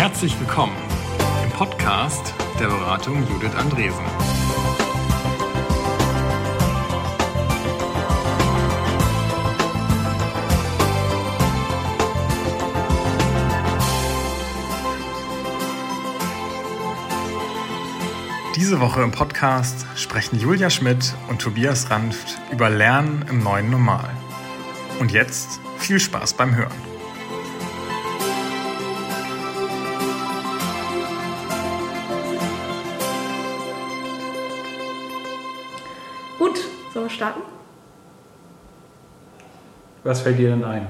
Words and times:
Herzlich 0.00 0.40
willkommen 0.40 0.74
im 1.44 1.50
Podcast 1.50 2.32
der 2.58 2.68
Beratung 2.68 3.16
Judith 3.28 3.54
Andresen. 3.54 4.02
Diese 18.56 18.80
Woche 18.80 19.02
im 19.02 19.10
Podcast 19.10 19.84
sprechen 19.96 20.40
Julia 20.40 20.70
Schmidt 20.70 21.14
und 21.28 21.42
Tobias 21.42 21.90
Ranft 21.90 22.40
über 22.50 22.70
Lernen 22.70 23.26
im 23.28 23.42
neuen 23.42 23.68
Normal. 23.68 24.08
Und 24.98 25.12
jetzt 25.12 25.60
viel 25.76 26.00
Spaß 26.00 26.32
beim 26.32 26.56
Hören. 26.56 26.89
Starten? 37.20 37.42
Was 40.04 40.22
fällt 40.22 40.38
dir 40.38 40.48
denn 40.48 40.64
ein? 40.64 40.88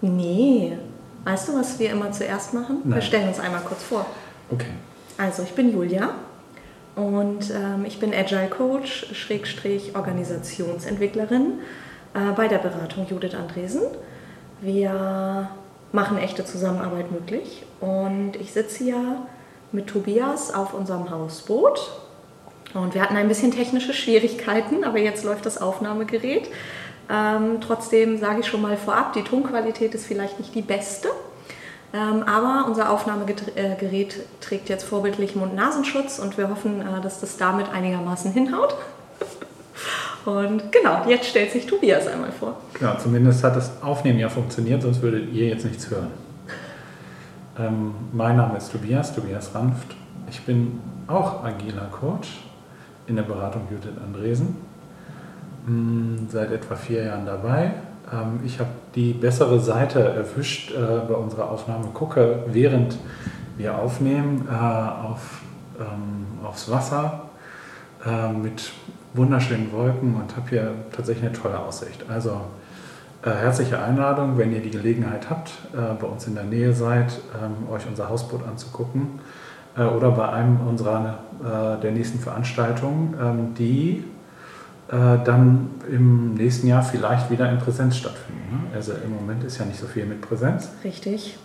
Nee. 0.00 0.78
Weißt 1.24 1.48
du, 1.48 1.58
was 1.58 1.78
wir 1.78 1.90
immer 1.90 2.10
zuerst 2.12 2.54
machen? 2.54 2.78
Wir 2.84 2.92
Nein. 2.92 3.02
stellen 3.02 3.28
uns 3.28 3.38
einmal 3.38 3.60
kurz 3.60 3.82
vor. 3.82 4.06
Okay. 4.50 4.70
Also, 5.18 5.42
ich 5.42 5.52
bin 5.52 5.70
Julia 5.70 6.10
und 6.94 7.50
ähm, 7.50 7.84
ich 7.84 8.00
bin 8.00 8.14
Agile 8.14 8.48
Coach, 8.48 9.08
Schrägstrich 9.12 9.94
Organisationsentwicklerin 9.94 11.60
äh, 12.14 12.32
bei 12.34 12.48
der 12.48 12.58
Beratung 12.58 13.06
Judith 13.06 13.34
Andresen. 13.34 13.82
Wir 14.62 15.50
machen 15.92 16.16
echte 16.16 16.46
Zusammenarbeit 16.46 17.12
möglich 17.12 17.64
und 17.80 18.36
ich 18.36 18.54
sitze 18.54 18.84
hier 18.84 19.26
mit 19.72 19.88
Tobias 19.88 20.54
auf 20.54 20.72
unserem 20.72 21.10
Hausboot 21.10 22.05
und 22.76 22.94
wir 22.94 23.02
hatten 23.02 23.16
ein 23.16 23.28
bisschen 23.28 23.50
technische 23.50 23.92
Schwierigkeiten, 23.92 24.84
aber 24.84 24.98
jetzt 24.98 25.24
läuft 25.24 25.46
das 25.46 25.60
Aufnahmegerät. 25.60 26.48
Ähm, 27.10 27.60
trotzdem 27.60 28.18
sage 28.18 28.40
ich 28.40 28.46
schon 28.46 28.62
mal 28.62 28.76
vorab, 28.76 29.12
die 29.12 29.22
Tonqualität 29.22 29.94
ist 29.94 30.06
vielleicht 30.06 30.38
nicht 30.38 30.54
die 30.54 30.62
beste. 30.62 31.08
Ähm, 31.94 32.24
aber 32.24 32.66
unser 32.68 32.90
Aufnahmegerät 32.90 34.16
trägt 34.40 34.68
jetzt 34.68 34.84
vorbildlich 34.84 35.36
Mund-Nasenschutz 35.36 36.18
und 36.18 36.36
wir 36.36 36.50
hoffen, 36.50 36.80
äh, 36.80 37.00
dass 37.00 37.20
das 37.20 37.36
damit 37.36 37.68
einigermaßen 37.70 38.32
hinhaut. 38.32 38.76
Und 40.24 40.72
genau, 40.72 41.04
jetzt 41.06 41.26
stellt 41.28 41.52
sich 41.52 41.66
Tobias 41.66 42.08
einmal 42.08 42.32
vor. 42.32 42.56
Genau, 42.74 42.96
zumindest 42.98 43.44
hat 43.44 43.54
das 43.54 43.80
Aufnehmen 43.80 44.18
ja 44.18 44.28
funktioniert, 44.28 44.82
sonst 44.82 45.00
würdet 45.00 45.32
ihr 45.32 45.46
jetzt 45.46 45.64
nichts 45.64 45.88
hören. 45.88 46.10
Ähm, 47.56 47.94
mein 48.12 48.36
Name 48.36 48.58
ist 48.58 48.72
Tobias, 48.72 49.14
Tobias 49.14 49.54
Ranft. 49.54 49.94
Ich 50.28 50.40
bin 50.40 50.80
auch 51.06 51.44
agiler 51.44 51.88
Coach 51.92 52.45
in 53.06 53.16
der 53.16 53.22
Beratung 53.22 53.62
Judith 53.70 53.98
Andresen. 54.04 54.56
Mm, 55.66 56.28
Seit 56.28 56.52
etwa 56.52 56.74
vier 56.74 57.04
Jahren 57.04 57.26
dabei. 57.26 57.72
Ähm, 58.12 58.40
ich 58.44 58.58
habe 58.58 58.70
die 58.94 59.12
bessere 59.12 59.60
Seite 59.60 60.00
erwischt 60.00 60.72
äh, 60.72 60.76
bei 61.08 61.14
unserer 61.14 61.50
Aufnahme. 61.50 61.86
Gucke, 61.92 62.44
während 62.46 62.96
wir 63.56 63.76
aufnehmen, 63.76 64.46
äh, 64.50 64.54
auf, 64.54 65.40
ähm, 65.78 66.44
aufs 66.44 66.70
Wasser 66.70 67.22
äh, 68.04 68.32
mit 68.32 68.72
wunderschönen 69.14 69.72
Wolken 69.72 70.14
und 70.14 70.36
habe 70.36 70.48
hier 70.50 70.72
tatsächlich 70.94 71.26
eine 71.26 71.34
tolle 71.34 71.58
Aussicht. 71.58 72.04
Also 72.08 72.42
herzliche 73.22 73.82
Einladung, 73.82 74.38
wenn 74.38 74.52
ihr 74.52 74.60
die 74.60 74.70
Gelegenheit 74.70 75.30
habt, 75.30 75.50
bei 75.72 76.06
uns 76.06 76.28
in 76.28 76.34
der 76.36 76.44
Nähe 76.44 76.72
seid, 76.72 77.10
ähm, 77.42 77.68
euch 77.72 77.84
unser 77.88 78.08
Hausboot 78.08 78.46
anzugucken 78.46 79.18
äh, 79.76 79.82
oder 79.82 80.10
bei 80.10 80.28
einem 80.28 80.60
unserer 80.66 81.18
äh, 81.40 81.80
der 81.80 81.92
nächsten 81.92 82.18
Veranstaltungen, 82.18 83.14
ähm, 83.20 83.54
die 83.54 84.04
äh, 84.88 85.18
dann 85.24 85.70
im 85.90 86.34
nächsten 86.34 86.66
Jahr 86.66 86.82
vielleicht 86.82 87.30
wieder 87.30 87.50
in 87.50 87.58
Präsenz 87.58 87.96
stattfinden. 87.96 88.42
Ne? 88.50 88.76
Also 88.76 88.92
im 88.92 89.14
Moment 89.14 89.44
ist 89.44 89.58
ja 89.58 89.64
nicht 89.64 89.78
so 89.78 89.86
viel 89.86 90.06
mit 90.06 90.20
Präsenz. 90.20 90.70
Richtig. 90.84 91.36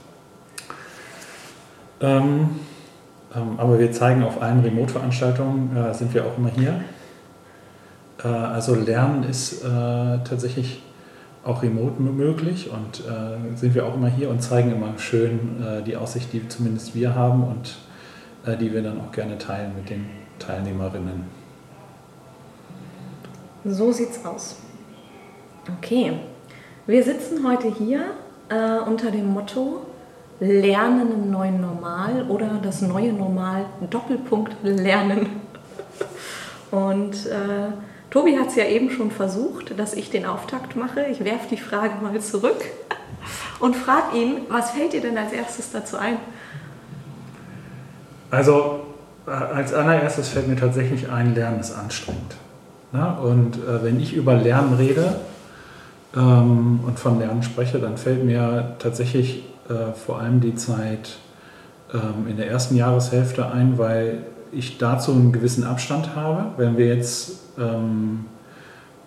Ähm, 1.99 2.49
ähm, 3.35 3.53
aber 3.57 3.79
wir 3.79 3.91
zeigen 3.91 4.23
auf 4.23 4.41
allen 4.41 4.61
Remote-Veranstaltungen, 4.61 5.75
äh, 5.75 5.93
sind 5.93 6.13
wir 6.13 6.25
auch 6.25 6.37
immer 6.37 6.49
hier. 6.49 6.81
Äh, 8.23 8.27
also 8.27 8.75
Lernen 8.75 9.23
ist 9.23 9.63
äh, 9.63 9.67
tatsächlich 9.67 10.83
auch 11.43 11.63
remote 11.63 11.99
möglich 11.99 12.69
und 12.69 12.99
äh, 12.99 13.57
sind 13.57 13.73
wir 13.73 13.87
auch 13.87 13.95
immer 13.95 14.09
hier 14.09 14.29
und 14.29 14.43
zeigen 14.43 14.71
immer 14.71 14.93
schön 14.99 15.83
die 15.87 15.97
Aussicht, 15.97 16.31
die 16.33 16.47
zumindest 16.47 16.93
wir 16.93 17.15
haben 17.15 17.43
und 17.43 17.77
die 18.47 18.73
wir 18.73 18.81
dann 18.81 18.99
auch 19.01 19.11
gerne 19.11 19.37
teilen 19.37 19.73
mit 19.75 19.89
den 19.89 20.09
Teilnehmerinnen. 20.39 21.25
So 23.63 23.91
sieht's 23.91 24.25
aus. 24.25 24.55
Okay, 25.77 26.13
wir 26.87 27.03
sitzen 27.03 27.47
heute 27.47 27.67
hier 27.67 28.01
äh, 28.49 28.79
unter 28.79 29.11
dem 29.11 29.27
Motto 29.27 29.85
Lernen 30.39 31.11
im 31.11 31.29
neuen 31.29 31.61
Normal 31.61 32.25
oder 32.27 32.59
das 32.63 32.81
neue 32.81 33.13
Normal 33.13 33.65
Doppelpunkt 33.91 34.55
Lernen. 34.63 35.27
Und 36.71 37.27
äh, 37.27 37.71
Tobi 38.09 38.37
hat 38.37 38.47
es 38.47 38.55
ja 38.55 38.65
eben 38.65 38.89
schon 38.89 39.11
versucht, 39.11 39.77
dass 39.77 39.93
ich 39.93 40.09
den 40.09 40.25
Auftakt 40.25 40.75
mache. 40.75 41.05
Ich 41.11 41.23
werfe 41.23 41.47
die 41.49 41.57
Frage 41.57 41.93
mal 42.01 42.19
zurück 42.19 42.65
und 43.59 43.75
frage 43.75 44.17
ihn, 44.17 44.37
was 44.49 44.71
fällt 44.71 44.93
dir 44.93 45.01
denn 45.01 45.17
als 45.17 45.31
erstes 45.31 45.71
dazu 45.71 45.97
ein? 45.97 46.17
Also 48.31 48.79
äh, 49.27 49.31
als 49.31 49.73
allererstes 49.73 50.29
fällt 50.29 50.47
mir 50.47 50.55
tatsächlich 50.55 51.09
ein, 51.09 51.35
Lernen 51.35 51.59
ist 51.59 51.73
anstrengend. 51.77 52.35
Ne? 52.93 53.15
Und 53.21 53.57
äh, 53.57 53.83
wenn 53.83 53.99
ich 53.99 54.13
über 54.13 54.35
Lernen 54.35 54.73
rede 54.73 55.15
ähm, 56.15 56.79
und 56.85 56.97
von 56.97 57.19
Lernen 57.19 57.43
spreche, 57.43 57.79
dann 57.79 57.97
fällt 57.97 58.23
mir 58.23 58.75
tatsächlich 58.79 59.43
äh, 59.69 59.93
vor 59.93 60.19
allem 60.19 60.41
die 60.41 60.55
Zeit 60.55 61.17
ähm, 61.93 62.27
in 62.27 62.37
der 62.37 62.49
ersten 62.49 62.75
Jahreshälfte 62.75 63.51
ein, 63.51 63.77
weil 63.77 64.19
ich 64.51 64.77
dazu 64.77 65.11
einen 65.11 65.31
gewissen 65.31 65.63
Abstand 65.63 66.15
habe. 66.15 66.45
Wenn 66.57 66.77
wir 66.77 66.87
jetzt, 66.87 67.39
ähm, 67.57 68.25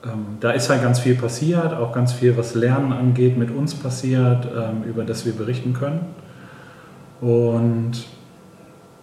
ähm, 0.05 0.39
da 0.41 0.53
ist 0.53 0.71
halt 0.71 0.83
ganz 0.83 0.99
viel 0.99 1.15
passiert, 1.15 1.75
auch 1.75 1.93
ganz 1.93 2.13
viel, 2.13 2.37
was 2.37 2.55
Lernen 2.55 2.93
angeht, 2.93 3.37
mit 3.37 3.51
uns 3.51 3.75
passiert, 3.75 4.47
ähm, 4.47 4.85
über 4.89 5.05
das 5.05 5.27
wir 5.27 5.33
berichten 5.33 5.73
können. 5.73 6.01
Und 7.21 8.07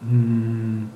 mh, 0.01 0.87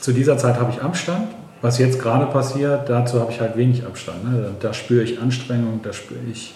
zu 0.00 0.12
dieser 0.12 0.36
Zeit 0.36 0.58
habe 0.60 0.70
ich 0.70 0.82
Abstand. 0.82 1.28
Was 1.62 1.78
jetzt 1.78 1.98
gerade 1.98 2.26
passiert, 2.26 2.90
dazu 2.90 3.20
habe 3.20 3.32
ich 3.32 3.40
halt 3.40 3.56
wenig 3.56 3.86
Abstand. 3.86 4.24
Ne? 4.24 4.52
Da, 4.60 4.68
da 4.68 4.74
spüre 4.74 5.02
ich 5.02 5.18
Anstrengung, 5.18 5.80
da 5.82 5.94
spüre 5.94 6.20
ich, 6.30 6.54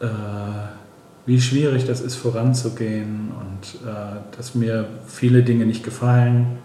äh, 0.00 0.06
wie 1.26 1.38
schwierig 1.38 1.84
das 1.86 2.00
ist, 2.00 2.16
voranzugehen 2.16 3.30
und 3.38 3.86
äh, 3.86 4.36
dass 4.36 4.54
mir 4.54 4.86
viele 5.06 5.42
Dinge 5.42 5.66
nicht 5.66 5.84
gefallen 5.84 6.58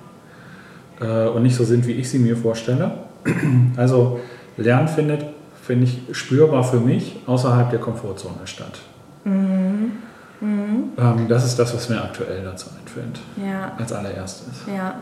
äh, 1.02 1.28
und 1.28 1.44
nicht 1.44 1.58
so 1.58 1.66
sind, 1.66 1.86
wie 1.88 1.92
ich 1.92 2.10
sie 2.10 2.20
mir 2.20 2.38
vorstelle. 2.38 2.92
Also 3.76 4.22
Lernen 4.56 4.88
findet, 4.88 5.26
finde 5.62 5.86
ich, 5.86 6.18
spürbar 6.18 6.64
für 6.64 6.80
mich 6.80 7.18
außerhalb 7.26 7.70
der 7.70 7.80
Komfortzone 7.80 8.46
statt. 8.46 8.80
Mhm. 9.26 9.92
Mhm. 10.42 10.92
Ähm, 10.98 11.28
das 11.28 11.46
ist 11.46 11.58
das, 11.58 11.74
was 11.74 11.90
mir 11.90 12.02
aktuell 12.04 12.44
dazu 12.44 12.68
einfällt. 12.80 13.20
Ja. 13.38 13.74
Als 13.78 13.94
allererstes. 13.94 14.54
Ja. 14.68 15.02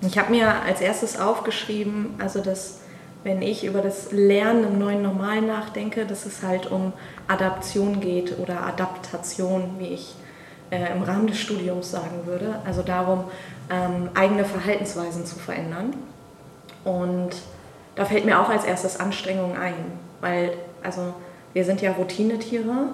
Ich 0.00 0.18
habe 0.18 0.30
mir 0.30 0.62
als 0.62 0.80
erstes 0.80 1.20
aufgeschrieben, 1.20 2.14
also 2.18 2.40
dass 2.40 2.78
wenn 3.24 3.40
ich 3.40 3.64
über 3.64 3.80
das 3.80 4.10
Lernen 4.10 4.64
im 4.64 4.78
neuen 4.78 5.02
Normal 5.02 5.42
nachdenke, 5.42 6.06
dass 6.06 6.26
es 6.26 6.42
halt 6.42 6.70
um 6.70 6.92
Adaption 7.28 8.00
geht 8.00 8.38
oder 8.38 8.66
Adaptation, 8.66 9.76
wie 9.78 9.88
ich 9.88 10.16
äh, 10.70 10.92
im 10.92 11.02
Rahmen 11.02 11.28
des 11.28 11.38
Studiums 11.38 11.90
sagen 11.90 12.26
würde. 12.26 12.56
Also 12.64 12.82
darum, 12.82 13.24
ähm, 13.70 14.08
eigene 14.14 14.44
Verhaltensweisen 14.44 15.24
zu 15.24 15.38
verändern. 15.38 15.94
Und 16.82 17.30
da 17.94 18.04
fällt 18.04 18.24
mir 18.24 18.40
auch 18.40 18.48
als 18.48 18.64
erstes 18.64 18.98
Anstrengung 18.98 19.56
ein, 19.56 19.74
weil 20.20 20.54
also 20.82 21.14
wir 21.52 21.64
sind 21.64 21.80
ja 21.80 21.92
Routinetiere 21.92 22.88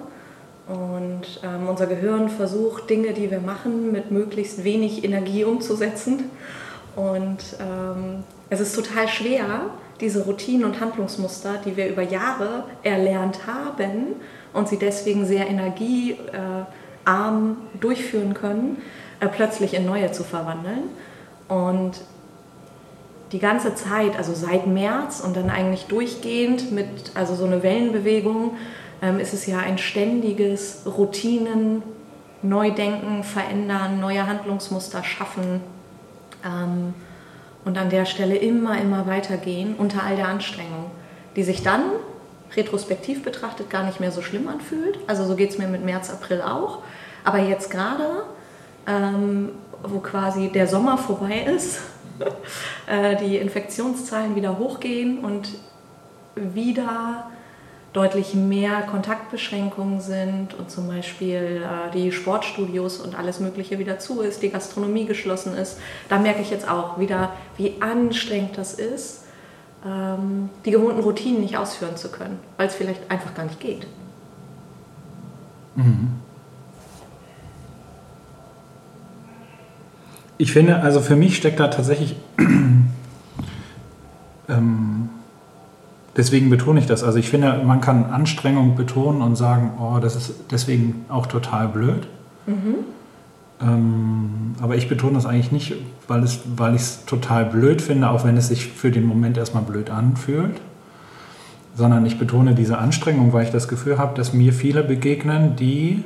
und 0.69 1.41
ähm, 1.43 1.67
unser 1.67 1.87
Gehirn 1.87 2.29
versucht 2.29 2.89
Dinge, 2.89 3.13
die 3.13 3.31
wir 3.31 3.39
machen, 3.39 3.91
mit 3.91 4.11
möglichst 4.11 4.63
wenig 4.63 5.03
Energie 5.03 5.43
umzusetzen. 5.43 6.25
Und 6.95 7.39
ähm, 7.59 8.23
es 8.51 8.59
ist 8.59 8.75
total 8.75 9.07
schwer, 9.07 9.61
diese 9.99 10.25
Routinen 10.25 10.65
und 10.65 10.79
Handlungsmuster, 10.79 11.55
die 11.65 11.75
wir 11.75 11.89
über 11.89 12.03
Jahre 12.03 12.65
erlernt 12.83 13.47
haben 13.47 14.15
und 14.53 14.69
sie 14.69 14.77
deswegen 14.77 15.25
sehr 15.25 15.47
energiearm 15.47 16.67
durchführen 17.79 18.35
können, 18.35 18.77
äh, 19.21 19.27
plötzlich 19.27 19.73
in 19.73 19.87
neue 19.87 20.11
zu 20.11 20.23
verwandeln. 20.23 20.83
Und 21.47 21.93
die 23.31 23.39
ganze 23.39 23.73
Zeit, 23.73 24.17
also 24.17 24.33
seit 24.33 24.67
März 24.67 25.19
und 25.19 25.35
dann 25.35 25.49
eigentlich 25.49 25.85
durchgehend 25.85 26.71
mit, 26.71 26.87
also 27.15 27.35
so 27.35 27.45
eine 27.45 27.63
Wellenbewegung, 27.63 28.51
ähm, 29.01 29.19
ist 29.19 29.33
es 29.33 29.45
ja 29.45 29.59
ein 29.59 29.77
ständiges 29.77 30.83
Routinen 30.85 31.83
neu 32.41 32.71
denken, 32.71 33.23
verändern, 33.23 33.99
neue 33.99 34.25
Handlungsmuster 34.25 35.03
schaffen 35.03 35.61
ähm, 36.45 36.93
und 37.65 37.77
an 37.77 37.89
der 37.89 38.05
Stelle 38.05 38.37
immer, 38.37 38.79
immer 38.79 39.07
weitergehen 39.07 39.75
unter 39.77 40.03
all 40.03 40.15
der 40.15 40.27
Anstrengung, 40.27 40.91
die 41.35 41.43
sich 41.43 41.63
dann 41.63 41.83
retrospektiv 42.55 43.23
betrachtet 43.23 43.69
gar 43.69 43.83
nicht 43.83 43.99
mehr 43.99 44.11
so 44.11 44.21
schlimm 44.21 44.47
anfühlt. 44.47 44.97
Also 45.07 45.25
so 45.25 45.35
geht 45.35 45.51
es 45.51 45.57
mir 45.57 45.67
mit 45.67 45.85
März, 45.85 46.09
April 46.09 46.41
auch. 46.41 46.79
Aber 47.23 47.39
jetzt 47.39 47.69
gerade, 47.69 48.23
ähm, 48.87 49.49
wo 49.83 49.99
quasi 49.99 50.49
der 50.49 50.67
Sommer 50.67 50.97
vorbei 50.97 51.45
ist, 51.55 51.81
äh, 52.87 53.17
die 53.17 53.37
Infektionszahlen 53.37 54.35
wieder 54.35 54.57
hochgehen 54.57 55.19
und 55.19 55.49
wieder 56.35 57.29
deutlich 57.93 58.35
mehr 58.35 58.81
Kontaktbeschränkungen 58.81 59.99
sind 59.99 60.53
und 60.53 60.69
zum 60.69 60.87
Beispiel 60.87 61.63
äh, 61.63 61.91
die 61.91 62.11
Sportstudios 62.11 62.99
und 62.99 63.17
alles 63.17 63.39
Mögliche 63.39 63.79
wieder 63.79 63.97
zu 63.97 64.21
ist, 64.21 64.43
die 64.43 64.49
Gastronomie 64.49 65.05
geschlossen 65.05 65.55
ist, 65.55 65.79
da 66.07 66.19
merke 66.19 66.41
ich 66.41 66.51
jetzt 66.51 66.69
auch 66.69 66.99
wieder, 66.99 67.33
wie 67.57 67.73
anstrengend 67.79 68.57
das 68.57 68.73
ist, 68.75 69.23
ähm, 69.85 70.49
die 70.65 70.71
gewohnten 70.71 71.01
Routinen 71.01 71.41
nicht 71.41 71.57
ausführen 71.57 71.97
zu 71.97 72.09
können, 72.09 72.37
weil 72.57 72.67
es 72.67 72.75
vielleicht 72.75 73.09
einfach 73.09 73.33
gar 73.33 73.45
nicht 73.45 73.59
geht. 73.59 73.87
Mhm. 75.75 76.09
Ich 80.37 80.51
finde, 80.51 80.81
also 80.81 81.01
für 81.01 81.15
mich 81.15 81.35
steckt 81.35 81.59
da 81.59 81.67
tatsächlich 81.69 82.15
ähm, 84.47 84.98
deswegen 86.19 86.49
betone 86.49 86.81
ich 86.81 86.85
das. 86.85 87.03
Also 87.03 87.17
ich 87.17 87.29
finde, 87.29 87.61
man 87.65 87.79
kann 87.79 88.05
Anstrengung 88.05 88.75
betonen 88.75 89.21
und 89.21 89.37
sagen, 89.37 89.71
oh, 89.79 89.99
das 89.99 90.17
ist 90.17 90.33
deswegen 90.51 91.05
auch 91.07 91.27
total 91.27 91.69
blöd. 91.69 92.07
Mhm. 92.45 92.75
Ähm, 93.61 94.55
aber 94.61 94.75
ich 94.75 94.89
betone 94.89 95.13
das 95.13 95.25
eigentlich 95.25 95.51
nicht, 95.53 95.75
weil, 96.07 96.21
es, 96.23 96.41
weil 96.57 96.75
ich 96.75 96.81
es 96.81 97.05
total 97.05 97.45
blöd 97.45 97.81
finde, 97.81 98.09
auch 98.09 98.25
wenn 98.25 98.35
es 98.35 98.49
sich 98.49 98.67
für 98.67 98.91
den 98.91 99.05
Moment 99.05 99.37
erstmal 99.37 99.63
blöd 99.63 99.89
anfühlt. 99.89 100.59
Sondern 101.75 102.05
ich 102.05 102.19
betone 102.19 102.53
diese 102.53 102.77
Anstrengung, 102.77 103.31
weil 103.31 103.45
ich 103.45 103.51
das 103.51 103.69
Gefühl 103.69 103.97
habe, 103.97 104.13
dass 104.15 104.33
mir 104.33 104.51
viele 104.51 104.83
begegnen, 104.83 105.55
die 105.55 106.03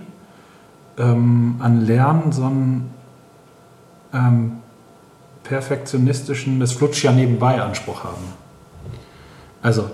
ähm, 1.00 1.56
an 1.58 1.82
Lernen 1.82 2.32
so 2.32 2.46
einen 2.46 2.92
ähm, 4.14 4.52
perfektionistischen, 5.44 6.60
das 6.60 6.74
flutscht 6.74 7.04
ja 7.04 7.12
nebenbei 7.12 7.60
Anspruch 7.60 8.04
haben. 8.04 8.24
Also 9.64 9.90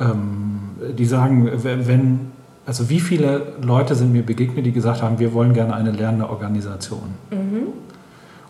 die 0.00 1.04
sagen, 1.04 1.50
wenn, 1.64 2.32
also 2.66 2.88
wie 2.88 3.00
viele 3.00 3.54
Leute 3.62 3.94
sind 3.94 4.12
mir 4.12 4.22
begegnet, 4.22 4.64
die 4.64 4.72
gesagt 4.72 5.02
haben, 5.02 5.18
wir 5.18 5.34
wollen 5.34 5.54
gerne 5.54 5.74
eine 5.74 5.90
lernende 5.90 6.30
Organisation. 6.30 7.14
Mhm. 7.30 7.68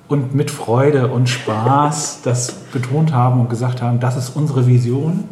Und 0.09 0.35
mit 0.35 0.51
Freude 0.51 1.09
und 1.09 1.29
Spaß 1.29 2.21
das 2.25 2.53
betont 2.73 3.13
haben 3.13 3.41
und 3.41 3.51
gesagt 3.51 3.81
haben, 3.81 4.01
das 4.01 4.17
ist 4.17 4.31
unsere 4.31 4.67
Vision. 4.67 5.25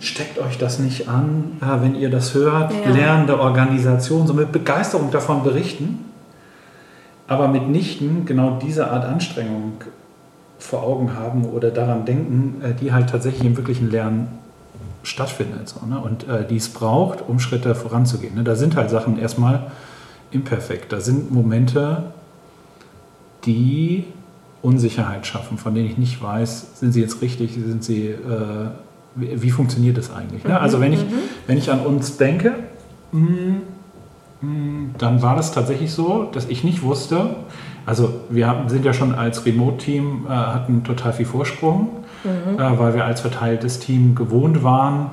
Steckt 0.00 0.38
euch 0.38 0.58
das 0.58 0.78
nicht 0.78 1.08
an, 1.08 1.58
wenn 1.60 1.94
ihr 1.94 2.10
das 2.10 2.34
hört. 2.34 2.72
Ja. 2.84 2.90
Lernende 2.90 3.38
Organisation, 3.38 4.26
so 4.26 4.34
mit 4.34 4.50
Begeisterung 4.50 5.12
davon 5.12 5.44
berichten, 5.44 6.06
aber 7.28 7.46
mitnichten 7.46 8.24
genau 8.26 8.58
diese 8.60 8.90
Art 8.90 9.04
Anstrengung 9.04 9.74
vor 10.58 10.82
Augen 10.82 11.14
haben 11.14 11.44
oder 11.44 11.70
daran 11.70 12.04
denken, 12.04 12.62
äh, 12.62 12.74
die 12.74 12.92
halt 12.92 13.10
tatsächlich 13.10 13.44
im 13.44 13.56
wirklichen 13.56 13.90
Lernen 13.90 14.41
stattfindet 15.02 15.68
so, 15.68 15.84
ne? 15.86 15.98
und 15.98 16.28
äh, 16.28 16.46
die 16.46 16.56
es 16.56 16.68
braucht, 16.68 17.22
um 17.26 17.40
Schritte 17.40 17.74
voranzugehen. 17.74 18.34
Ne? 18.34 18.44
Da 18.44 18.56
sind 18.56 18.76
halt 18.76 18.90
Sachen 18.90 19.18
erstmal 19.18 19.70
imperfekt. 20.30 20.92
Da 20.92 21.00
sind 21.00 21.30
Momente, 21.32 22.04
die 23.44 24.04
Unsicherheit 24.62 25.26
schaffen, 25.26 25.58
von 25.58 25.74
denen 25.74 25.88
ich 25.88 25.98
nicht 25.98 26.22
weiß, 26.22 26.78
sind 26.78 26.92
sie 26.92 27.00
jetzt 27.00 27.20
richtig, 27.20 27.54
sind 27.54 27.82
sie, 27.82 28.08
äh, 28.08 28.16
wie, 29.16 29.42
wie, 29.42 29.50
funktioniert 29.50 29.98
das 29.98 30.12
eigentlich? 30.12 30.44
Ne? 30.44 30.58
Also 30.58 30.80
wenn 30.80 30.92
ich, 30.92 31.00
mhm. 31.00 31.14
wenn 31.46 31.58
ich 31.58 31.70
an 31.70 31.80
uns 31.80 32.16
denke, 32.16 32.54
mh, 33.10 33.28
hm, 33.28 33.46
mh, 33.46 33.60
hm, 34.40 34.94
dann 34.98 35.20
war 35.20 35.34
das 35.34 35.52
tatsächlich 35.52 35.92
so, 35.92 36.28
dass 36.32 36.48
ich 36.48 36.62
nicht 36.62 36.82
wusste, 36.82 37.36
also 37.84 38.14
wir 38.30 38.64
sind 38.68 38.84
ja 38.84 38.92
schon 38.92 39.14
als 39.14 39.44
Remote-Team, 39.44 40.26
äh, 40.28 40.30
hatten 40.30 40.84
total 40.84 41.12
viel 41.12 41.26
Vorsprung 41.26 42.01
mhm. 42.24 42.58
äh, 42.58 42.78
weil 42.78 42.94
wir 42.94 43.04
als 43.04 43.20
verteiltes 43.20 43.78
Team 43.78 44.14
gewohnt 44.14 44.62
waren, 44.62 45.10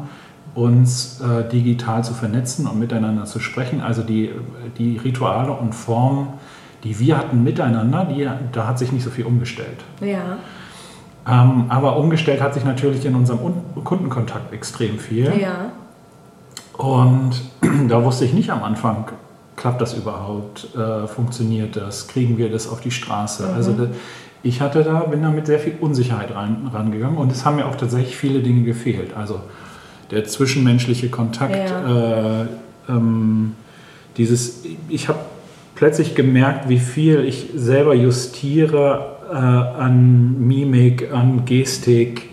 uns 0.56 1.21
äh, 1.21 1.47
digital 1.50 2.03
zu 2.03 2.13
vernetzen 2.13 2.67
und 2.67 2.79
miteinander 2.79 3.25
zu 3.25 3.39
sprechen. 3.39 3.81
Also 3.81 4.01
die, 4.01 4.31
die 4.77 4.97
Rituale 4.97 5.51
und 5.51 5.73
Formen, 5.73 6.29
die 6.83 7.00
wir 7.00 7.17
hatten 7.17 7.44
miteinander, 7.44 8.06
die, 8.06 8.27
da 8.51 8.67
hat 8.67 8.79
sich 8.79 8.91
nicht 8.91 9.03
so 9.03 9.09
viel 9.09 9.25
umgestellt. 9.25 9.83
Ja. 10.01 10.38
Ähm, 11.27 11.65
aber 11.69 11.97
umgestellt 11.97 12.41
hat 12.41 12.53
sich 12.53 12.65
natürlich 12.65 13.06
in 13.06 13.15
unserem 13.15 13.39
Kundenkontakt 13.83 14.53
extrem 14.53 14.97
viel. 14.97 15.31
Ja. 15.39 15.71
Und 16.77 17.41
da 17.88 18.03
wusste 18.03 18.25
ich 18.25 18.33
nicht 18.33 18.50
am 18.50 18.63
Anfang, 18.63 19.06
klappt 19.56 19.81
das 19.81 19.94
überhaupt, 19.94 20.73
äh, 20.75 21.07
funktioniert 21.07 21.75
das, 21.75 22.07
kriegen 22.07 22.38
wir 22.38 22.50
das 22.50 22.67
auf 22.67 22.79
die 22.79 22.91
Straße. 22.91 23.47
Mhm. 23.47 23.53
Also 23.53 23.88
ich 24.44 24.62
hatte 24.62 24.83
da, 24.83 25.01
bin 25.01 25.21
da 25.21 25.31
mit 25.31 25.47
sehr 25.47 25.59
viel 25.59 25.74
Unsicherheit 25.80 26.33
ran, 26.33 26.69
rangegangen 26.74 27.18
und 27.18 27.31
es 27.31 27.45
haben 27.45 27.57
mir 27.57 27.65
auch 27.65 27.75
tatsächlich 27.75 28.15
viele 28.15 28.39
Dinge 28.39 28.63
gefehlt. 28.63 29.15
Also 29.15 29.41
der 30.12 30.25
zwischenmenschliche 30.25 31.09
Kontakt, 31.09 31.56
ja. 31.56 32.41
äh, 32.41 32.45
ähm, 32.88 33.53
dieses, 34.18 34.63
ich 34.88 35.07
habe 35.07 35.19
plötzlich 35.75 36.15
gemerkt, 36.15 36.69
wie 36.69 36.80
viel 36.80 37.25
ich 37.25 37.50
selber 37.56 37.94
justiere 37.94 39.18
äh, 39.30 39.36
an 39.36 40.47
Mimik, 40.47 41.12
an 41.13 41.45
Gestik, 41.45 42.30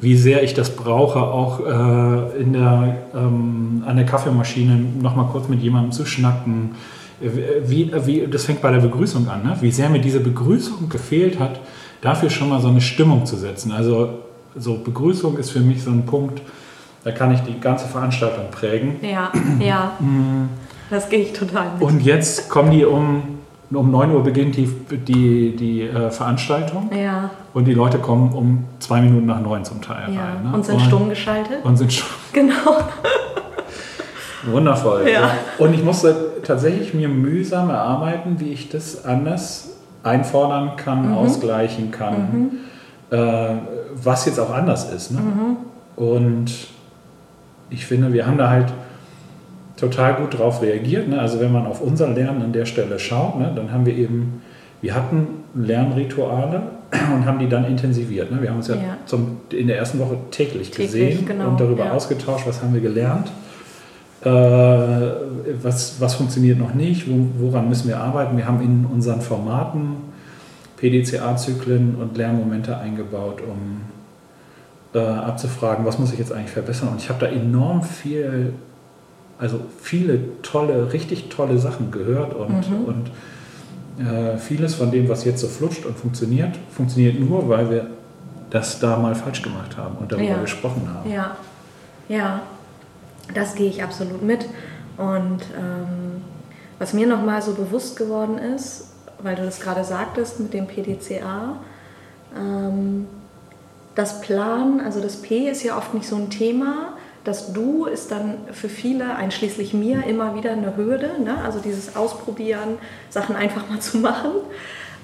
wie 0.00 0.16
sehr 0.16 0.44
ich 0.44 0.54
das 0.54 0.76
brauche, 0.76 1.20
auch 1.20 1.60
äh, 1.60 2.40
in 2.40 2.52
der, 2.52 2.96
ähm, 3.14 3.82
an 3.84 3.96
der 3.96 4.06
Kaffeemaschine 4.06 4.80
nochmal 5.00 5.26
kurz 5.26 5.48
mit 5.48 5.60
jemandem 5.60 5.92
zu 5.92 6.06
schnacken 6.06 6.76
wie, 7.20 7.92
wie, 8.06 8.26
das 8.26 8.44
fängt 8.44 8.62
bei 8.62 8.70
der 8.70 8.80
Begrüßung 8.80 9.28
an, 9.28 9.42
ne? 9.42 9.56
wie 9.60 9.70
sehr 9.70 9.88
mir 9.88 10.00
diese 10.00 10.20
Begrüßung 10.20 10.88
gefehlt 10.88 11.38
hat, 11.38 11.60
dafür 12.00 12.30
schon 12.30 12.48
mal 12.48 12.60
so 12.60 12.68
eine 12.68 12.80
Stimmung 12.80 13.26
zu 13.26 13.36
setzen. 13.36 13.72
Also 13.72 14.10
so 14.56 14.78
Begrüßung 14.78 15.36
ist 15.38 15.50
für 15.50 15.60
mich 15.60 15.82
so 15.82 15.90
ein 15.90 16.06
Punkt, 16.06 16.40
da 17.04 17.12
kann 17.12 17.32
ich 17.32 17.40
die 17.40 17.58
ganze 17.58 17.86
Veranstaltung 17.86 18.50
prägen. 18.50 18.96
Ja, 19.02 19.32
ja. 19.60 19.92
das 20.90 21.08
gehe 21.08 21.20
ich 21.20 21.32
total 21.32 21.72
mit. 21.74 21.82
Und 21.82 22.00
jetzt 22.00 22.48
kommen 22.48 22.70
die 22.70 22.84
um, 22.84 23.22
um 23.70 23.90
9 23.90 24.12
Uhr 24.12 24.22
beginnt 24.22 24.56
die, 24.56 24.66
die, 24.66 25.56
die 25.56 25.82
äh, 25.82 26.10
Veranstaltung. 26.10 26.90
Ja. 26.96 27.30
Und 27.54 27.64
die 27.64 27.74
Leute 27.74 27.98
kommen 27.98 28.32
um 28.32 28.64
zwei 28.78 29.00
Minuten 29.00 29.26
nach 29.26 29.40
neun 29.40 29.64
zum 29.64 29.80
Teil 29.80 30.12
ja. 30.12 30.20
rein. 30.20 30.44
Ne? 30.44 30.52
Und 30.54 30.64
sind 30.64 30.76
und, 30.76 30.82
stumm 30.82 31.08
geschaltet. 31.08 31.64
Und 31.64 31.76
sind 31.76 31.92
stumm. 31.92 32.08
Genau. 32.32 32.78
Wundervoll. 34.46 35.08
Ja. 35.10 35.32
Und 35.58 35.74
ich 35.74 35.82
musste 35.82 36.32
tatsächlich 36.44 36.94
mir 36.94 37.08
mühsam 37.08 37.70
erarbeiten, 37.70 38.36
wie 38.38 38.52
ich 38.52 38.68
das 38.68 39.04
anders 39.04 39.70
einfordern 40.02 40.76
kann, 40.76 41.10
mhm. 41.10 41.14
ausgleichen 41.14 41.90
kann, 41.90 42.14
mhm. 43.10 43.16
äh, 43.16 43.54
was 43.94 44.26
jetzt 44.26 44.38
auch 44.38 44.50
anders 44.50 44.92
ist. 44.92 45.10
Ne? 45.10 45.20
Mhm. 45.20 45.56
Und 45.96 46.52
ich 47.70 47.86
finde, 47.86 48.12
wir 48.12 48.26
haben 48.26 48.38
da 48.38 48.50
halt 48.50 48.72
total 49.76 50.14
gut 50.14 50.38
drauf 50.38 50.62
reagiert. 50.62 51.08
Ne? 51.08 51.18
Also 51.20 51.40
wenn 51.40 51.52
man 51.52 51.66
auf 51.66 51.80
unser 51.80 52.08
Lernen 52.08 52.42
an 52.42 52.52
der 52.52 52.66
Stelle 52.66 52.98
schaut, 52.98 53.38
ne, 53.38 53.52
dann 53.54 53.72
haben 53.72 53.86
wir 53.86 53.96
eben, 53.96 54.42
wir 54.80 54.94
hatten 54.94 55.44
Lernrituale 55.54 56.62
und 57.14 57.26
haben 57.26 57.38
die 57.38 57.48
dann 57.48 57.64
intensiviert. 57.64 58.30
Ne? 58.30 58.40
Wir 58.40 58.50
haben 58.50 58.58
uns 58.58 58.68
ja, 58.68 58.76
ja. 58.76 58.96
Zum, 59.06 59.38
in 59.50 59.66
der 59.66 59.78
ersten 59.78 59.98
Woche 59.98 60.16
täglich, 60.30 60.70
täglich 60.70 60.92
gesehen 60.92 61.26
genau, 61.26 61.48
und 61.48 61.60
darüber 61.60 61.86
ja. 61.86 61.92
ausgetauscht, 61.92 62.46
was 62.46 62.62
haben 62.62 62.74
wir 62.74 62.80
gelernt. 62.80 63.30
Äh, 64.22 64.28
was, 65.62 66.00
was 66.00 66.14
funktioniert 66.14 66.58
noch 66.58 66.74
nicht, 66.74 67.06
woran 67.38 67.68
müssen 67.68 67.88
wir 67.88 68.00
arbeiten. 68.00 68.36
Wir 68.36 68.46
haben 68.46 68.60
in 68.60 68.84
unseren 68.86 69.20
Formaten 69.20 69.96
PDCA-Zyklen 70.76 71.96
und 71.96 72.16
Lernmomente 72.16 72.76
eingebaut, 72.76 73.40
um 73.40 73.82
äh, 74.94 74.98
abzufragen, 74.98 75.84
was 75.84 75.98
muss 75.98 76.12
ich 76.12 76.18
jetzt 76.18 76.32
eigentlich 76.32 76.50
verbessern. 76.50 76.88
Und 76.88 77.00
ich 77.00 77.08
habe 77.08 77.20
da 77.20 77.26
enorm 77.26 77.82
viel, 77.82 78.54
also 79.38 79.60
viele 79.80 80.42
tolle, 80.42 80.92
richtig 80.92 81.28
tolle 81.28 81.58
Sachen 81.58 81.90
gehört 81.90 82.34
und, 82.34 82.70
mhm. 82.70 82.84
und 82.86 83.10
äh, 84.04 84.36
vieles 84.38 84.74
von 84.74 84.90
dem, 84.90 85.08
was 85.08 85.24
jetzt 85.24 85.40
so 85.40 85.46
flutscht 85.46 85.84
und 85.86 85.96
funktioniert, 85.96 86.56
funktioniert 86.70 87.20
nur, 87.20 87.48
weil 87.48 87.70
wir 87.70 87.86
das 88.50 88.80
da 88.80 88.96
mal 88.96 89.14
falsch 89.14 89.42
gemacht 89.42 89.76
haben 89.76 89.96
und 89.98 90.10
darüber 90.10 90.28
ja. 90.28 90.40
gesprochen 90.40 90.88
haben. 90.92 91.10
Ja, 91.10 91.36
ja. 92.08 92.42
Das 93.34 93.54
gehe 93.54 93.68
ich 93.68 93.82
absolut 93.82 94.22
mit. 94.22 94.46
Und 94.96 95.42
ähm, 95.56 96.22
was 96.78 96.92
mir 96.92 97.06
nochmal 97.06 97.42
so 97.42 97.54
bewusst 97.54 97.96
geworden 97.96 98.38
ist, 98.38 98.92
weil 99.22 99.36
du 99.36 99.44
das 99.44 99.60
gerade 99.60 99.84
sagtest 99.84 100.40
mit 100.40 100.54
dem 100.54 100.66
PDCA, 100.66 101.56
ähm, 102.36 103.06
das 103.94 104.20
Plan, 104.20 104.80
also 104.80 105.00
das 105.00 105.22
P 105.22 105.48
ist 105.48 105.62
ja 105.64 105.76
oft 105.76 105.92
nicht 105.94 106.06
so 106.06 106.16
ein 106.16 106.30
Thema, 106.30 106.92
Das 107.24 107.52
Du 107.52 107.84
ist 107.84 108.10
dann 108.10 108.38
für 108.52 108.68
viele, 108.68 109.16
einschließlich 109.16 109.74
mir, 109.74 110.04
immer 110.06 110.34
wieder 110.34 110.52
eine 110.52 110.76
Hürde. 110.76 111.10
Ne? 111.22 111.36
Also 111.44 111.58
dieses 111.58 111.94
Ausprobieren, 111.96 112.78
Sachen 113.10 113.36
einfach 113.36 113.68
mal 113.68 113.80
zu 113.80 113.98
machen. 113.98 114.30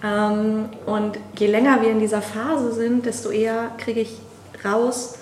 Ähm, 0.03 0.69
und 0.87 1.19
je 1.39 1.49
länger 1.49 1.83
wir 1.83 1.91
in 1.91 1.99
dieser 1.99 2.23
Phase 2.23 2.73
sind, 2.73 3.05
desto 3.05 3.31
eher 3.31 3.73
kriege 3.79 4.01
ich 4.01 4.17
raus, 4.65 5.19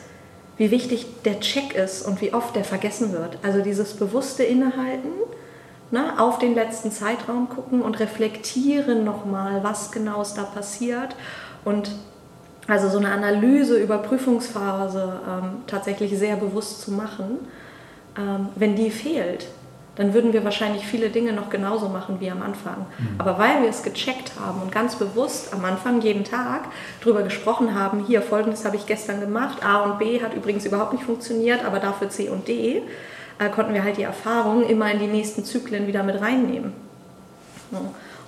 wie 0.58 0.70
wichtig 0.70 1.06
der 1.24 1.40
Check 1.40 1.74
ist 1.74 2.06
und 2.06 2.20
wie 2.20 2.34
oft 2.34 2.54
der 2.54 2.64
vergessen 2.64 3.12
wird. 3.12 3.38
Also 3.42 3.62
dieses 3.62 3.94
bewusste 3.94 4.44
Innehalten, 4.44 5.10
ne, 5.90 6.18
auf 6.18 6.38
den 6.38 6.54
letzten 6.54 6.90
Zeitraum 6.90 7.48
gucken 7.48 7.82
und 7.82 8.00
reflektieren 8.00 9.04
nochmal, 9.04 9.62
was 9.62 9.90
genau 9.92 10.22
ist 10.22 10.34
da 10.34 10.42
passiert. 10.42 11.16
Und 11.64 11.90
also 12.68 12.88
so 12.88 12.98
eine 12.98 13.10
Analyse, 13.10 13.78
Überprüfungsphase 13.78 15.20
ähm, 15.28 15.62
tatsächlich 15.66 16.16
sehr 16.18 16.36
bewusst 16.36 16.82
zu 16.82 16.92
machen. 16.92 17.38
Ähm, 18.16 18.48
wenn 18.54 18.76
die 18.76 18.90
fehlt, 18.90 19.46
dann 19.94 20.14
würden 20.14 20.32
wir 20.32 20.42
wahrscheinlich 20.44 20.86
viele 20.86 21.10
Dinge 21.10 21.32
noch 21.32 21.50
genauso 21.50 21.88
machen 21.88 22.16
wie 22.20 22.30
am 22.30 22.42
Anfang. 22.42 22.86
Mhm. 22.98 23.08
Aber 23.18 23.38
weil 23.38 23.62
wir 23.62 23.68
es 23.68 23.82
gecheckt 23.82 24.32
haben 24.40 24.62
und 24.62 24.72
ganz 24.72 24.96
bewusst 24.96 25.52
am 25.52 25.64
Anfang 25.64 26.00
jeden 26.00 26.24
Tag 26.24 26.64
darüber 27.02 27.22
gesprochen 27.22 27.74
haben, 27.78 28.04
hier 28.06 28.22
folgendes 28.22 28.64
habe 28.64 28.76
ich 28.76 28.86
gestern 28.86 29.20
gemacht, 29.20 29.64
A 29.64 29.82
und 29.82 29.98
B 29.98 30.22
hat 30.22 30.34
übrigens 30.34 30.64
überhaupt 30.64 30.94
nicht 30.94 31.04
funktioniert, 31.04 31.64
aber 31.64 31.78
dafür 31.78 32.08
C 32.08 32.30
und 32.30 32.48
D, 32.48 32.82
äh, 33.38 33.48
konnten 33.50 33.74
wir 33.74 33.84
halt 33.84 33.98
die 33.98 34.02
Erfahrung 34.02 34.66
immer 34.66 34.90
in 34.90 34.98
die 34.98 35.06
nächsten 35.06 35.44
Zyklen 35.44 35.86
wieder 35.86 36.02
mit 36.02 36.20
reinnehmen. 36.20 36.72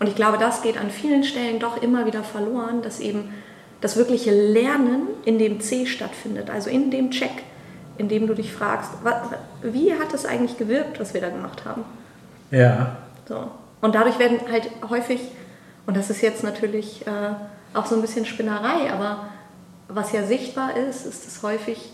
Und 0.01 0.09
ich 0.09 0.17
glaube, 0.17 0.39
das 0.39 0.63
geht 0.63 0.79
an 0.79 0.91
vielen 0.91 1.25
Stellen 1.25 1.59
doch 1.59 1.83
immer 1.83 2.07
wieder 2.07 2.23
verloren, 2.23 2.83
dass 2.83 3.01
eben 3.01 3.33
das 3.81 3.97
wirkliche 3.97 4.31
Lernen 4.31 5.09
in 5.25 5.39
dem 5.39 5.61
C 5.61 5.87
stattfindet, 5.87 6.51
also 6.51 6.71
in 6.71 6.91
dem 6.91 7.11
Check 7.11 7.31
indem 7.99 8.27
du 8.27 8.35
dich 8.35 8.53
fragst, 8.53 8.91
wie 9.63 9.93
hat 9.95 10.13
es 10.15 10.27
eigentlich 10.27 10.57
gewirkt, 10.59 11.01
was 11.01 11.15
wir 11.15 11.21
da 11.21 11.29
gemacht 11.29 11.65
haben? 11.65 11.85
Ja. 12.51 12.97
So. 13.29 13.51
Und 13.81 13.95
dadurch 13.95 14.19
werden 14.19 14.39
halt 14.51 14.71
häufig, 14.89 15.21
und 15.87 15.97
das 15.97 16.11
ist 16.11 16.23
jetzt 16.23 16.43
natürlich 16.43 17.07
äh, 17.07 17.77
auch 17.77 17.87
so 17.87 17.95
ein 17.95 18.03
bisschen 18.03 18.27
Spinnerei, 18.27 18.91
aber 18.93 19.27
was 19.89 20.13
ja 20.13 20.23
sichtbar 20.23 20.77
ist, 20.77 21.05
ist, 21.05 21.27
dass 21.27 21.43
häufig 21.43 21.91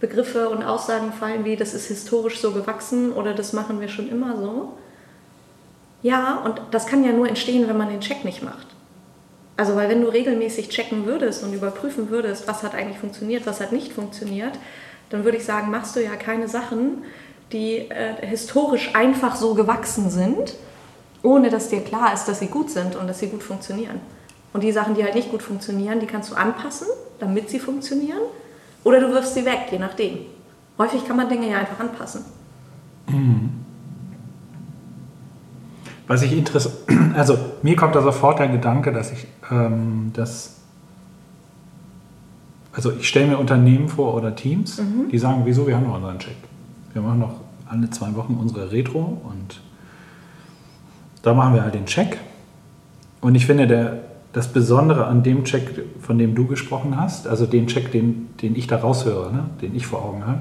Begriffe 0.00 0.48
und 0.48 0.62
Aussagen 0.62 1.12
fallen 1.12 1.44
wie, 1.44 1.56
das 1.56 1.74
ist 1.74 1.86
historisch 1.86 2.40
so 2.40 2.52
gewachsen 2.52 3.12
oder 3.12 3.34
das 3.34 3.52
machen 3.52 3.80
wir 3.80 3.88
schon 3.88 4.08
immer 4.08 4.36
so. 4.36 4.74
Ja, 6.02 6.42
und 6.44 6.60
das 6.70 6.86
kann 6.86 7.04
ja 7.04 7.12
nur 7.12 7.28
entstehen, 7.28 7.66
wenn 7.66 7.78
man 7.78 7.88
den 7.88 8.00
Check 8.00 8.24
nicht 8.24 8.42
macht. 8.42 8.66
Also, 9.56 9.76
weil 9.76 9.88
wenn 9.88 10.02
du 10.02 10.08
regelmäßig 10.08 10.68
checken 10.68 11.06
würdest 11.06 11.42
und 11.44 11.54
überprüfen 11.54 12.10
würdest, 12.10 12.48
was 12.48 12.62
hat 12.62 12.74
eigentlich 12.74 12.98
funktioniert, 12.98 13.46
was 13.46 13.60
hat 13.60 13.72
nicht 13.72 13.92
funktioniert, 13.92 14.52
dann 15.10 15.24
würde 15.24 15.36
ich 15.36 15.44
sagen, 15.44 15.70
machst 15.70 15.96
du 15.96 16.02
ja 16.02 16.16
keine 16.16 16.48
Sachen, 16.48 17.04
die 17.52 17.88
äh, 17.90 18.26
historisch 18.26 18.94
einfach 18.94 19.36
so 19.36 19.54
gewachsen 19.54 20.10
sind, 20.10 20.54
ohne 21.22 21.50
dass 21.50 21.68
dir 21.68 21.80
klar 21.80 22.12
ist, 22.12 22.26
dass 22.26 22.40
sie 22.40 22.48
gut 22.48 22.70
sind 22.70 22.96
und 22.96 23.06
dass 23.06 23.20
sie 23.20 23.28
gut 23.28 23.42
funktionieren. 23.42 24.00
Und 24.52 24.62
die 24.62 24.72
Sachen, 24.72 24.94
die 24.94 25.04
halt 25.04 25.14
nicht 25.14 25.30
gut 25.30 25.42
funktionieren, 25.42 26.00
die 26.00 26.06
kannst 26.06 26.30
du 26.30 26.34
anpassen, 26.34 26.86
damit 27.18 27.50
sie 27.50 27.58
funktionieren, 27.58 28.20
oder 28.84 29.00
du 29.00 29.10
wirfst 29.12 29.34
sie 29.34 29.44
weg, 29.44 29.68
je 29.70 29.78
nachdem. 29.78 30.18
Häufig 30.78 31.06
kann 31.06 31.16
man 31.16 31.28
Dinge 31.28 31.48
ja 31.48 31.58
einfach 31.58 31.80
anpassen. 31.80 32.24
Was 36.06 36.22
ich 36.22 36.32
interessant, 36.32 36.74
also 37.16 37.38
mir 37.62 37.76
kommt 37.76 37.94
da 37.94 38.02
sofort 38.02 38.38
der 38.38 38.48
Gedanke, 38.48 38.92
dass 38.92 39.10
ich 39.10 39.26
ähm, 39.50 40.12
das 40.14 40.53
also 42.74 42.92
ich 42.92 43.08
stelle 43.08 43.28
mir 43.28 43.38
Unternehmen 43.38 43.88
vor 43.88 44.14
oder 44.14 44.34
Teams, 44.34 44.78
mhm. 44.78 45.08
die 45.10 45.18
sagen, 45.18 45.42
wieso, 45.44 45.66
wir 45.66 45.76
haben 45.76 45.86
noch 45.86 45.94
unseren 45.94 46.18
Check. 46.18 46.36
Wir 46.92 47.02
machen 47.02 47.20
noch 47.20 47.34
alle 47.66 47.88
zwei 47.90 48.14
Wochen 48.14 48.36
unsere 48.40 48.72
Retro 48.72 49.20
und 49.24 49.60
da 51.22 51.34
machen 51.34 51.54
wir 51.54 51.62
halt 51.62 51.74
den 51.74 51.86
Check. 51.86 52.18
Und 53.20 53.34
ich 53.34 53.46
finde, 53.46 53.66
der, 53.66 54.00
das 54.32 54.52
Besondere 54.52 55.06
an 55.06 55.22
dem 55.22 55.44
Check, 55.44 55.84
von 56.00 56.18
dem 56.18 56.34
du 56.34 56.46
gesprochen 56.46 57.00
hast, 57.00 57.26
also 57.26 57.46
den 57.46 57.68
Check, 57.68 57.92
den, 57.92 58.28
den 58.42 58.56
ich 58.56 58.66
da 58.66 58.76
raushöre, 58.76 59.32
ne, 59.32 59.44
den 59.62 59.74
ich 59.74 59.86
vor 59.86 60.04
Augen 60.04 60.26
habe, 60.26 60.40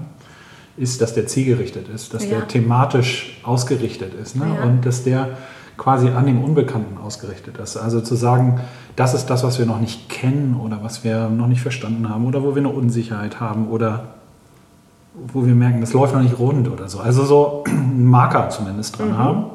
ist, 0.76 1.02
dass 1.02 1.14
der 1.14 1.28
zielgerichtet 1.28 1.88
ist, 1.88 2.14
dass 2.14 2.24
ja. 2.24 2.40
der 2.40 2.48
thematisch 2.48 3.40
ausgerichtet 3.44 4.14
ist 4.16 4.36
ne? 4.36 4.46
Ja. 4.58 4.64
und 4.64 4.86
dass 4.86 5.04
der 5.04 5.38
quasi 5.78 6.10
an 6.10 6.26
dem 6.26 6.44
Unbekannten 6.44 6.98
ausgerichtet 6.98 7.58
ist. 7.58 7.78
Also 7.78 8.02
zu 8.02 8.16
sagen, 8.16 8.60
das 8.96 9.14
ist 9.14 9.28
das, 9.28 9.44
was 9.44 9.60
wir 9.60 9.66
noch 9.66 9.80
nicht 9.80 10.10
kennen 10.10 10.60
oder 10.64 10.80
was 10.84 11.04
wir 11.04 11.30
noch 11.30 11.48
nicht 11.48 11.62
verstanden 11.62 12.10
haben 12.10 12.26
oder 12.26 12.44
wo 12.44 12.56
wir 12.56 12.62
eine 12.62 12.70
Unsicherheit 12.70 13.40
haben 13.40 13.68
oder 13.68 14.06
wo 15.16 15.46
wir 15.46 15.56
merken, 15.56 15.82
das 15.82 15.94
läuft 15.94 16.14
noch 16.14 16.22
nicht 16.22 16.40
rund 16.40 16.70
oder 16.70 16.88
so. 16.88 17.00
Also 17.00 17.24
so 17.24 17.64
einen 17.68 18.06
Marker 18.06 18.50
zumindest 18.50 18.98
dran 18.98 19.10
mhm. 19.10 19.18
haben. 19.18 19.46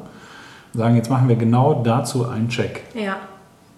Sagen, 0.73 0.95
jetzt 0.95 1.09
machen 1.09 1.27
wir 1.27 1.35
genau 1.35 1.81
dazu 1.83 2.27
einen 2.27 2.49
Check. 2.49 2.83
Ja. 2.93 3.17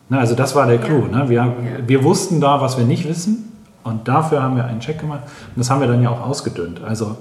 Na, 0.09 0.19
also 0.19 0.35
das 0.35 0.55
war 0.55 0.67
der 0.67 0.77
Clou. 0.77 1.07
Ja. 1.09 1.23
Ne? 1.23 1.29
Wir, 1.29 1.37
ja. 1.37 1.53
wir 1.87 2.03
wussten 2.03 2.41
da, 2.41 2.59
was 2.59 2.77
wir 2.77 2.85
nicht 2.85 3.07
wissen 3.07 3.51
und 3.83 4.07
dafür 4.07 4.43
haben 4.43 4.55
wir 4.55 4.65
einen 4.65 4.79
Check 4.79 4.99
gemacht 4.99 5.21
und 5.23 5.59
das 5.59 5.69
haben 5.69 5.79
wir 5.79 5.87
dann 5.87 6.03
ja 6.03 6.09
auch 6.09 6.21
ausgedünnt. 6.21 6.83
Also 6.83 7.17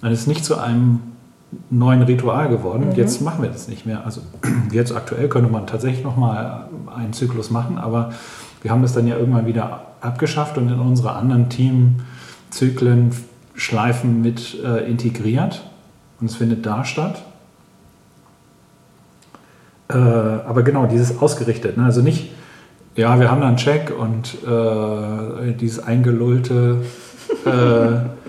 dann 0.00 0.10
ist 0.12 0.26
nicht 0.26 0.44
zu 0.44 0.58
einem 0.58 1.00
neuen 1.68 2.02
Ritual 2.02 2.48
geworden. 2.48 2.90
Mhm. 2.90 2.96
Jetzt 2.96 3.20
machen 3.20 3.42
wir 3.42 3.50
das 3.50 3.68
nicht 3.68 3.86
mehr. 3.86 4.04
Also 4.04 4.22
jetzt 4.72 4.94
aktuell 4.94 5.28
könnte 5.28 5.50
man 5.50 5.66
tatsächlich 5.66 6.04
noch 6.04 6.16
mal 6.16 6.68
einen 6.94 7.12
Zyklus 7.12 7.50
machen, 7.50 7.78
aber 7.78 8.12
wir 8.62 8.70
haben 8.70 8.82
das 8.82 8.92
dann 8.92 9.06
ja 9.06 9.16
irgendwann 9.16 9.46
wieder 9.46 9.82
abgeschafft 10.00 10.58
und 10.58 10.68
in 10.68 10.78
unsere 10.78 11.12
anderen 11.12 11.48
Teamzyklen 11.48 13.10
Schleifen 13.54 14.22
mit 14.22 14.58
äh, 14.64 14.88
integriert 14.88 15.62
und 16.20 16.30
es 16.30 16.36
findet 16.36 16.64
da 16.64 16.84
statt. 16.84 17.22
Äh, 19.88 19.94
aber 19.96 20.62
genau, 20.62 20.86
dieses 20.86 21.18
ausgerichtet. 21.20 21.76
Ne? 21.76 21.84
Also 21.84 22.00
nicht, 22.00 22.30
ja, 22.96 23.18
wir 23.18 23.30
haben 23.30 23.40
da 23.40 23.48
einen 23.48 23.56
Check 23.56 23.92
und 23.98 24.36
äh, 24.46 25.52
dieses 25.54 25.82
eingelullte 25.82 26.82
äh, 27.44 27.48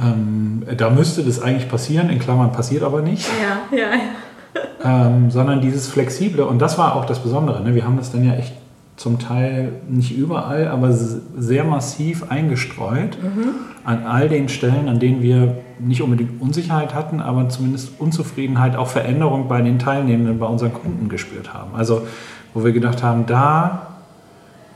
ähm, 0.00 0.62
da 0.76 0.90
müsste 0.90 1.22
das 1.22 1.40
eigentlich 1.40 1.68
passieren, 1.68 2.10
in 2.10 2.18
Klammern 2.18 2.52
passiert 2.52 2.82
aber 2.82 3.00
nicht. 3.00 3.28
Ja, 3.40 3.76
ja, 3.76 3.86
ja. 3.94 5.06
Ähm, 5.06 5.30
sondern 5.30 5.60
dieses 5.60 5.88
Flexible, 5.88 6.44
und 6.44 6.60
das 6.60 6.78
war 6.78 6.96
auch 6.96 7.04
das 7.04 7.20
Besondere. 7.20 7.62
Ne? 7.62 7.74
Wir 7.74 7.84
haben 7.84 7.96
das 7.96 8.12
dann 8.12 8.24
ja 8.24 8.34
echt 8.34 8.52
zum 8.96 9.18
Teil 9.18 9.72
nicht 9.88 10.16
überall, 10.16 10.68
aber 10.68 10.92
sehr 10.92 11.64
massiv 11.64 12.30
eingestreut 12.30 13.18
mhm. 13.20 13.54
an 13.84 14.04
all 14.06 14.28
den 14.28 14.48
Stellen, 14.48 14.88
an 14.88 15.00
denen 15.00 15.20
wir 15.20 15.56
nicht 15.80 16.00
unbedingt 16.00 16.40
Unsicherheit 16.40 16.94
hatten, 16.94 17.20
aber 17.20 17.48
zumindest 17.48 17.98
Unzufriedenheit, 17.98 18.76
auch 18.76 18.86
Veränderung 18.86 19.48
bei 19.48 19.60
den 19.62 19.80
Teilnehmenden, 19.80 20.38
bei 20.38 20.46
unseren 20.46 20.72
Kunden 20.72 21.08
gespürt 21.08 21.52
haben. 21.52 21.74
Also 21.74 22.06
wo 22.52 22.64
wir 22.64 22.70
gedacht 22.70 23.02
haben, 23.02 23.26
da 23.26 23.88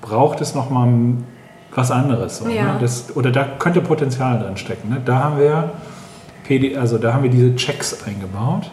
braucht 0.01 0.41
es 0.41 0.55
nochmal 0.55 0.89
was 1.79 1.91
anderes. 1.93 2.39
So, 2.39 2.49
ja. 2.49 2.75
ne? 2.75 2.79
das, 2.81 3.15
oder 3.15 3.31
da 3.31 3.45
könnte 3.45 3.81
Potenzial 3.81 4.41
drin 4.41 4.57
stecken. 4.57 4.91
Ne? 4.91 5.01
Da 5.05 5.21
haben 5.21 5.39
wir 5.39 5.71
PD, 6.45 6.77
also 6.77 6.99
da 6.99 7.15
haben 7.15 7.23
wir 7.23 7.31
diese 7.31 7.55
Checks 7.55 8.05
eingebaut 8.05 8.71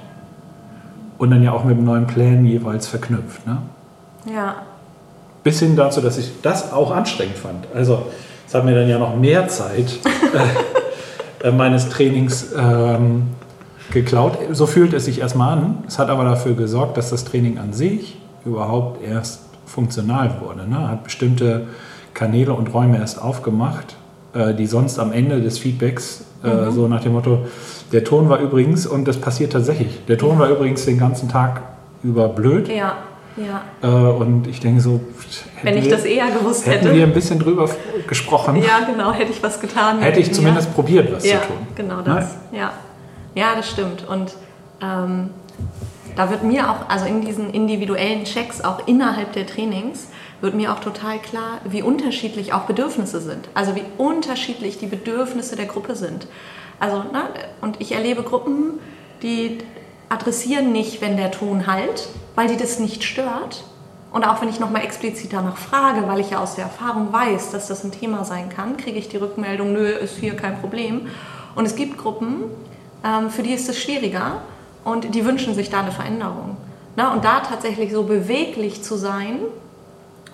und 1.20 1.30
dann 1.30 1.44
ja 1.44 1.52
auch 1.52 1.64
mit 1.64 1.78
dem 1.78 1.86
neuen 1.86 2.08
Plan 2.08 2.46
jeweils 2.46 2.88
verknüpft. 2.88 3.46
Ne? 3.46 3.58
Ja. 4.34 4.56
Bis 5.44 5.60
hin 5.60 5.76
dazu, 5.76 6.02
dass 6.02 6.18
ich 6.18 6.42
das 6.42 6.74
auch 6.74 6.92
anstrengend 6.92 7.38
fand. 7.38 7.68
Also 7.76 8.08
es 8.48 8.56
hat 8.56 8.66
mir 8.66 8.74
dann 8.74 8.90
ja 8.90 8.98
noch 8.98 9.16
mehr 9.16 9.48
Zeit 9.48 10.00
äh, 11.44 11.52
meines 11.52 11.90
Trainings 11.90 12.54
ähm, 12.58 13.28
geklaut. 13.92 14.40
So 14.52 14.66
fühlt 14.66 14.94
es 14.94 15.06
sich 15.06 15.20
erstmal 15.20 15.60
an. 15.60 15.84
Es 15.88 16.00
hat 16.00 16.10
aber 16.10 16.24
dafür 16.24 16.56
gesorgt, 16.56 16.98
dass 16.98 17.12
das 17.12 17.24
Training 17.24 17.60
an 17.60 17.72
sich 17.72 18.18
überhaupt 18.46 19.04
erst 19.04 19.42
funktional 19.68 20.42
wurde. 20.42 20.68
Ne? 20.68 20.90
Hat 20.90 21.04
bestimmte 21.04 21.68
Kanäle 22.16 22.54
und 22.54 22.74
Räume 22.74 22.98
erst 22.98 23.22
aufgemacht, 23.22 23.96
äh, 24.34 24.56
die 24.56 24.66
sonst 24.66 24.98
am 24.98 25.12
Ende 25.12 25.42
des 25.42 25.60
Feedbacks 25.60 26.26
äh, 26.44 26.48
mhm. 26.48 26.72
so 26.72 26.88
nach 26.88 27.02
dem 27.02 27.14
Motto, 27.14 27.46
der 27.92 28.04
Ton 28.04 28.30
war 28.30 28.40
übrigens, 28.40 28.88
und 28.88 29.08
das 29.08 29.18
passiert 29.18 29.54
tatsächlich, 29.54 30.04
der 30.08 30.18
Ton 30.18 30.40
war 30.40 30.50
übrigens 30.50 30.86
den 30.86 30.98
ganzen 30.98 31.30
Tag 31.30 31.62
über 32.02 32.30
blöd. 32.30 32.68
Ja. 32.68 32.96
Ja. 33.38 33.64
Äh, 33.82 33.88
und 33.88 34.48
ich 34.48 34.62
denke 34.62 34.80
so, 34.80 35.02
wenn 35.62 35.78
ich 35.78 35.86
wir, 35.86 35.92
das 35.92 36.06
eher 36.06 36.32
gewusst 36.32 36.66
hätte. 36.66 36.86
Hätten 36.86 36.96
wir 36.96 37.04
ein 37.04 37.14
bisschen 37.14 37.38
drüber 37.38 37.70
gesprochen. 38.08 38.56
Ja, 38.56 38.86
genau, 38.90 39.12
hätte 39.12 39.32
ich 39.32 39.44
was 39.44 39.60
getan. 39.60 40.00
Hätte 40.00 40.22
ich 40.22 40.34
zumindest 40.34 40.70
ja. 40.70 40.74
probiert, 40.74 41.14
was 41.14 41.26
ja, 41.26 41.42
zu 41.42 41.48
tun. 41.48 41.58
Genau 41.76 42.02
das. 42.02 42.38
Ja. 42.54 42.72
ja, 43.34 43.56
das 43.58 43.70
stimmt. 43.70 44.08
Und 44.08 44.36
ähm, 44.82 45.32
da 46.16 46.30
wird 46.30 46.44
mir 46.44 46.70
auch, 46.72 46.88
also 46.88 47.06
in 47.06 47.22
diesen 47.22 47.50
individuellen 47.50 48.24
Checks, 48.24 48.62
auch 48.62 48.88
innerhalb 48.88 49.34
der 49.34 49.46
Trainings, 49.46 50.08
wird 50.46 50.54
mir 50.56 50.72
auch 50.72 50.80
total 50.80 51.18
klar, 51.18 51.60
wie 51.66 51.82
unterschiedlich 51.82 52.54
auch 52.54 52.62
Bedürfnisse 52.62 53.20
sind. 53.20 53.50
Also 53.56 53.76
wie 53.76 53.84
unterschiedlich 53.98 54.78
die 54.78 54.86
Bedürfnisse 54.86 55.56
der 55.56 55.66
Gruppe 55.66 55.96
sind. 55.96 56.28
Also, 56.80 56.98
ne, 56.98 57.24
und 57.62 57.82
ich 57.82 57.94
erlebe 57.94 58.22
Gruppen, 58.22 58.80
die 59.24 59.58
adressieren 60.08 60.72
nicht, 60.72 61.02
wenn 61.02 61.18
der 61.18 61.32
Ton 61.32 61.66
halt, 61.66 62.08
weil 62.36 62.48
die 62.48 62.58
das 62.58 62.80
nicht 62.80 63.04
stört. 63.04 63.64
Und 64.12 64.24
auch 64.24 64.40
wenn 64.40 64.48
ich 64.48 64.60
nochmal 64.60 64.84
explizit 64.84 65.34
danach 65.34 65.58
frage, 65.58 66.08
weil 66.08 66.20
ich 66.20 66.30
ja 66.30 66.40
aus 66.40 66.54
der 66.56 66.66
Erfahrung 66.66 67.12
weiß, 67.12 67.52
dass 67.52 67.68
das 67.68 67.84
ein 67.84 67.92
Thema 67.92 68.24
sein 68.24 68.50
kann, 68.50 68.78
kriege 68.78 69.00
ich 69.00 69.10
die 69.10 69.18
Rückmeldung, 69.18 69.74
nö, 69.74 69.88
ist 69.88 70.18
hier 70.18 70.36
kein 70.36 70.62
Problem. 70.62 71.08
Und 71.56 71.66
es 71.66 71.76
gibt 71.76 71.98
Gruppen, 71.98 72.44
ähm, 73.04 73.32
für 73.32 73.42
die 73.42 73.54
ist 73.54 73.68
es 73.68 73.82
schwieriger 73.82 74.44
und 74.84 75.16
die 75.16 75.26
wünschen 75.26 75.56
sich 75.56 75.72
da 75.72 75.80
eine 75.80 75.92
Veränderung. 75.92 76.56
Na, 76.96 77.14
und 77.14 77.26
da 77.26 77.40
tatsächlich 77.40 77.92
so 77.92 78.04
beweglich 78.04 78.84
zu 78.84 78.96
sein 78.96 79.40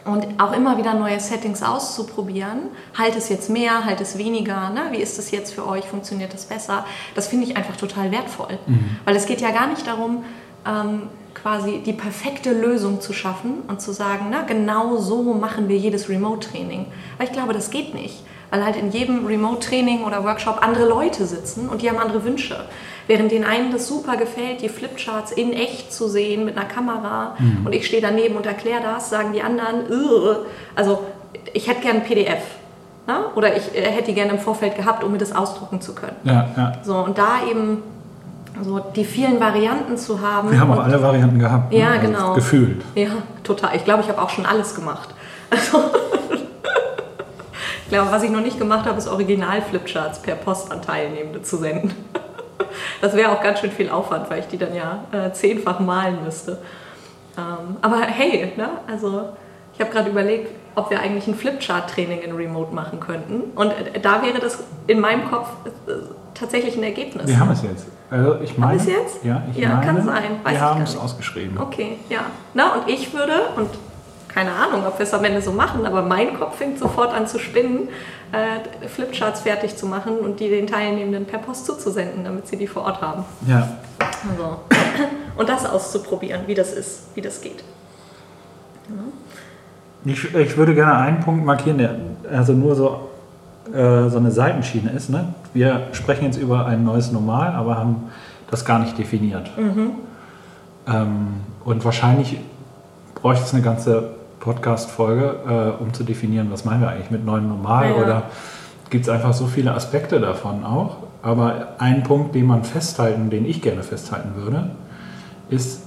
und 0.06 0.26
auch 0.40 0.54
immer 0.54 0.78
wieder 0.78 0.94
neue 0.94 1.20
Settings 1.20 1.62
auszuprobieren. 1.62 2.60
Halt 2.98 3.16
es 3.16 3.30
jetzt 3.30 3.50
mehr, 3.50 3.86
halt 3.86 4.02
es 4.02 4.18
weniger. 4.18 4.70
Ne? 4.70 4.88
Wie 4.92 4.98
ist 4.98 5.20
es 5.20 5.32
jetzt 5.32 5.54
für 5.54 5.68
euch? 5.68 5.86
Funktioniert 5.86 6.34
das 6.34 6.46
besser? 6.46 6.86
Das 7.14 7.28
finde 7.28 7.46
ich 7.46 7.58
einfach 7.58 7.78
total 7.78 8.12
wertvoll. 8.12 8.58
Mhm. 8.66 8.98
Weil 9.06 9.16
es 9.16 9.26
geht 9.26 9.42
ja 9.42 9.52
gar 9.52 9.68
nicht 9.68 9.86
darum, 9.86 10.24
ähm, 10.66 11.04
quasi 11.34 11.82
die 11.86 11.94
perfekte 11.94 12.52
Lösung 12.52 13.00
zu 13.00 13.14
schaffen 13.14 13.62
und 13.68 13.82
zu 13.82 13.92
sagen, 13.94 14.28
na, 14.32 14.42
genau 14.42 14.98
so 14.98 15.34
machen 15.34 15.70
wir 15.70 15.78
jedes 15.78 16.10
Remote-Training. 16.10 16.88
Weil 17.18 17.28
ich 17.28 17.34
glaube, 17.34 17.54
das 17.54 17.70
geht 17.70 17.94
nicht. 17.94 18.24
Weil 18.50 18.66
halt 18.66 18.76
in 18.76 18.92
jedem 18.92 19.26
Remote-Training 19.26 20.04
oder 20.04 20.24
Workshop 20.24 20.60
andere 20.62 20.88
Leute 20.88 21.26
sitzen 21.26 21.70
und 21.70 21.82
die 21.82 21.90
haben 21.90 22.00
andere 22.00 22.24
Wünsche. 22.24 22.66
Während 23.12 23.30
den 23.30 23.44
einen 23.44 23.74
das 23.74 23.90
super 23.90 24.16
gefällt, 24.16 24.62
die 24.62 24.70
Flipcharts 24.70 25.34
in 25.34 25.52
echt 25.52 25.92
zu 25.92 26.08
sehen 26.08 26.46
mit 26.46 26.56
einer 26.56 26.66
Kamera 26.66 27.36
mhm. 27.38 27.66
und 27.66 27.76
ich 27.76 27.86
stehe 27.86 28.02
daneben 28.02 28.38
und 28.38 28.46
erkläre 28.46 28.82
das, 28.82 29.10
sagen 29.10 29.34
die 29.34 29.42
anderen, 29.42 29.84
also 30.78 31.02
ich 31.52 31.68
hätte 31.68 31.82
gerne 31.82 32.00
ein 32.00 32.06
PDF. 32.06 32.42
Ne? 33.08 33.16
Oder 33.36 33.58
ich 33.58 33.76
äh, 33.76 33.82
hätte 33.82 34.06
die 34.06 34.14
gerne 34.14 34.32
im 34.32 34.40
Vorfeld 34.40 34.78
gehabt, 34.78 35.04
um 35.04 35.12
mir 35.12 35.18
das 35.18 35.36
ausdrucken 35.36 35.82
zu 35.82 35.94
können. 35.94 36.16
Ja, 36.24 36.52
ja. 36.56 36.72
So, 36.84 37.00
und 37.00 37.18
da 37.18 37.46
eben 37.50 37.80
so 38.64 38.80
die 38.80 39.04
vielen 39.04 39.42
Varianten 39.42 39.98
zu 39.98 40.22
haben. 40.22 40.50
Wir 40.50 40.62
haben 40.62 40.72
auch 40.72 40.80
alle 40.80 41.02
Varianten 41.02 41.38
gehabt. 41.38 41.74
Ne? 41.74 41.80
Ja, 41.80 41.90
also 41.90 42.08
genau. 42.08 42.34
Gefühlt. 42.34 42.82
Ja, 42.96 43.10
total. 43.44 43.76
Ich 43.76 43.84
glaube, 43.84 44.04
ich 44.04 44.08
habe 44.08 44.22
auch 44.22 44.30
schon 44.30 44.46
alles 44.46 44.74
gemacht. 44.74 45.10
Also 45.50 45.80
ich 47.84 47.90
glaube, 47.90 48.10
was 48.10 48.24
ich 48.24 48.30
noch 48.30 48.40
nicht 48.40 48.58
gemacht 48.58 48.86
habe, 48.86 48.98
ist 48.98 49.10
Original-Flipcharts 49.10 50.22
per 50.22 50.36
Post 50.36 50.72
an 50.72 50.82
Teilnehmende 50.82 51.42
zu 51.42 51.58
senden. 51.58 51.94
Das 53.02 53.16
wäre 53.16 53.32
auch 53.32 53.42
ganz 53.42 53.60
schön 53.60 53.72
viel 53.72 53.90
Aufwand, 53.90 54.30
weil 54.30 54.40
ich 54.40 54.48
die 54.48 54.58
dann 54.58 54.76
ja 54.76 55.04
äh, 55.12 55.32
zehnfach 55.34 55.80
malen 55.80 56.24
müsste. 56.24 56.60
Ähm, 57.38 57.78
aber 57.82 58.02
hey, 58.02 58.54
ne? 58.58 58.70
also 58.88 59.30
ich 59.74 59.80
habe 59.80 59.92
gerade 59.92 60.10
überlegt, 60.10 60.52
ob 60.76 60.90
wir 60.90 61.00
eigentlich 61.00 61.28
ein 61.28 61.36
Flipchart-Training 61.36 62.22
in 62.22 62.36
Remote 62.36 62.74
machen 62.74 63.00
könnten. 63.00 63.52
Und 63.56 63.72
äh, 63.72 64.00
da 64.00 64.22
wäre 64.22 64.40
das 64.40 64.64
in 64.88 65.00
meinem 65.00 65.30
Kopf 65.30 65.50
äh, 65.66 65.92
tatsächlich 66.34 66.78
ein 66.78 66.84
Ergebnis. 66.84 67.28
Wir 67.28 67.40
haben 67.40 67.52
es 67.52 67.64
jetzt. 67.64 67.88
Also 68.10 68.42
ich 68.42 68.58
meine, 68.58 68.80
haben 68.80 68.86
wir 68.86 68.94
es 68.94 69.00
jetzt? 69.00 69.24
Ja, 69.24 69.44
ich 69.52 69.58
ja 69.58 69.70
meine, 69.70 69.86
kann 69.86 70.04
sein. 70.04 70.24
Weiß 70.44 70.54
wir 70.54 70.62
haben 70.62 70.82
es 70.82 70.98
ausgeschrieben. 70.98 71.58
Okay, 71.58 71.98
ja. 72.10 72.20
Na, 72.54 72.74
und 72.76 72.90
ich 72.90 73.14
würde, 73.14 73.34
und 73.56 73.70
keine 74.34 74.52
Ahnung, 74.52 74.86
ob 74.88 74.98
wir 74.98 75.06
es 75.06 75.14
am 75.14 75.24
Ende 75.24 75.42
so 75.42 75.52
machen, 75.52 75.86
aber 75.86 76.02
mein 76.02 76.38
Kopf 76.38 76.58
fängt 76.58 76.80
sofort 76.80 77.14
an 77.14 77.28
zu 77.28 77.40
spinnen, 77.40 77.90
äh, 78.32 78.88
Flipcharts 78.88 79.42
fertig 79.42 79.76
zu 79.76 79.86
machen 79.86 80.18
und 80.20 80.40
die 80.40 80.50
den 80.50 80.68
Teilnehmenden 80.68 81.26
per 81.26 81.40
Post 81.40 81.66
zuzusenden, 81.66 82.24
damit 82.24 82.48
sie 82.48 82.56
die 82.56 82.68
vor 82.68 82.84
Ort 82.84 83.02
haben. 83.02 83.26
Ja. 83.48 83.68
Also. 84.30 84.60
Und 85.38 85.48
das 85.48 85.66
auszuprobieren, 85.66 86.42
wie 86.46 86.54
das 86.54 86.74
ist, 86.74 87.16
wie 87.16 87.22
das 87.22 87.42
geht. 87.42 87.64
Ja. 88.90 88.96
Ich, 90.04 90.36
ich 90.36 90.58
würde 90.58 90.76
gerne 90.76 90.96
einen 90.96 91.22
Punkt 91.22 91.46
markieren, 91.46 91.78
der 91.78 91.96
also 92.30 92.54
nur 92.54 92.76
so, 92.76 93.10
äh, 93.74 94.10
so 94.10 94.18
eine 94.18 94.30
Seitenschiene 94.30 94.92
ist. 94.92 95.10
Ne? 95.10 95.34
Wir 95.54 95.88
sprechen 95.94 96.26
jetzt 96.26 96.38
über 96.38 96.66
ein 96.66 96.84
neues 96.84 97.12
Normal, 97.12 97.54
aber 97.54 97.78
haben 97.78 98.10
das 98.52 98.66
gar 98.66 98.80
nicht 98.80 98.98
definiert. 98.98 99.50
Mhm. 99.58 99.92
Ähm, 100.86 101.28
und 101.64 101.86
wahrscheinlich 101.86 102.38
bräuchte 103.16 103.46
es 103.46 103.54
eine 103.54 103.64
ganze 103.64 104.21
Podcast-Folge, 104.42 105.76
äh, 105.80 105.82
um 105.82 105.94
zu 105.94 106.04
definieren, 106.04 106.50
was 106.52 106.66
meinen 106.66 106.82
wir 106.82 106.90
eigentlich 106.90 107.12
mit 107.12 107.26
neuen 107.26 107.48
Normal 107.48 107.92
ja, 107.92 107.96
oder 107.96 108.24
gibt 108.90 109.06
es 109.06 109.10
einfach 109.10 109.34
so 109.34 109.48
viele 109.48 109.74
Aspekte 109.74 110.20
davon 110.20 110.66
auch. 110.66 110.98
Aber 111.22 111.76
ein 111.78 112.04
Punkt, 112.04 112.36
den 112.36 112.48
man 112.48 112.64
festhalten, 112.64 113.30
den 113.30 113.46
ich 113.46 113.62
gerne 113.62 113.84
festhalten 113.84 114.36
würde, 114.36 114.72
ist, 115.50 115.84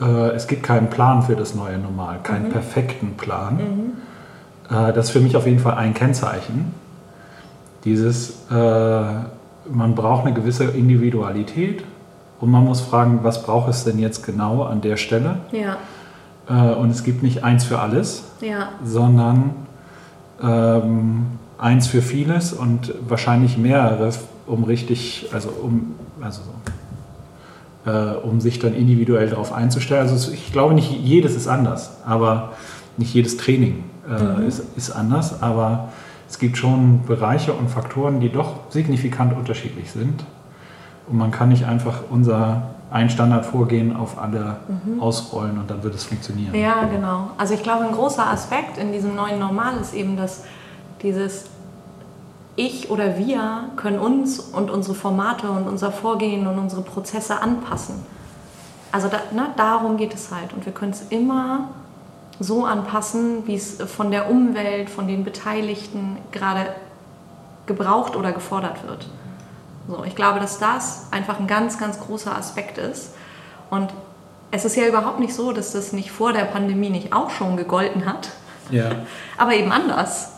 äh, 0.00 0.30
es 0.30 0.46
gibt 0.46 0.62
keinen 0.62 0.88
Plan 0.88 1.22
für 1.22 1.36
das 1.36 1.54
neue 1.54 1.78
Normal, 1.78 2.20
keinen 2.22 2.46
mhm. 2.46 2.52
perfekten 2.52 3.14
Plan. 3.16 3.56
Mhm. 3.56 3.92
Äh, 4.74 4.92
das 4.92 5.06
ist 5.06 5.10
für 5.10 5.20
mich 5.20 5.36
auf 5.36 5.46
jeden 5.46 5.58
Fall 5.58 5.74
ein 5.74 5.92
Kennzeichen. 5.92 6.72
Dieses, 7.84 8.46
äh, 8.50 8.54
man 8.54 9.94
braucht 9.94 10.24
eine 10.26 10.34
gewisse 10.34 10.64
Individualität 10.64 11.84
und 12.40 12.50
man 12.50 12.64
muss 12.64 12.80
fragen, 12.80 13.20
was 13.22 13.42
braucht 13.42 13.68
es 13.68 13.84
denn 13.84 13.98
jetzt 13.98 14.24
genau 14.24 14.62
an 14.62 14.80
der 14.80 14.96
Stelle? 14.96 15.38
Ja. 15.52 15.76
Äh, 16.48 16.52
und 16.52 16.90
es 16.90 17.04
gibt 17.04 17.22
nicht 17.22 17.44
eins 17.44 17.64
für 17.64 17.78
alles, 17.78 18.24
ja. 18.40 18.70
sondern 18.84 19.54
ähm, 20.42 21.26
eins 21.58 21.86
für 21.86 22.02
vieles 22.02 22.52
und 22.52 22.94
wahrscheinlich 23.08 23.58
mehrere, 23.58 24.10
um 24.46 24.64
richtig, 24.64 25.28
also 25.32 25.48
um, 25.48 25.94
also 26.20 26.42
äh, 27.86 27.90
um 27.90 28.40
sich 28.40 28.58
dann 28.58 28.74
individuell 28.74 29.30
darauf 29.30 29.52
einzustellen. 29.52 30.08
Also 30.08 30.32
ich 30.32 30.52
glaube 30.52 30.74
nicht 30.74 30.90
jedes 30.90 31.34
ist 31.34 31.48
anders, 31.48 31.98
aber 32.04 32.52
nicht 32.96 33.14
jedes 33.14 33.36
Training 33.36 33.84
äh, 34.08 34.22
mhm. 34.22 34.46
ist, 34.46 34.62
ist 34.76 34.90
anders, 34.90 35.42
aber 35.42 35.88
es 36.28 36.38
gibt 36.38 36.56
schon 36.56 37.02
Bereiche 37.06 37.52
und 37.52 37.70
Faktoren, 37.70 38.20
die 38.20 38.30
doch 38.30 38.70
signifikant 38.70 39.36
unterschiedlich 39.36 39.90
sind. 39.92 40.24
Und 41.08 41.18
man 41.18 41.30
kann 41.30 41.50
nicht 41.50 41.66
einfach 41.66 42.00
unser 42.10 42.74
ein 42.90 43.10
Standardvorgehen 43.10 43.96
auf 43.96 44.18
alle 44.18 44.56
mhm. 44.84 45.00
ausrollen 45.00 45.58
und 45.58 45.70
dann 45.70 45.82
wird 45.82 45.94
es 45.94 46.04
funktionieren. 46.04 46.54
Ja, 46.54 46.84
genau. 46.84 47.30
Also 47.36 47.54
ich 47.54 47.62
glaube, 47.62 47.84
ein 47.84 47.92
großer 47.92 48.26
Aspekt 48.26 48.78
in 48.78 48.92
diesem 48.92 49.16
neuen 49.16 49.38
Normal 49.38 49.76
ist 49.80 49.92
eben, 49.92 50.16
dass 50.16 50.44
dieses 51.02 51.46
Ich 52.54 52.90
oder 52.90 53.18
wir 53.18 53.64
können 53.76 53.98
uns 53.98 54.38
und 54.38 54.70
unsere 54.70 54.94
Formate 54.94 55.50
und 55.50 55.66
unser 55.66 55.90
Vorgehen 55.90 56.46
und 56.46 56.58
unsere 56.58 56.82
Prozesse 56.82 57.40
anpassen. 57.42 57.96
Also 58.92 59.08
da, 59.08 59.18
ne, 59.34 59.48
darum 59.56 59.96
geht 59.96 60.14
es 60.14 60.30
halt. 60.30 60.52
Und 60.52 60.64
wir 60.64 60.72
können 60.72 60.92
es 60.92 61.02
immer 61.10 61.68
so 62.38 62.64
anpassen, 62.64 63.46
wie 63.46 63.56
es 63.56 63.82
von 63.82 64.10
der 64.10 64.30
Umwelt, 64.30 64.90
von 64.90 65.08
den 65.08 65.24
Beteiligten 65.24 66.18
gerade 66.32 66.68
gebraucht 67.66 68.14
oder 68.14 68.32
gefordert 68.32 68.86
wird. 68.86 69.08
So, 69.88 70.04
ich 70.04 70.16
glaube, 70.16 70.40
dass 70.40 70.58
das 70.58 71.06
einfach 71.10 71.38
ein 71.38 71.46
ganz, 71.46 71.78
ganz 71.78 72.00
großer 72.00 72.36
Aspekt 72.36 72.78
ist. 72.78 73.14
Und 73.70 73.92
es 74.50 74.64
ist 74.64 74.76
ja 74.76 74.86
überhaupt 74.86 75.20
nicht 75.20 75.34
so, 75.34 75.52
dass 75.52 75.72
das 75.72 75.92
nicht 75.92 76.10
vor 76.10 76.32
der 76.32 76.44
Pandemie 76.44 76.90
nicht 76.90 77.12
auch 77.12 77.30
schon 77.30 77.56
gegolten 77.56 78.06
hat. 78.06 78.30
Ja. 78.70 78.90
Aber 79.36 79.54
eben 79.54 79.70
anders. 79.70 80.32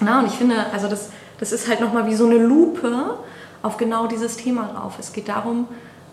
Na, 0.00 0.20
und 0.20 0.26
ich 0.26 0.34
finde, 0.34 0.66
also 0.72 0.88
das, 0.88 1.10
das 1.40 1.52
ist 1.52 1.68
halt 1.68 1.80
nochmal 1.80 2.06
wie 2.06 2.14
so 2.14 2.26
eine 2.26 2.38
Lupe 2.38 3.16
auf 3.62 3.76
genau 3.76 4.06
dieses 4.06 4.36
Thema 4.36 4.70
drauf. 4.72 4.94
Es 4.98 5.12
geht 5.12 5.28
darum, 5.28 5.66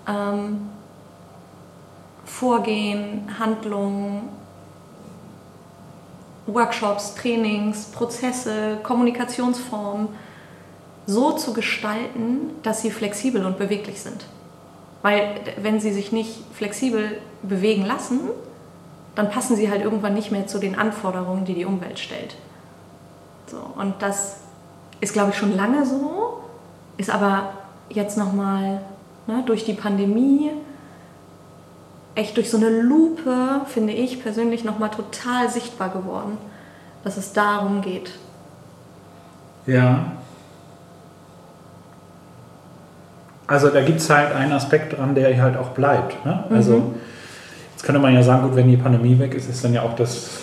ähm, 0.08 0.70
Vorgehen, 2.26 3.30
Handlungen, 3.40 4.30
Workshops, 6.48 7.14
Trainings, 7.14 7.86
Prozesse, 7.86 8.78
Kommunikationsformen 8.82 10.10
so 11.08 11.32
zu 11.34 11.54
gestalten, 11.54 12.52
dass 12.64 12.82
sie 12.82 12.92
flexibel 12.92 13.46
und 13.46 13.58
beweglich 13.58 14.02
sind. 14.02 14.26
Weil 15.02 15.42
wenn 15.62 15.80
sie 15.80 15.94
sich 15.94 16.12
nicht 16.12 16.44
flexibel 16.54 17.20
bewegen 17.44 17.86
lassen, 17.86 18.20
dann 19.14 19.30
passen 19.30 19.56
sie 19.56 19.70
halt 19.70 19.82
irgendwann 19.82 20.14
nicht 20.14 20.32
mehr 20.32 20.48
zu 20.48 20.60
den 20.60 20.78
Anforderungen, 20.78 21.46
die 21.46 21.54
die 21.54 21.66
Umwelt 21.66 22.00
stellt. 22.00 22.36
So, 23.48 23.58
und 23.78 24.02
das 24.02 24.38
ist, 25.00 25.14
glaube 25.14 25.32
ich, 25.32 25.38
schon 25.38 25.56
lange 25.56 25.86
so, 25.86 26.42
ist 26.98 27.10
aber 27.10 27.54
jetzt 27.90 28.18
nochmal 28.18 28.82
ne, 29.28 29.44
durch 29.46 29.64
die 29.64 29.74
Pandemie 29.74 30.52
echt 32.16 32.38
durch 32.38 32.50
so 32.50 32.58
eine 32.58 32.70
Lupe, 32.70 33.62
finde 33.68 33.94
ich 33.94 34.24
persönlich, 34.24 34.64
nochmal 34.64 34.90
total 34.90 35.50
sichtbar 35.50 35.90
geworden, 35.90 36.38
dass 37.04 37.18
es 37.18 37.34
darum 37.34 37.82
geht. 37.82 38.12
Ja, 39.68 40.14
also 43.48 43.70
da 43.70 43.82
gibt 43.82 44.00
es 44.00 44.10
halt 44.10 44.34
einen 44.34 44.52
Aspekt 44.52 44.98
dran, 44.98 45.16
der 45.16 45.42
halt 45.42 45.58
auch 45.58 45.70
bleibt. 45.70 46.26
Ne? 46.26 46.44
Also 46.50 46.78
mhm. 46.78 46.96
jetzt 47.72 47.84
könnte 47.84 48.02
man 48.02 48.14
ja 48.14 48.24
sagen, 48.24 48.44
gut, 48.44 48.56
wenn 48.56 48.68
die 48.68 48.78
Pandemie 48.78 49.18
weg 49.20 49.34
ist, 49.36 49.50
ist 49.50 49.64
dann 49.64 49.74
ja 49.74 49.84
auch 49.84 49.96
das, 49.96 50.42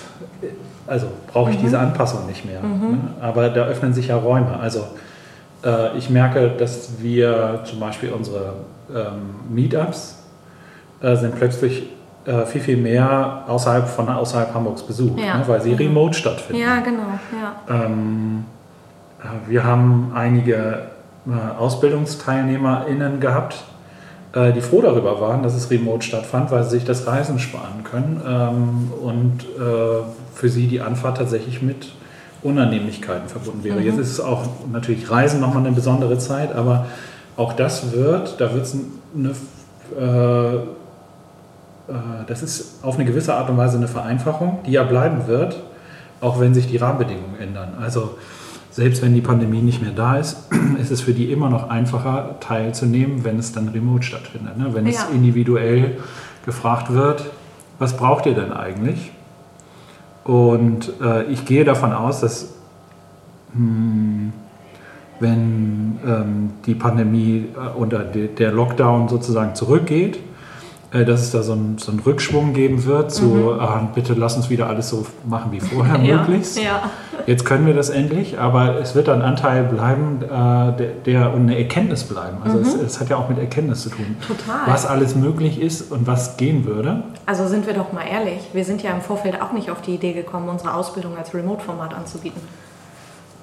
also 0.86 1.08
brauche 1.26 1.50
ich 1.50 1.58
mhm. 1.58 1.62
diese 1.62 1.78
Anpassung 1.78 2.26
nicht 2.26 2.44
mehr. 2.44 2.60
Mhm. 2.62 2.90
Ne? 2.90 2.98
Aber 3.20 3.48
da 3.48 3.64
öffnen 3.64 3.92
sich 3.92 4.08
ja 4.08 4.16
Räume. 4.16 4.58
Also 4.60 4.86
äh, 5.64 5.96
ich 5.96 6.10
merke, 6.10 6.50
dass 6.50 7.02
wir 7.02 7.60
zum 7.64 7.80
Beispiel 7.80 8.10
unsere 8.10 8.54
ähm, 8.94 9.54
Meetups 9.54 10.22
äh, 11.00 11.16
sind 11.16 11.36
plötzlich 11.36 11.88
äh, 12.24 12.46
viel, 12.46 12.60
viel 12.60 12.76
mehr 12.76 13.44
außerhalb 13.48 13.88
von 13.88 14.08
außerhalb 14.08 14.54
Hamburgs 14.54 14.82
besucht, 14.82 15.18
ja. 15.18 15.38
ne? 15.38 15.44
weil 15.48 15.60
sie 15.60 15.70
mhm. 15.70 15.76
remote 15.76 16.14
stattfinden. 16.14 16.62
Ja, 16.62 16.78
genau. 16.80 17.02
Ja. 17.68 17.84
Ähm, 17.84 18.44
äh, 19.20 19.50
wir 19.50 19.64
haben 19.64 20.12
einige 20.14 20.92
AusbildungsteilnehmerInnen 21.30 23.20
gehabt, 23.20 23.64
äh, 24.32 24.52
die 24.52 24.60
froh 24.60 24.82
darüber 24.82 25.20
waren, 25.20 25.42
dass 25.42 25.54
es 25.54 25.70
remote 25.70 26.04
stattfand, 26.04 26.50
weil 26.50 26.64
sie 26.64 26.70
sich 26.70 26.84
das 26.84 27.06
Reisen 27.06 27.38
sparen 27.38 27.84
können 27.84 28.20
ähm, 28.26 28.92
und 29.00 29.42
äh, 29.42 30.02
für 30.34 30.48
sie 30.48 30.66
die 30.66 30.80
Anfahrt 30.80 31.18
tatsächlich 31.18 31.62
mit 31.62 31.92
Unannehmlichkeiten 32.42 33.28
verbunden 33.28 33.62
wäre. 33.62 33.78
Mhm. 33.78 33.86
Jetzt 33.86 33.98
ist 33.98 34.10
es 34.10 34.20
auch 34.20 34.42
natürlich 34.72 35.10
Reisen 35.10 35.40
nochmal 35.40 35.64
eine 35.64 35.72
besondere 35.72 36.18
Zeit, 36.18 36.54
aber 36.54 36.86
Auch 37.36 37.54
das 37.54 37.92
wird, 37.92 38.40
da 38.40 38.52
wird 38.54 38.64
es 38.64 38.76
eine, 39.16 39.30
äh, 39.98 40.56
äh, 40.56 40.60
das 42.26 42.42
ist 42.42 42.84
auf 42.84 42.96
eine 42.96 43.04
gewisse 43.04 43.34
Art 43.34 43.48
und 43.48 43.56
Weise 43.56 43.78
eine 43.78 43.88
Vereinfachung, 43.88 44.58
die 44.66 44.72
ja 44.72 44.82
bleiben 44.82 45.26
wird, 45.26 45.56
auch 46.20 46.40
wenn 46.40 46.52
sich 46.52 46.66
die 46.66 46.76
Rahmenbedingungen 46.76 47.40
ändern. 47.40 47.74
Also 47.80 48.18
selbst 48.72 49.02
wenn 49.02 49.14
die 49.14 49.20
Pandemie 49.20 49.60
nicht 49.60 49.82
mehr 49.82 49.92
da 49.92 50.16
ist, 50.16 50.48
ist 50.80 50.90
es 50.90 51.02
für 51.02 51.12
die 51.12 51.30
immer 51.30 51.48
noch 51.48 51.68
einfacher 51.70 52.40
teilzunehmen, 52.40 53.22
wenn 53.22 53.38
es 53.38 53.52
dann 53.52 53.68
remote 53.68 54.02
stattfindet. 54.02 54.58
Ne? 54.58 54.74
Wenn 54.74 54.86
ja. 54.86 54.92
es 54.92 55.14
individuell 55.14 55.98
gefragt 56.44 56.92
wird, 56.92 57.30
was 57.78 57.96
braucht 57.96 58.26
ihr 58.26 58.34
denn 58.34 58.52
eigentlich? 58.52 59.12
Und 60.24 60.92
äh, 61.00 61.24
ich 61.24 61.44
gehe 61.44 61.64
davon 61.64 61.92
aus, 61.92 62.20
dass 62.20 62.54
hm, 63.52 64.32
wenn 65.20 65.98
ähm, 66.06 66.50
die 66.64 66.74
Pandemie 66.74 67.48
äh, 67.54 67.78
oder 67.78 68.00
de, 68.00 68.28
der 68.28 68.52
Lockdown 68.52 69.08
sozusagen 69.08 69.54
zurückgeht, 69.54 70.18
dass 70.92 71.22
es 71.22 71.30
da 71.30 71.42
so 71.42 71.52
einen, 71.52 71.78
so 71.78 71.90
einen 71.90 72.00
Rückschwung 72.00 72.52
geben 72.52 72.84
wird, 72.84 73.10
so 73.10 73.24
mhm. 73.24 73.60
ah, 73.60 73.88
bitte 73.94 74.12
lass 74.12 74.36
uns 74.36 74.50
wieder 74.50 74.66
alles 74.66 74.90
so 74.90 75.06
machen 75.26 75.50
wie 75.50 75.60
vorher 75.60 75.98
ja, 76.02 76.18
möglichst. 76.18 76.58
Ja. 76.58 76.90
Jetzt 77.26 77.44
können 77.46 77.66
wir 77.66 77.72
das 77.72 77.88
endlich, 77.88 78.38
aber 78.38 78.78
es 78.78 78.94
wird 78.94 79.08
ein 79.08 79.22
Anteil 79.22 79.64
bleiben, 79.64 80.20
äh, 80.22 80.28
der, 80.28 80.92
der, 81.06 81.34
und 81.34 81.42
eine 81.42 81.56
Erkenntnis 81.56 82.04
bleiben. 82.04 82.38
Also 82.44 82.58
mhm. 82.58 82.62
es, 82.64 82.74
es, 82.74 83.00
hat 83.00 83.08
ja 83.08 83.16
auch 83.16 83.28
mit 83.28 83.38
Erkenntnis 83.38 83.82
zu 83.82 83.90
tun. 83.90 84.16
Total. 84.26 84.60
Was 84.66 84.84
alles 84.84 85.14
möglich 85.14 85.60
ist 85.60 85.90
und 85.92 86.06
was 86.06 86.36
gehen 86.36 86.66
würde. 86.66 87.04
Also 87.24 87.46
sind 87.46 87.66
wir 87.66 87.74
doch 87.74 87.92
mal 87.92 88.04
ehrlich, 88.04 88.50
wir 88.52 88.64
sind 88.64 88.82
ja 88.82 88.90
im 88.90 89.00
Vorfeld 89.00 89.40
auch 89.40 89.52
nicht 89.52 89.70
auf 89.70 89.80
die 89.80 89.94
Idee 89.94 90.12
gekommen, 90.12 90.48
unsere 90.48 90.74
Ausbildung 90.74 91.16
als 91.16 91.32
Remote-Format 91.32 91.94
anzubieten. 91.94 92.42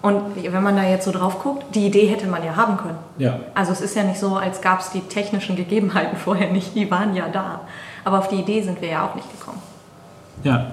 Und 0.02 0.22
wenn 0.42 0.64
man 0.64 0.78
da 0.78 0.84
jetzt 0.84 1.06
so 1.06 1.12
drauf 1.12 1.40
guckt, 1.44 1.76
die 1.76 1.86
Idee 1.86 2.08
hätte 2.08 2.28
man 2.28 2.44
ja 2.44 2.56
haben 2.56 2.78
können. 2.78 2.98
Ja. 3.18 3.40
Also 3.54 3.74
es 3.74 3.82
ist 3.82 3.96
ja 3.96 4.04
nicht 4.04 4.20
so, 4.20 4.38
als 4.38 4.62
gab 4.62 4.80
es 4.80 4.92
die 4.92 5.02
technischen 5.02 5.56
Gegebenheiten 5.56 6.18
vorher 6.24 6.52
nicht, 6.52 6.76
die 6.76 6.90
waren 6.90 7.16
ja 7.16 7.28
da. 7.28 7.62
Aber 8.06 8.20
auf 8.20 8.30
die 8.30 8.38
Idee 8.38 8.62
sind 8.62 8.82
wir 8.82 8.90
ja 8.90 9.06
auch 9.06 9.16
nicht 9.16 9.30
gekommen. 9.32 9.62
Ja. 10.44 10.68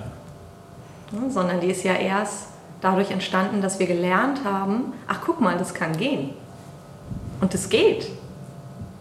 ja 1.10 1.30
sondern 1.30 1.60
die 1.60 1.68
ist 1.68 1.82
ja 1.82 1.94
erst 1.94 2.48
dadurch 2.80 3.10
entstanden, 3.10 3.62
dass 3.62 3.80
wir 3.80 3.86
gelernt 3.86 4.44
haben, 4.44 4.92
ach 5.08 5.20
guck 5.24 5.40
mal, 5.40 5.58
das 5.58 5.74
kann 5.74 5.96
gehen. 5.96 6.30
Und 7.40 7.52
es 7.52 7.68
geht. 7.68 8.08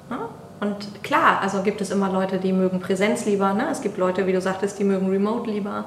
Ja? 0.09 0.29
Und 0.59 1.03
klar, 1.03 1.39
also 1.41 1.61
gibt 1.61 1.81
es 1.81 1.91
immer 1.91 2.11
Leute, 2.11 2.39
die 2.39 2.51
mögen 2.51 2.79
Präsenz 2.79 3.25
lieber. 3.25 3.53
Ne? 3.53 3.67
Es 3.69 3.81
gibt 3.81 3.97
Leute, 3.97 4.25
wie 4.25 4.33
du 4.33 4.41
sagtest, 4.41 4.79
die 4.79 4.83
mögen 4.83 5.09
Remote 5.09 5.51
lieber. 5.51 5.85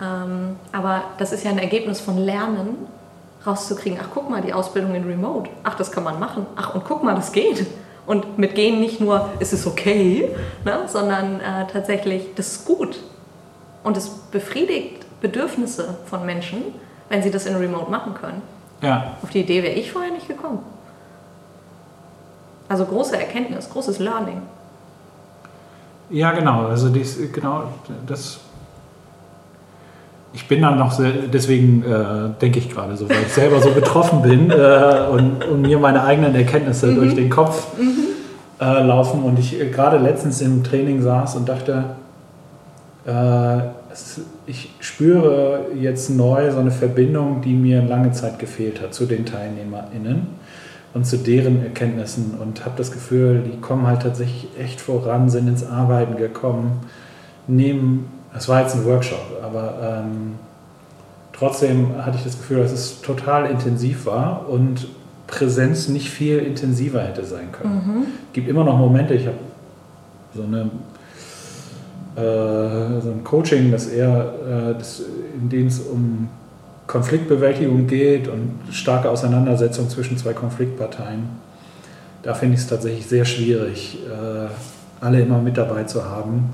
Ähm, 0.00 0.56
aber 0.70 1.04
das 1.18 1.32
ist 1.32 1.44
ja 1.44 1.50
ein 1.50 1.58
Ergebnis 1.58 2.00
von 2.00 2.18
Lernen 2.18 2.76
rauszukriegen, 3.46 3.98
ach 4.02 4.08
guck 4.12 4.30
mal, 4.30 4.42
die 4.42 4.52
Ausbildung 4.52 4.94
in 4.94 5.04
Remote, 5.04 5.50
ach 5.62 5.74
das 5.74 5.92
kann 5.92 6.04
man 6.04 6.18
machen, 6.18 6.46
ach 6.56 6.74
und 6.74 6.84
guck 6.84 7.02
mal, 7.02 7.14
das 7.14 7.32
geht. 7.32 7.66
Und 8.06 8.38
mit 8.38 8.54
gehen 8.54 8.80
nicht 8.80 9.00
nur, 9.00 9.30
ist 9.38 9.52
es 9.52 9.66
okay, 9.66 10.28
ne, 10.64 10.80
sondern 10.86 11.40
äh, 11.40 11.66
tatsächlich, 11.72 12.34
das 12.34 12.48
ist 12.48 12.64
gut. 12.66 12.98
Und 13.82 13.96
es 13.96 14.08
befriedigt 14.08 15.04
Bedürfnisse 15.20 15.96
von 16.06 16.26
Menschen, 16.26 16.62
wenn 17.08 17.22
sie 17.22 17.30
das 17.30 17.46
in 17.46 17.56
Remote 17.56 17.90
machen 17.90 18.14
können. 18.14 18.42
Ja. 18.82 19.16
Auf 19.22 19.30
die 19.30 19.40
Idee 19.40 19.62
wäre 19.62 19.74
ich 19.74 19.90
vorher 19.90 20.12
nicht 20.12 20.28
gekommen. 20.28 20.58
Also 22.68 22.84
große 22.84 23.16
Erkenntnis, 23.16 23.70
großes 23.70 23.98
Learning. 23.98 24.42
Ja, 26.10 26.32
genau. 26.32 26.66
Also 26.66 26.90
dies, 26.90 27.18
genau 27.32 27.64
das 28.06 28.40
ich 30.34 30.48
bin 30.48 30.62
dann 30.62 30.78
noch 30.78 30.90
sehr, 30.90 31.12
deswegen 31.32 31.84
äh, 31.84 32.40
denke 32.40 32.58
ich 32.58 32.68
gerade 32.68 32.96
so, 32.96 33.08
weil 33.08 33.22
ich 33.24 33.32
selber 33.32 33.60
so 33.60 33.70
betroffen 33.70 34.20
bin 34.20 34.50
äh, 34.50 35.06
und, 35.10 35.44
und, 35.44 35.62
mir 35.62 35.78
meine 35.78 36.02
eigenen 36.02 36.34
Erkenntnisse 36.34 36.88
mhm. 36.88 36.96
durch 36.96 37.14
den 37.14 37.30
Kopf 37.30 37.78
mhm. 37.78 37.98
äh, 38.60 38.82
laufen. 38.82 39.22
Und 39.22 39.38
ich 39.38 39.60
äh, 39.60 39.66
gerade 39.66 39.98
letztens 39.98 40.40
im 40.40 40.64
Training 40.64 41.02
saß 41.02 41.36
und 41.36 41.48
dachte, 41.48 41.84
äh, 43.06 43.58
es, 43.92 44.22
ich 44.46 44.70
spüre 44.80 45.66
jetzt 45.80 46.10
neu 46.10 46.50
so 46.50 46.58
eine 46.58 46.72
Verbindung, 46.72 47.40
die 47.40 47.54
mir 47.54 47.82
lange 47.82 48.10
Zeit 48.10 48.40
gefehlt 48.40 48.82
hat 48.82 48.92
zu 48.92 49.06
den 49.06 49.24
TeilnehmerInnen 49.24 50.26
und 50.94 51.06
zu 51.06 51.16
deren 51.16 51.62
Erkenntnissen 51.62 52.34
und 52.40 52.64
habe 52.64 52.74
das 52.76 52.90
Gefühl, 52.90 53.44
die 53.46 53.60
kommen 53.60 53.86
halt 53.86 54.02
tatsächlich 54.02 54.48
echt 54.60 54.80
voran, 54.80 55.28
sind 55.28 55.46
ins 55.46 55.64
Arbeiten 55.64 56.16
gekommen, 56.16 56.80
nehmen 57.46 58.06
es 58.36 58.48
war 58.48 58.62
jetzt 58.62 58.74
ein 58.74 58.84
Workshop, 58.84 59.24
aber 59.42 60.02
ähm, 60.04 60.34
trotzdem 61.32 62.04
hatte 62.04 62.18
ich 62.18 62.24
das 62.24 62.36
Gefühl, 62.38 62.58
dass 62.58 62.72
es 62.72 63.00
total 63.00 63.46
intensiv 63.46 64.06
war 64.06 64.48
und 64.48 64.88
Präsenz 65.26 65.88
nicht 65.88 66.10
viel 66.10 66.38
intensiver 66.38 67.02
hätte 67.02 67.24
sein 67.24 67.50
können. 67.52 67.74
Mhm. 67.74 68.02
Es 68.28 68.32
gibt 68.34 68.48
immer 68.48 68.64
noch 68.64 68.76
Momente, 68.76 69.14
ich 69.14 69.26
habe 69.26 69.38
so 70.34 70.42
eine 70.42 70.70
äh, 72.16 73.00
so 73.00 73.10
ein 73.10 73.24
Coaching, 73.24 73.72
das 73.72 73.88
eher, 73.88 74.34
äh, 74.46 74.78
das, 74.78 75.02
in 75.40 75.48
dem 75.48 75.66
es 75.66 75.80
um 75.80 76.28
Konfliktbewältigung 76.86 77.88
geht 77.88 78.28
und 78.28 78.60
starke 78.70 79.10
Auseinandersetzung 79.10 79.88
zwischen 79.88 80.16
zwei 80.16 80.32
Konfliktparteien. 80.32 81.24
Da 82.22 82.34
finde 82.34 82.54
ich 82.54 82.60
es 82.60 82.68
tatsächlich 82.68 83.06
sehr 83.06 83.24
schwierig, 83.24 83.98
äh, 84.06 84.46
alle 85.04 85.22
immer 85.22 85.38
mit 85.38 85.56
dabei 85.56 85.84
zu 85.84 86.04
haben. 86.04 86.50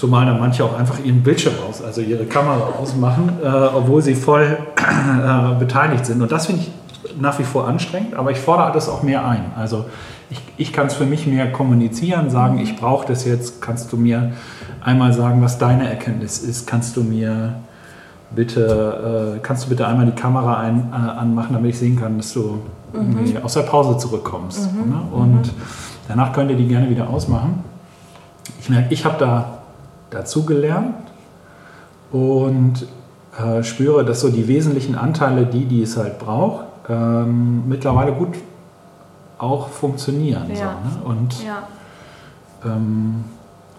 Zumal 0.00 0.24
dann 0.24 0.40
manche 0.40 0.64
auch 0.64 0.78
einfach 0.78 0.98
ihren 1.04 1.22
Bildschirm 1.22 1.52
aus, 1.68 1.82
also 1.82 2.00
ihre 2.00 2.24
Kamera 2.24 2.70
ausmachen, 2.80 3.32
äh, 3.44 3.46
obwohl 3.46 4.00
sie 4.00 4.14
voll 4.14 4.56
äh, 4.78 5.58
beteiligt 5.58 6.06
sind. 6.06 6.22
Und 6.22 6.32
das 6.32 6.46
finde 6.46 6.62
ich 6.62 6.72
nach 7.20 7.38
wie 7.38 7.42
vor 7.42 7.68
anstrengend, 7.68 8.14
aber 8.14 8.30
ich 8.30 8.38
fordere 8.38 8.72
das 8.72 8.88
auch 8.88 9.02
mehr 9.02 9.26
ein. 9.28 9.52
Also 9.58 9.84
ich, 10.30 10.40
ich 10.56 10.72
kann 10.72 10.86
es 10.86 10.94
für 10.94 11.04
mich 11.04 11.26
mehr 11.26 11.52
kommunizieren, 11.52 12.30
sagen, 12.30 12.60
ich 12.60 12.76
brauche 12.76 13.06
das 13.08 13.26
jetzt, 13.26 13.60
kannst 13.60 13.92
du 13.92 13.98
mir 13.98 14.32
einmal 14.82 15.12
sagen, 15.12 15.42
was 15.42 15.58
deine 15.58 15.86
Erkenntnis 15.90 16.38
ist, 16.38 16.66
kannst 16.66 16.96
du 16.96 17.02
mir 17.02 17.56
bitte, 18.34 19.34
äh, 19.36 19.40
kannst 19.42 19.66
du 19.66 19.68
bitte 19.68 19.86
einmal 19.86 20.06
die 20.06 20.18
Kamera 20.18 20.60
ein, 20.60 20.88
äh, 20.92 20.94
anmachen, 20.94 21.52
damit 21.52 21.72
ich 21.72 21.78
sehen 21.78 22.00
kann, 22.00 22.16
dass 22.16 22.32
du 22.32 22.60
mhm. 22.94 23.36
aus 23.42 23.52
der 23.52 23.64
Pause 23.64 23.98
zurückkommst. 23.98 24.72
Mhm. 24.72 24.90
Ne? 24.90 25.02
Und 25.12 25.46
mhm. 25.46 25.62
danach 26.08 26.32
könnt 26.32 26.50
ihr 26.50 26.56
die 26.56 26.68
gerne 26.68 26.88
wieder 26.88 27.10
ausmachen. 27.10 27.62
Ich 28.62 28.70
merke, 28.70 28.94
ich 28.94 29.04
habe 29.04 29.16
da 29.18 29.59
dazugelernt 30.10 30.94
und 32.12 32.86
äh, 33.38 33.62
spüre, 33.62 34.04
dass 34.04 34.20
so 34.20 34.28
die 34.28 34.48
wesentlichen 34.48 34.94
Anteile, 34.94 35.46
die, 35.46 35.64
die 35.64 35.82
es 35.82 35.96
halt 35.96 36.18
braucht, 36.18 36.64
ähm, 36.88 37.68
mittlerweile 37.68 38.12
gut 38.12 38.34
auch 39.38 39.68
funktionieren 39.68 40.50
ja. 40.50 40.56
so, 40.56 40.64
ne? 40.64 41.04
und 41.04 41.44
ja. 41.44 41.62
ähm, 42.64 43.24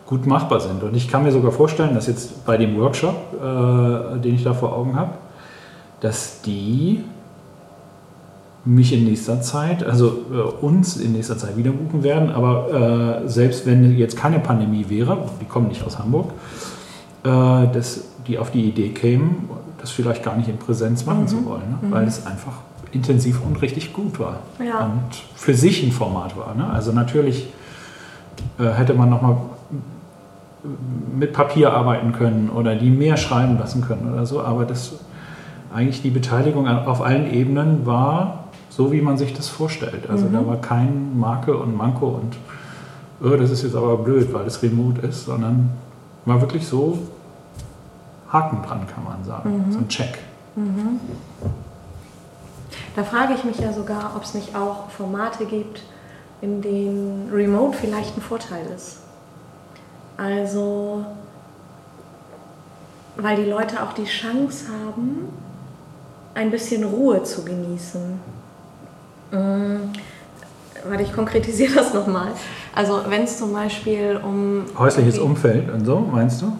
gut 0.05 0.25
machbar 0.25 0.59
sind. 0.59 0.83
Und 0.83 0.95
ich 0.95 1.07
kann 1.07 1.23
mir 1.23 1.31
sogar 1.31 1.51
vorstellen, 1.51 1.93
dass 1.93 2.07
jetzt 2.07 2.45
bei 2.45 2.57
dem 2.57 2.77
Workshop, 2.77 3.15
äh, 3.33 4.19
den 4.19 4.35
ich 4.35 4.43
da 4.43 4.53
vor 4.53 4.75
Augen 4.75 4.95
habe, 4.95 5.11
dass 5.99 6.41
die 6.41 7.03
mich 8.63 8.93
in 8.93 9.05
nächster 9.05 9.41
Zeit, 9.41 9.83
also 9.83 10.25
äh, 10.31 10.63
uns 10.63 10.97
in 10.97 11.13
nächster 11.13 11.37
Zeit 11.37 11.57
wieder 11.57 11.71
buchen 11.71 12.03
werden. 12.03 12.29
Aber 12.29 13.21
äh, 13.23 13.27
selbst 13.27 13.65
wenn 13.65 13.97
jetzt 13.97 14.17
keine 14.17 14.39
Pandemie 14.39 14.85
wäre, 14.87 15.29
die 15.39 15.45
kommen 15.45 15.67
nicht 15.67 15.83
aus 15.83 15.97
Hamburg, 15.97 16.31
äh, 17.23 17.27
dass 17.27 18.05
die 18.27 18.37
auf 18.37 18.51
die 18.51 18.65
Idee 18.65 18.89
kämen, 18.89 19.49
das 19.79 19.89
vielleicht 19.89 20.23
gar 20.23 20.37
nicht 20.37 20.47
in 20.47 20.57
Präsenz 20.57 21.05
machen 21.05 21.23
mhm. 21.23 21.27
zu 21.27 21.45
wollen, 21.45 21.69
ne? 21.69 21.77
mhm. 21.81 21.91
weil 21.91 22.07
es 22.07 22.25
einfach 22.27 22.53
intensiv 22.91 23.41
und 23.43 23.61
richtig 23.61 23.93
gut 23.93 24.19
war 24.19 24.39
ja. 24.63 24.85
und 24.85 25.15
für 25.35 25.53
sich 25.53 25.81
ein 25.81 25.91
Format 25.91 26.37
war. 26.37 26.53
Ne? 26.53 26.69
Also 26.69 26.91
natürlich 26.91 27.47
äh, 28.59 28.65
hätte 28.65 28.93
man 28.93 29.09
noch 29.09 29.21
mal 29.21 29.37
mit 31.17 31.33
Papier 31.33 31.73
arbeiten 31.73 32.11
können 32.11 32.49
oder 32.49 32.75
die 32.75 32.91
mehr 32.91 33.17
schreiben 33.17 33.57
lassen 33.57 33.81
können 33.81 34.11
oder 34.13 34.27
so, 34.27 34.43
aber 34.43 34.65
das 34.65 34.99
eigentlich 35.73 36.01
die 36.01 36.11
Beteiligung 36.11 36.67
auf 36.67 37.01
allen 37.01 37.31
Ebenen 37.33 37.85
war 37.85 38.40
so, 38.71 38.91
wie 38.91 39.01
man 39.01 39.17
sich 39.17 39.33
das 39.33 39.49
vorstellt. 39.49 40.09
Also 40.09 40.25
mhm. 40.25 40.33
da 40.33 40.47
war 40.47 40.57
kein 40.57 41.19
Makel 41.19 41.55
und 41.55 41.75
Manko 41.75 42.07
und 42.07 42.37
oh, 43.21 43.35
das 43.35 43.51
ist 43.51 43.63
jetzt 43.63 43.75
aber 43.75 43.97
blöd, 43.97 44.33
weil 44.33 44.47
es 44.47 44.63
remote 44.63 45.05
ist, 45.05 45.25
sondern 45.25 45.69
war 46.25 46.39
wirklich 46.39 46.65
so 46.65 46.97
Haken 48.31 48.63
dran, 48.65 48.87
kann 48.87 49.03
man 49.03 49.23
sagen. 49.25 49.65
Mhm. 49.67 49.71
So 49.73 49.79
ein 49.79 49.87
Check. 49.89 50.19
Mhm. 50.55 50.99
Da 52.95 53.03
frage 53.03 53.33
ich 53.33 53.43
mich 53.43 53.59
ja 53.59 53.73
sogar, 53.73 54.13
ob 54.15 54.23
es 54.23 54.33
nicht 54.33 54.55
auch 54.55 54.89
Formate 54.89 55.45
gibt, 55.45 55.83
in 56.41 56.61
denen 56.61 57.29
Remote 57.31 57.77
vielleicht 57.77 58.17
ein 58.17 58.21
Vorteil 58.21 58.65
ist. 58.73 58.99
Also, 60.15 61.05
weil 63.17 63.35
die 63.35 63.49
Leute 63.49 63.83
auch 63.83 63.91
die 63.93 64.05
Chance 64.05 64.67
haben, 64.69 65.27
ein 66.35 66.51
bisschen 66.51 66.85
Ruhe 66.85 67.23
zu 67.23 67.43
genießen. 67.43 68.19
Ähm, 69.31 69.91
warte, 70.87 71.03
ich 71.03 71.13
konkretisiere 71.13 71.73
das 71.75 71.93
nochmal. 71.93 72.31
Also 72.73 73.01
wenn 73.07 73.23
es 73.23 73.37
zum 73.37 73.53
Beispiel 73.53 74.19
um... 74.23 74.65
Häusliches 74.77 75.19
Umfeld 75.19 75.69
und 75.71 75.85
so, 75.85 75.99
meinst 75.99 76.41
du? 76.41 76.57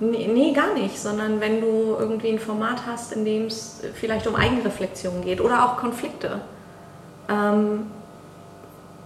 Nee, 0.00 0.28
nee, 0.32 0.52
gar 0.52 0.74
nicht, 0.74 0.98
sondern 0.98 1.40
wenn 1.40 1.60
du 1.60 1.96
irgendwie 1.98 2.30
ein 2.30 2.38
Format 2.38 2.86
hast, 2.86 3.12
in 3.12 3.24
dem 3.24 3.46
es 3.46 3.80
vielleicht 3.94 4.26
um 4.26 4.34
Eigenreflexion 4.34 5.22
geht 5.22 5.40
oder 5.40 5.64
auch 5.64 5.76
Konflikte. 5.76 6.40
Ähm, 7.28 7.86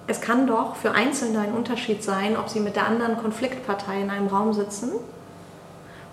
es 0.07 0.21
kann 0.21 0.47
doch 0.47 0.77
für 0.77 0.93
Einzelne 0.93 1.41
ein 1.41 1.53
Unterschied 1.53 2.03
sein, 2.03 2.37
ob 2.37 2.49
sie 2.49 2.61
mit 2.61 2.77
der 2.77 2.87
anderen 2.87 3.19
Konfliktpartei 3.19 4.01
in 4.01 4.11
einem 4.11 4.29
Raum 4.29 4.53
sitzen 4.53 4.93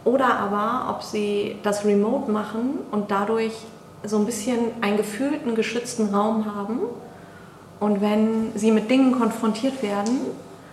oder 0.04 0.38
aber 0.38 0.90
ob 0.90 1.04
sie 1.04 1.58
das 1.64 1.86
remote 1.86 2.30
machen 2.30 2.80
und 2.92 3.12
dadurch 3.12 3.54
so 4.04 4.18
ein 4.18 4.26
bisschen 4.26 4.60
einen 4.82 4.98
gefühlten, 4.98 5.56
geschützten 5.56 6.14
Raum 6.14 6.56
haben. 6.56 6.80
Und 7.80 8.02
wenn 8.02 8.52
sie 8.56 8.72
mit 8.72 8.90
Dingen 8.90 9.18
konfrontiert 9.18 9.84
werden, 9.84 10.20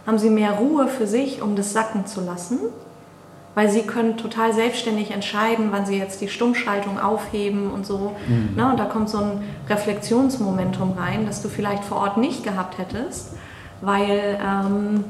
haben 0.06 0.18
sie 0.18 0.30
mehr 0.30 0.52
Ruhe 0.52 0.88
für 0.88 1.06
sich, 1.06 1.42
um 1.42 1.56
das 1.56 1.72
sacken 1.72 2.06
zu 2.06 2.20
lassen 2.20 2.58
weil 3.54 3.68
sie 3.68 3.82
können 3.82 4.16
total 4.16 4.52
selbstständig 4.52 5.10
entscheiden, 5.10 5.68
wann 5.70 5.84
sie 5.84 5.98
jetzt 5.98 6.20
die 6.20 6.28
Stummschaltung 6.28 7.00
aufheben 7.00 7.70
und 7.70 7.84
so. 7.84 8.16
Mhm. 8.28 8.56
Ne? 8.56 8.70
Und 8.70 8.78
da 8.78 8.84
kommt 8.84 9.08
so 9.08 9.18
ein 9.18 9.42
Reflexionsmomentum 9.68 10.92
rein, 10.92 11.26
das 11.26 11.42
du 11.42 11.48
vielleicht 11.48 11.84
vor 11.84 11.98
Ort 11.98 12.16
nicht 12.16 12.44
gehabt 12.44 12.78
hättest, 12.78 13.32
weil 13.80 14.38
ähm, 14.40 15.04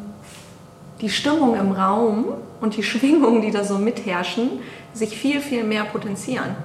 die 1.00 1.10
Stimmung 1.10 1.54
im 1.54 1.72
Raum 1.72 2.26
und 2.60 2.76
die 2.76 2.82
Schwingungen, 2.82 3.42
die 3.42 3.50
da 3.50 3.64
so 3.64 3.78
mitherrschen, 3.78 4.50
sich 4.94 5.16
viel, 5.16 5.40
viel 5.40 5.64
mehr 5.64 5.84
potenzieren. 5.84 6.56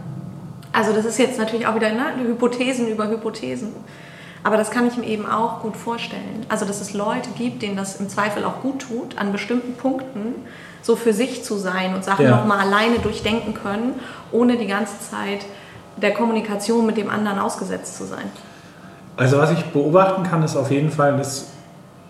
Also 0.75 0.91
das 0.93 1.05
ist 1.05 1.17
jetzt 1.17 1.39
natürlich 1.39 1.67
auch 1.67 1.75
wieder 1.75 1.91
ne, 1.91 2.03
Hypothesen 2.27 2.87
über 2.87 3.07
Hypothesen. 3.07 3.69
Aber 4.43 4.57
das 4.57 4.69
kann 4.69 4.85
ich 4.85 4.97
mir 4.97 5.07
eben 5.07 5.25
auch 5.25 5.61
gut 5.61 5.75
vorstellen. 5.75 6.45
Also 6.49 6.65
dass 6.65 6.81
es 6.81 6.93
Leute 6.93 7.29
gibt, 7.35 7.61
denen 7.61 7.77
das 7.77 7.99
im 7.99 8.09
Zweifel 8.09 8.43
auch 8.43 8.61
gut 8.61 8.79
tut, 8.79 9.17
an 9.17 9.31
bestimmten 9.31 9.73
Punkten 9.73 10.35
so 10.81 10.95
für 10.95 11.13
sich 11.13 11.43
zu 11.43 11.57
sein 11.57 11.95
und 11.95 12.03
Sachen 12.03 12.25
ja. 12.25 12.35
nochmal 12.35 12.59
alleine 12.59 12.99
durchdenken 12.99 13.55
können, 13.55 13.93
ohne 14.31 14.57
die 14.57 14.67
ganze 14.67 14.99
Zeit 14.99 15.45
der 15.97 16.13
Kommunikation 16.13 16.85
mit 16.85 16.97
dem 16.97 17.09
anderen 17.09 17.39
ausgesetzt 17.39 17.97
zu 17.97 18.05
sein. 18.05 18.25
Also 19.17 19.37
was 19.37 19.51
ich 19.51 19.63
beobachten 19.65 20.23
kann, 20.23 20.43
ist 20.43 20.55
auf 20.55 20.69
jeden 20.69 20.91
Fall, 20.91 21.17
dass 21.17 21.47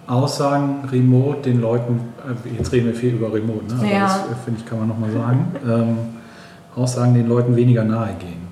Aussagen 0.08 0.90
remote 0.92 1.42
den 1.42 1.62
Leuten, 1.62 2.14
äh, 2.28 2.58
jetzt 2.58 2.72
reden 2.72 2.88
wir 2.88 2.96
viel 2.96 3.14
über 3.14 3.32
remote, 3.34 3.66
ne? 3.66 3.76
aber 3.80 3.88
ja. 3.88 4.04
das 4.04 4.18
äh, 4.18 4.44
finde 4.44 4.60
ich, 4.60 4.66
kann 4.66 4.80
man 4.80 4.88
nochmal 4.88 5.12
sagen, 5.12 5.56
ähm, 5.66 5.98
Aussagen 6.76 7.14
den 7.14 7.30
Leuten 7.30 7.56
weniger 7.56 7.84
nahe 7.84 8.16
gehen. 8.20 8.45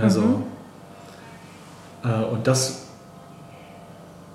Also, 0.00 0.20
mhm. 0.20 0.42
äh, 2.04 2.24
und 2.32 2.46
das, 2.46 2.86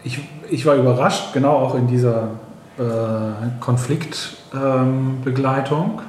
ich, 0.04 0.20
ich 0.50 0.66
war 0.66 0.76
überrascht, 0.76 1.32
genau 1.34 1.58
auch 1.58 1.76
in 1.76 1.88
dieser 1.88 2.32
äh, 2.78 2.82
Konfliktbegleitung, 3.60 6.00
ähm, 6.00 6.06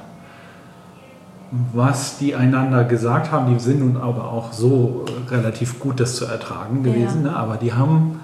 was 1.73 2.17
die 2.17 2.35
einander 2.35 2.83
gesagt 2.83 3.31
haben. 3.31 3.53
Die 3.53 3.59
sind 3.59 3.79
nun 3.79 3.97
aber 4.01 4.31
auch 4.31 4.51
so 4.51 5.05
relativ 5.29 5.79
gut, 5.79 5.99
das 5.99 6.15
zu 6.15 6.25
ertragen 6.25 6.81
gewesen. 6.83 7.23
Ja. 7.23 7.31
Ne? 7.31 7.37
Aber 7.37 7.57
die 7.57 7.73
haben 7.73 8.19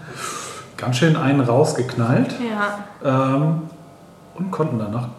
ganz 0.76 0.98
schön 0.98 1.16
einen 1.16 1.42
rausgeknallt 1.42 2.36
ja. 3.04 3.36
ähm, 3.36 3.62
und 4.36 4.52
konnten 4.52 4.80
danach 4.80 5.10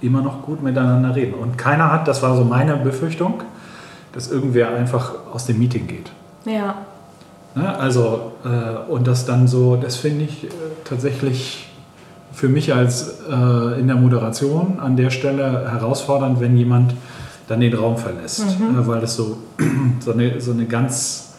immer 0.00 0.20
noch 0.20 0.42
gut 0.42 0.62
miteinander 0.62 1.14
reden. 1.14 1.34
Und 1.34 1.56
keiner 1.56 1.92
hat, 1.92 2.08
das 2.08 2.22
war 2.22 2.36
so 2.36 2.44
meine 2.44 2.76
Befürchtung, 2.76 3.42
dass 4.12 4.30
irgendwer 4.30 4.74
einfach 4.74 5.12
aus 5.32 5.46
dem 5.46 5.58
Meeting 5.58 5.86
geht. 5.86 6.10
Ja. 6.44 6.74
Ne? 7.54 7.78
Also, 7.78 8.32
äh, 8.44 8.90
und 8.90 9.06
das 9.06 9.24
dann 9.26 9.46
so, 9.46 9.76
das 9.76 9.96
finde 9.96 10.24
ich 10.24 10.44
äh, 10.44 10.48
tatsächlich 10.84 11.68
für 12.32 12.48
mich 12.48 12.72
als 12.74 13.20
äh, 13.30 13.80
in 13.80 13.88
der 13.88 13.96
Moderation 13.96 14.78
an 14.80 14.96
der 14.96 15.10
Stelle 15.10 15.70
herausfordernd, 15.70 16.40
wenn 16.40 16.56
jemand 16.56 16.94
dann 17.48 17.60
den 17.60 17.74
Raum 17.74 17.96
verlässt, 17.98 18.58
mhm. 18.58 18.80
äh, 18.80 18.86
weil 18.86 19.00
das 19.00 19.16
so, 19.16 19.38
so, 20.00 20.12
eine, 20.12 20.40
so 20.40 20.52
eine 20.52 20.64
ganz 20.64 21.34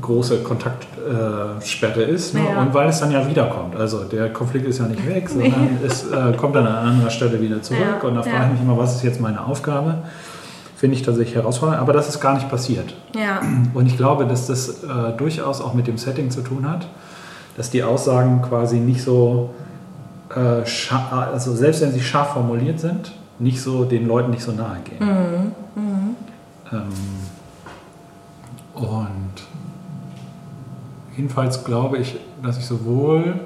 große 0.00 0.38
Kontaktsperre 0.38 2.02
ist 2.02 2.34
ne? 2.34 2.40
ja. 2.50 2.62
und 2.62 2.74
weil 2.74 2.88
es 2.88 3.00
dann 3.00 3.10
ja 3.10 3.26
wiederkommt. 3.28 3.76
Also 3.76 4.04
der 4.04 4.32
Konflikt 4.32 4.66
ist 4.66 4.78
ja 4.78 4.86
nicht 4.86 5.06
weg, 5.06 5.28
sondern 5.30 5.78
nee. 5.80 5.86
es 5.86 6.10
äh, 6.10 6.32
kommt 6.36 6.56
dann 6.56 6.66
an 6.66 6.88
anderer 6.88 7.10
Stelle 7.10 7.40
wieder 7.40 7.62
zurück 7.62 7.80
ja. 8.02 8.08
und 8.08 8.14
da 8.14 8.22
frage 8.22 8.46
ich 8.46 8.52
mich 8.52 8.62
immer, 8.62 8.78
was 8.78 8.96
ist 8.96 9.04
jetzt 9.04 9.20
meine 9.20 9.44
Aufgabe? 9.44 9.98
Finde 10.84 10.98
ich 10.98 11.02
tatsächlich 11.02 11.34
herausfordernd, 11.34 11.80
aber 11.80 11.94
das 11.94 12.10
ist 12.10 12.20
gar 12.20 12.34
nicht 12.34 12.50
passiert. 12.50 12.94
Ja. 13.14 13.40
Und 13.72 13.86
ich 13.86 13.96
glaube, 13.96 14.26
dass 14.26 14.46
das 14.46 14.84
äh, 14.84 15.16
durchaus 15.16 15.62
auch 15.62 15.72
mit 15.72 15.86
dem 15.86 15.96
Setting 15.96 16.30
zu 16.30 16.42
tun 16.42 16.68
hat, 16.68 16.88
dass 17.56 17.70
die 17.70 17.82
Aussagen 17.82 18.42
quasi 18.42 18.80
nicht 18.80 19.02
so 19.02 19.54
äh, 20.28 20.62
also 21.10 21.54
selbst 21.54 21.80
wenn 21.80 21.90
sie 21.90 22.02
scharf 22.02 22.34
formuliert 22.34 22.80
sind, 22.80 23.12
nicht 23.38 23.62
so 23.62 23.86
den 23.86 24.06
Leuten 24.06 24.30
nicht 24.30 24.42
so 24.42 24.52
nahe 24.52 24.76
gehen. 24.84 25.54
Mhm. 25.74 25.82
Mhm. 25.82 26.16
Ähm, 26.70 26.92
und 28.74 29.32
jedenfalls 31.16 31.64
glaube 31.64 31.96
ich, 31.96 32.18
dass 32.42 32.58
ich 32.58 32.66
sowohl 32.66 33.40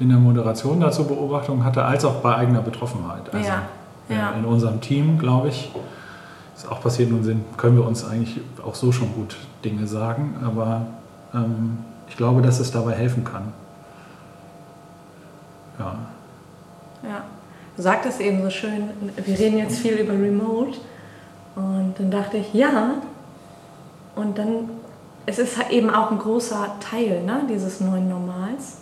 in 0.00 0.08
der 0.08 0.18
Moderation 0.18 0.80
dazu 0.80 1.06
Beobachtungen 1.06 1.64
hatte, 1.64 1.84
als 1.84 2.04
auch 2.04 2.16
bei 2.16 2.34
eigener 2.34 2.62
Betroffenheit. 2.62 3.32
Also 3.32 3.48
ja. 3.48 3.62
Ja. 4.08 4.32
in 4.32 4.44
unserem 4.44 4.80
Team, 4.80 5.18
glaube 5.18 5.48
ich, 5.48 5.72
ist 6.56 6.70
auch 6.70 6.80
passiert. 6.80 7.10
Nun 7.10 7.24
sind, 7.24 7.58
können 7.58 7.76
wir 7.76 7.86
uns 7.86 8.04
eigentlich 8.04 8.40
auch 8.64 8.74
so 8.74 8.92
schon 8.92 9.12
gut 9.14 9.36
Dinge 9.64 9.86
sagen, 9.86 10.36
aber 10.44 10.86
ähm, 11.34 11.78
ich 12.08 12.16
glaube, 12.16 12.42
dass 12.42 12.60
es 12.60 12.70
dabei 12.70 12.92
helfen 12.92 13.24
kann. 13.24 13.52
Ja. 15.78 15.98
Ja. 17.02 17.24
Du 17.76 17.82
sagtest 17.82 18.20
eben 18.20 18.42
so 18.42 18.50
schön, 18.50 18.90
wir 19.22 19.38
reden 19.38 19.58
jetzt 19.58 19.78
viel 19.78 19.94
über 19.94 20.14
Remote. 20.14 20.78
Und 21.54 21.94
dann 21.98 22.10
dachte 22.10 22.38
ich, 22.38 22.54
ja. 22.54 22.94
Und 24.14 24.38
dann, 24.38 24.70
es 25.26 25.38
ist 25.38 25.58
eben 25.70 25.90
auch 25.90 26.10
ein 26.10 26.18
großer 26.18 26.76
Teil 26.80 27.22
ne, 27.22 27.42
dieses 27.48 27.80
neuen 27.80 28.08
Normals. 28.08 28.78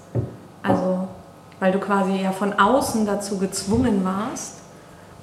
Also, 0.63 1.09
weil 1.59 1.73
du 1.73 1.79
quasi 1.79 2.17
ja 2.23 2.31
von 2.31 2.53
außen 2.53 3.05
dazu 3.05 3.39
gezwungen 3.39 4.05
warst, 4.05 4.61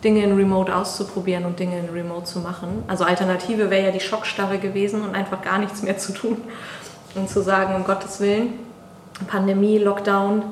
Dinge 0.04 0.24
in 0.24 0.36
Remote 0.36 0.76
auszuprobieren 0.76 1.46
und 1.46 1.60
Dinge 1.60 1.80
in 1.80 1.90
Remote 1.90 2.26
zu 2.26 2.40
machen. 2.40 2.84
Also 2.88 3.04
Alternative 3.04 3.70
wäre 3.70 3.86
ja 3.86 3.92
die 3.92 4.00
Schockstarre 4.00 4.58
gewesen 4.58 5.04
und 5.04 5.16
einfach 5.16 5.42
gar 5.42 5.60
nichts 5.60 5.84
mehr 5.84 5.98
zu 5.98 6.14
tun 6.14 6.38
und 7.16 7.30
zu 7.30 7.42
sagen, 7.42 7.76
um 7.76 7.84
Gottes 7.84 8.20
Willen, 8.20 8.54
Pandemie, 9.28 9.78
Lockdown, 9.78 10.44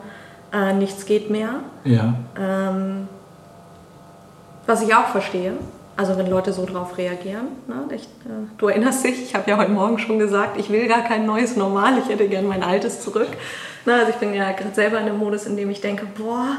äh, 0.53 0.73
nichts 0.73 1.05
geht 1.05 1.29
mehr. 1.29 1.61
Ja. 1.83 2.13
Ähm, 2.39 3.07
was 4.65 4.81
ich 4.81 4.93
auch 4.93 5.07
verstehe. 5.07 5.53
Also 5.97 6.15
wenn 6.17 6.29
Leute 6.29 6.53
so 6.53 6.65
drauf 6.65 6.97
reagieren. 6.97 7.47
Ne? 7.67 7.83
Ich, 7.93 8.03
äh, 8.03 8.47
du 8.57 8.67
erinnerst 8.67 9.03
dich, 9.03 9.21
ich 9.21 9.35
habe 9.35 9.49
ja 9.49 9.57
heute 9.57 9.71
Morgen 9.71 9.99
schon 9.99 10.17
gesagt, 10.17 10.57
ich 10.57 10.69
will 10.69 10.87
gar 10.87 11.01
kein 11.01 11.25
neues 11.25 11.57
Normal, 11.57 11.97
ich 11.97 12.07
hätte 12.07 12.29
gern 12.29 12.47
mein 12.47 12.63
altes 12.63 13.01
zurück. 13.01 13.27
Ne? 13.85 13.95
Also 13.95 14.11
ich 14.11 14.15
bin 14.15 14.33
ja 14.33 14.51
gerade 14.53 14.73
selber 14.73 14.97
in 14.99 15.07
einem 15.07 15.17
Modus, 15.17 15.45
in 15.45 15.57
dem 15.57 15.69
ich 15.69 15.81
denke, 15.81 16.05
boah, 16.17 16.57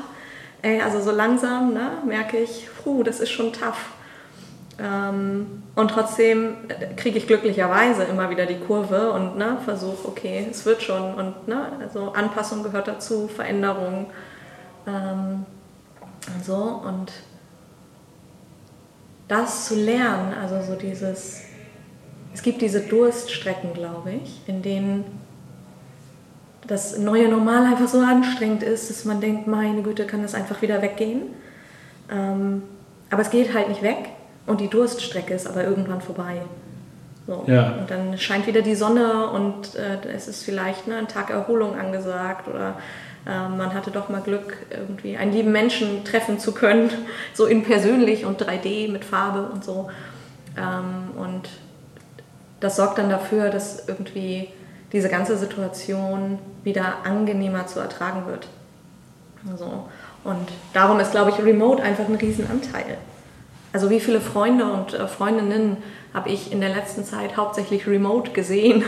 ey, 0.62 0.80
also 0.80 1.00
so 1.00 1.10
langsam 1.10 1.72
ne, 1.72 1.92
merke 2.06 2.38
ich, 2.38 2.68
puh, 2.82 3.02
das 3.02 3.20
ist 3.20 3.30
schon 3.30 3.52
tough. 3.52 3.90
Ähm, 4.78 5.62
und 5.74 5.90
trotzdem 5.90 6.56
kriege 6.96 7.18
ich 7.18 7.26
glücklicherweise 7.26 8.04
immer 8.04 8.30
wieder 8.30 8.46
die 8.46 8.58
Kurve 8.58 9.12
und 9.12 9.36
ne, 9.36 9.58
versuche, 9.64 10.08
okay, 10.08 10.46
es 10.50 10.64
wird 10.64 10.82
schon. 10.82 11.14
Und 11.14 11.48
ne, 11.48 11.72
also 11.80 12.12
Anpassung 12.12 12.62
gehört 12.62 12.88
dazu, 12.88 13.28
Veränderung 13.28 14.06
ähm, 14.86 15.44
und 16.34 16.44
so. 16.44 16.82
Und 16.86 17.12
das 19.28 19.66
zu 19.66 19.76
lernen, 19.76 20.34
also 20.34 20.60
so 20.62 20.74
dieses, 20.78 21.42
es 22.34 22.42
gibt 22.42 22.62
diese 22.62 22.80
Durststrecken, 22.80 23.74
glaube 23.74 24.12
ich, 24.12 24.40
in 24.46 24.62
denen 24.62 25.19
das 26.70 26.98
neue 26.98 27.28
Normal 27.28 27.64
einfach 27.64 27.88
so 27.88 27.98
anstrengend 27.98 28.62
ist, 28.62 28.90
dass 28.90 29.04
man 29.04 29.20
denkt, 29.20 29.48
meine 29.48 29.82
Güte, 29.82 30.06
kann 30.06 30.22
das 30.22 30.34
einfach 30.34 30.62
wieder 30.62 30.80
weggehen. 30.80 31.22
Ähm, 32.08 32.62
aber 33.10 33.22
es 33.22 33.30
geht 33.30 33.52
halt 33.52 33.68
nicht 33.68 33.82
weg 33.82 34.10
und 34.46 34.60
die 34.60 34.68
Durststrecke 34.68 35.34
ist 35.34 35.48
aber 35.48 35.64
irgendwann 35.64 36.00
vorbei. 36.00 36.42
So. 37.26 37.42
Ja. 37.48 37.72
Und 37.72 37.90
dann 37.90 38.16
scheint 38.18 38.46
wieder 38.46 38.62
die 38.62 38.76
Sonne 38.76 39.30
und 39.30 39.74
äh, 39.74 39.98
es 40.14 40.28
ist 40.28 40.44
vielleicht 40.44 40.86
ne, 40.86 40.96
ein 40.96 41.08
Tag 41.08 41.30
Erholung 41.30 41.76
angesagt 41.76 42.46
oder 42.46 42.76
äh, 43.26 43.48
man 43.48 43.74
hatte 43.74 43.90
doch 43.90 44.08
mal 44.08 44.20
Glück, 44.20 44.56
irgendwie 44.70 45.16
einen 45.16 45.32
lieben 45.32 45.50
Menschen 45.50 46.04
treffen 46.04 46.38
zu 46.38 46.52
können, 46.52 46.90
so 47.34 47.46
in 47.46 47.64
persönlich 47.64 48.24
und 48.24 48.40
3D 48.40 48.92
mit 48.92 49.04
Farbe 49.04 49.42
und 49.52 49.64
so. 49.64 49.90
Ähm, 50.56 51.18
und 51.20 51.48
das 52.60 52.76
sorgt 52.76 52.98
dann 52.98 53.10
dafür, 53.10 53.50
dass 53.50 53.88
irgendwie 53.88 54.50
diese 54.92 55.08
ganze 55.08 55.36
Situation 55.36 56.38
wieder 56.64 57.04
angenehmer 57.04 57.66
zu 57.66 57.80
ertragen 57.80 58.26
wird. 58.26 58.48
So. 59.56 59.88
Und 60.24 60.48
darum 60.72 61.00
ist, 61.00 61.12
glaube 61.12 61.30
ich, 61.30 61.38
Remote 61.42 61.82
einfach 61.82 62.08
ein 62.08 62.16
Riesenanteil. 62.16 62.98
Also 63.72 63.88
wie 63.88 64.00
viele 64.00 64.20
Freunde 64.20 64.64
und 64.64 64.94
äh, 64.94 65.06
Freundinnen 65.06 65.76
habe 66.12 66.28
ich 66.28 66.52
in 66.52 66.60
der 66.60 66.70
letzten 66.70 67.04
Zeit 67.04 67.36
hauptsächlich 67.36 67.86
remote 67.86 68.32
gesehen. 68.32 68.84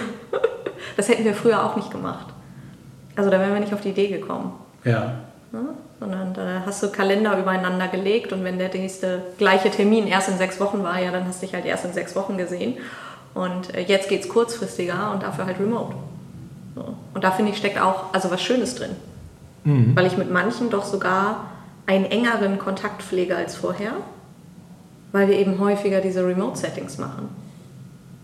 das 0.96 1.08
hätten 1.08 1.24
wir 1.24 1.34
früher 1.34 1.64
auch 1.64 1.76
nicht 1.76 1.90
gemacht. 1.90 2.26
Also 3.14 3.30
da 3.30 3.38
wären 3.38 3.54
wir 3.54 3.60
nicht 3.60 3.72
auf 3.72 3.80
die 3.80 3.90
Idee 3.90 4.08
gekommen. 4.08 4.52
Ja. 4.84 5.14
ja 5.52 5.60
sondern 6.02 6.34
da 6.34 6.62
hast 6.66 6.82
du 6.82 6.90
Kalender 6.90 7.38
übereinander 7.38 7.86
gelegt 7.86 8.32
und 8.32 8.42
wenn 8.42 8.58
der 8.58 8.74
nächste 8.74 9.22
gleiche 9.38 9.70
Termin 9.70 10.08
erst 10.08 10.28
in 10.28 10.36
sechs 10.36 10.58
Wochen 10.58 10.82
war, 10.82 11.00
ja, 11.00 11.12
dann 11.12 11.28
hast 11.28 11.40
du 11.40 11.46
dich 11.46 11.54
halt 11.54 11.64
erst 11.64 11.84
in 11.84 11.92
sechs 11.92 12.16
Wochen 12.16 12.36
gesehen. 12.36 12.78
Und 13.34 13.74
äh, 13.74 13.82
jetzt 13.82 14.08
geht 14.08 14.22
es 14.22 14.28
kurzfristiger 14.28 15.12
und 15.12 15.22
dafür 15.22 15.46
halt 15.46 15.58
remote. 15.58 15.94
So. 16.74 16.96
Und 17.14 17.24
da 17.24 17.30
finde 17.30 17.52
ich, 17.52 17.58
steckt 17.58 17.80
auch 17.80 18.12
also 18.12 18.30
was 18.30 18.42
Schönes 18.42 18.74
drin. 18.74 18.90
Mhm. 19.64 19.96
Weil 19.96 20.06
ich 20.06 20.16
mit 20.16 20.30
manchen 20.30 20.70
doch 20.70 20.84
sogar 20.84 21.46
einen 21.86 22.04
engeren 22.04 22.58
Kontakt 22.58 23.02
pflege 23.02 23.36
als 23.36 23.56
vorher, 23.56 23.92
weil 25.12 25.28
wir 25.28 25.38
eben 25.38 25.58
häufiger 25.58 26.00
diese 26.00 26.26
Remote-Settings 26.26 26.98
machen. 26.98 27.28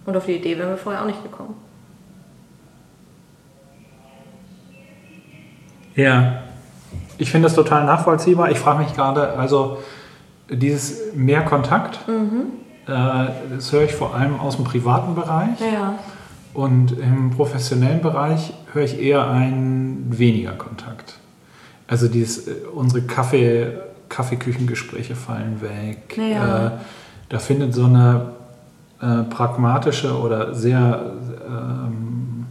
Und 0.06 0.16
auf 0.16 0.26
die 0.26 0.36
Idee 0.36 0.58
wären 0.58 0.70
wir 0.70 0.78
vorher 0.78 1.02
auch 1.02 1.06
nicht 1.06 1.22
gekommen. 1.22 1.54
Ja, 5.94 6.42
ich 7.18 7.30
finde 7.30 7.46
das 7.46 7.54
total 7.54 7.84
nachvollziehbar. 7.84 8.50
Ich 8.50 8.58
frage 8.58 8.84
mich 8.84 8.94
gerade, 8.94 9.30
also 9.32 9.82
dieses 10.48 11.12
mehr 11.14 11.42
Kontakt, 11.42 12.06
mhm. 12.08 12.52
Äh, 12.88 13.28
das 13.54 13.72
höre 13.72 13.84
ich 13.84 13.92
vor 13.92 14.14
allem 14.14 14.40
aus 14.40 14.56
dem 14.56 14.64
privaten 14.64 15.14
Bereich. 15.14 15.60
Ja. 15.60 15.98
Und 16.54 16.98
im 16.98 17.30
professionellen 17.30 18.00
Bereich 18.00 18.52
höre 18.72 18.84
ich 18.84 18.98
eher 18.98 19.28
einen 19.28 20.06
weniger 20.08 20.52
Kontakt. 20.52 21.18
Also 21.86 22.08
dieses, 22.08 22.48
äh, 22.48 22.54
unsere 22.74 23.02
Kaffee, 23.02 23.72
Kaffeeküchengespräche 24.08 25.14
fallen 25.14 25.60
weg. 25.60 26.16
Ja. 26.16 26.66
Äh, 26.66 26.70
da 27.28 27.38
findet 27.38 27.74
so 27.74 27.84
eine 27.84 28.32
äh, 29.00 29.22
pragmatische 29.24 30.18
oder 30.18 30.54
sehr 30.54 31.12
ähm, 31.46 32.46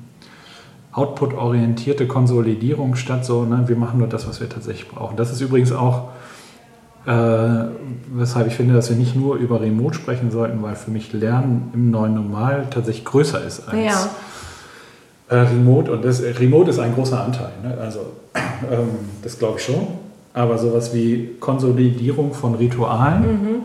output-orientierte 0.92 2.08
Konsolidierung 2.08 2.96
statt. 2.96 3.26
So, 3.26 3.44
ne, 3.44 3.64
wir 3.68 3.76
machen 3.76 4.00
nur 4.00 4.08
das, 4.08 4.28
was 4.28 4.40
wir 4.40 4.50
tatsächlich 4.50 4.88
brauchen. 4.88 5.18
Das 5.18 5.32
ist 5.32 5.42
übrigens 5.42 5.72
auch, 5.72 6.10
äh, 7.08 7.72
weshalb 8.14 8.48
ich 8.48 8.54
finde, 8.54 8.76
dass 8.76 8.90
wir 8.90 8.98
nicht 8.98 9.16
nur 9.16 9.38
über 9.38 9.62
Remote 9.62 9.96
sprechen 9.96 10.30
sollten, 10.30 10.62
weil 10.62 10.76
für 10.76 10.92
mich 10.92 11.14
Lernen 11.14 11.72
im 11.74 11.90
neuen 11.90 12.14
Normal 12.14 12.68
tatsächlich 12.70 13.06
größer 13.06 13.44
ist 13.44 13.68
als. 13.68 13.84
Ja 13.84 14.10
äh, 15.30 15.36
Remote 15.36 15.92
und 15.92 16.06
das, 16.06 16.22
Remote 16.22 16.70
ist 16.70 16.80
ein 16.80 16.94
großer 16.94 17.24
Anteil. 17.24 17.52
Ne? 17.64 17.78
Also 17.80 18.00
ähm, 18.72 18.90
das 19.22 19.38
glaube 19.38 19.60
ich 19.60 19.66
schon. 19.66 19.88
Aber 20.34 20.58
sowas 20.58 20.94
wie 20.94 21.36
Konsolidierung 21.40 22.34
von 22.34 22.56
Ritualen, 22.56 23.22
mhm. 23.22 23.56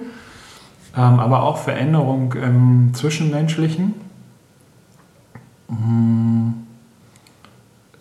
ähm, 0.97 1.21
aber 1.21 1.43
auch 1.43 1.59
Veränderung 1.59 2.33
im 2.33 2.95
Zwischenmenschlichen. 2.95 3.95
Mhm. 5.69 6.55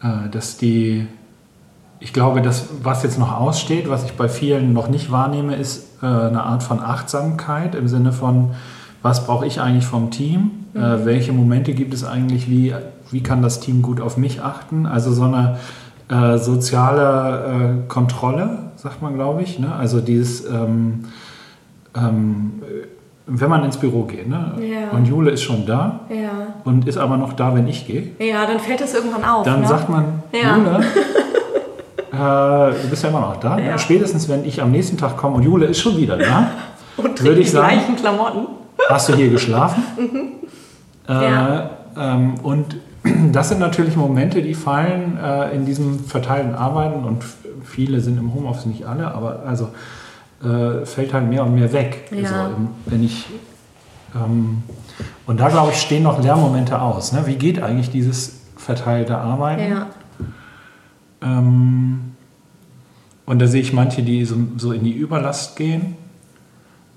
Äh, 0.01 0.29
dass 0.31 0.57
die, 0.57 1.05
ich 2.01 2.13
glaube, 2.13 2.41
das, 2.41 2.67
was 2.81 3.03
jetzt 3.03 3.19
noch 3.19 3.39
aussteht, 3.39 3.87
was 3.87 4.03
ich 4.03 4.13
bei 4.13 4.27
vielen 4.27 4.73
noch 4.73 4.89
nicht 4.89 5.11
wahrnehme, 5.11 5.55
ist 5.55 6.01
äh, 6.01 6.07
eine 6.07 6.43
Art 6.43 6.63
von 6.63 6.79
Achtsamkeit 6.79 7.75
im 7.75 7.87
Sinne 7.87 8.11
von, 8.11 8.51
was 9.03 9.25
brauche 9.25 9.45
ich 9.45 9.61
eigentlich 9.61 9.85
vom 9.85 10.09
Team? 10.09 10.51
Äh, 10.73 10.79
mhm. 10.79 10.83
Äh, 10.83 11.05
welche 11.05 11.31
Momente 11.31 11.73
gibt 11.73 11.93
es 11.93 12.03
eigentlich? 12.03 12.49
Wie, 12.49 12.73
wie 13.11 13.21
kann 13.21 13.43
das 13.43 13.59
Team 13.59 13.83
gut 13.83 14.01
auf 14.01 14.17
mich 14.17 14.41
achten? 14.41 14.87
Also 14.87 15.13
so 15.13 15.23
eine 15.23 15.59
äh, 16.09 16.39
soziale 16.39 17.83
äh, 17.85 17.87
Kontrolle, 17.87 18.71
sagt 18.77 19.03
man, 19.03 19.13
glaube 19.13 19.43
ich. 19.43 19.59
Ne? 19.59 19.73
Also 19.73 20.01
dieses, 20.01 20.43
ähm, 20.49 21.05
ähm, 21.95 22.63
wenn 23.27 23.49
man 23.49 23.63
ins 23.63 23.77
Büro 23.77 24.03
geht 24.03 24.27
ne? 24.27 24.53
Ja. 24.59 24.97
und 24.97 25.05
Jule 25.05 25.31
ist 25.31 25.43
schon 25.43 25.67
da 25.67 26.01
ja. 26.09 26.55
und 26.63 26.87
ist 26.87 26.97
aber 26.97 27.17
noch 27.17 27.33
da, 27.33 27.53
wenn 27.53 27.67
ich 27.67 27.85
gehe. 27.85 28.09
Ja, 28.19 28.47
dann 28.47 28.59
fällt 28.59 28.81
das 28.81 28.95
irgendwann 28.95 29.23
auf. 29.23 29.45
Dann 29.45 29.61
ne? 29.61 29.67
sagt 29.67 29.87
man, 29.87 30.23
ja. 30.33 30.57
Jule, 30.57 30.83
äh, 32.11 32.15
du 32.17 32.89
bist 32.89 33.03
ja 33.03 33.09
immer 33.09 33.21
noch 33.21 33.37
da. 33.37 33.55
Ne? 33.55 33.77
Spätestens, 33.79 34.27
wenn 34.27 34.45
ich 34.45 34.61
am 34.61 34.71
nächsten 34.71 34.97
Tag 34.97 35.17
komme 35.17 35.37
und 35.37 35.43
Jule 35.43 35.65
ist 35.65 35.79
schon 35.79 35.97
wieder 35.97 36.17
da, 36.17 36.51
und 36.97 37.23
würde 37.23 37.41
ich 37.41 37.51
sagen, 37.51 37.75
gleichen 37.75 37.95
Klamotten. 37.95 38.47
Hast 38.89 39.09
du 39.09 39.15
hier 39.15 39.29
geschlafen? 39.29 39.83
mhm. 39.97 40.31
Äh, 41.07 41.13
ja. 41.13 41.69
ähm, 41.97 42.35
und 42.43 42.77
das 43.31 43.49
sind 43.49 43.59
natürlich 43.59 43.95
Momente, 43.95 44.41
die 44.41 44.53
fallen 44.53 45.17
äh, 45.17 45.55
in 45.55 45.65
diesem 45.65 45.99
verteilten 45.99 46.53
Arbeiten 46.53 47.03
und 47.05 47.23
viele 47.63 48.01
sind 48.01 48.17
im 48.17 48.33
Homeoffice, 48.33 48.65
nicht 48.65 48.85
alle, 48.85 49.13
aber 49.13 49.43
also 49.47 49.69
äh, 50.43 50.85
fällt 50.85 51.13
halt 51.13 51.29
mehr 51.29 51.43
und 51.43 51.55
mehr 51.55 51.71
weg. 51.71 52.09
Ja. 52.11 52.27
So, 52.27 52.35
wenn 52.85 53.03
ich 53.03 53.27
ähm, 54.15 54.63
und 55.25 55.39
da 55.39 55.49
glaube 55.49 55.71
ich 55.71 55.79
stehen 55.79 56.03
noch 56.03 56.21
Lernmomente 56.21 56.81
aus. 56.81 57.13
Ne? 57.13 57.25
Wie 57.25 57.35
geht 57.35 57.61
eigentlich 57.61 57.89
dieses 57.89 58.41
verteilte 58.57 59.17
Arbeiten? 59.17 59.71
Ja. 59.71 59.87
Ähm, 61.21 62.13
und 63.25 63.39
da 63.39 63.47
sehe 63.47 63.61
ich 63.61 63.73
manche, 63.73 64.03
die 64.03 64.25
so, 64.25 64.35
so 64.57 64.71
in 64.71 64.83
die 64.83 64.93
Überlast 64.93 65.55
gehen 65.55 65.95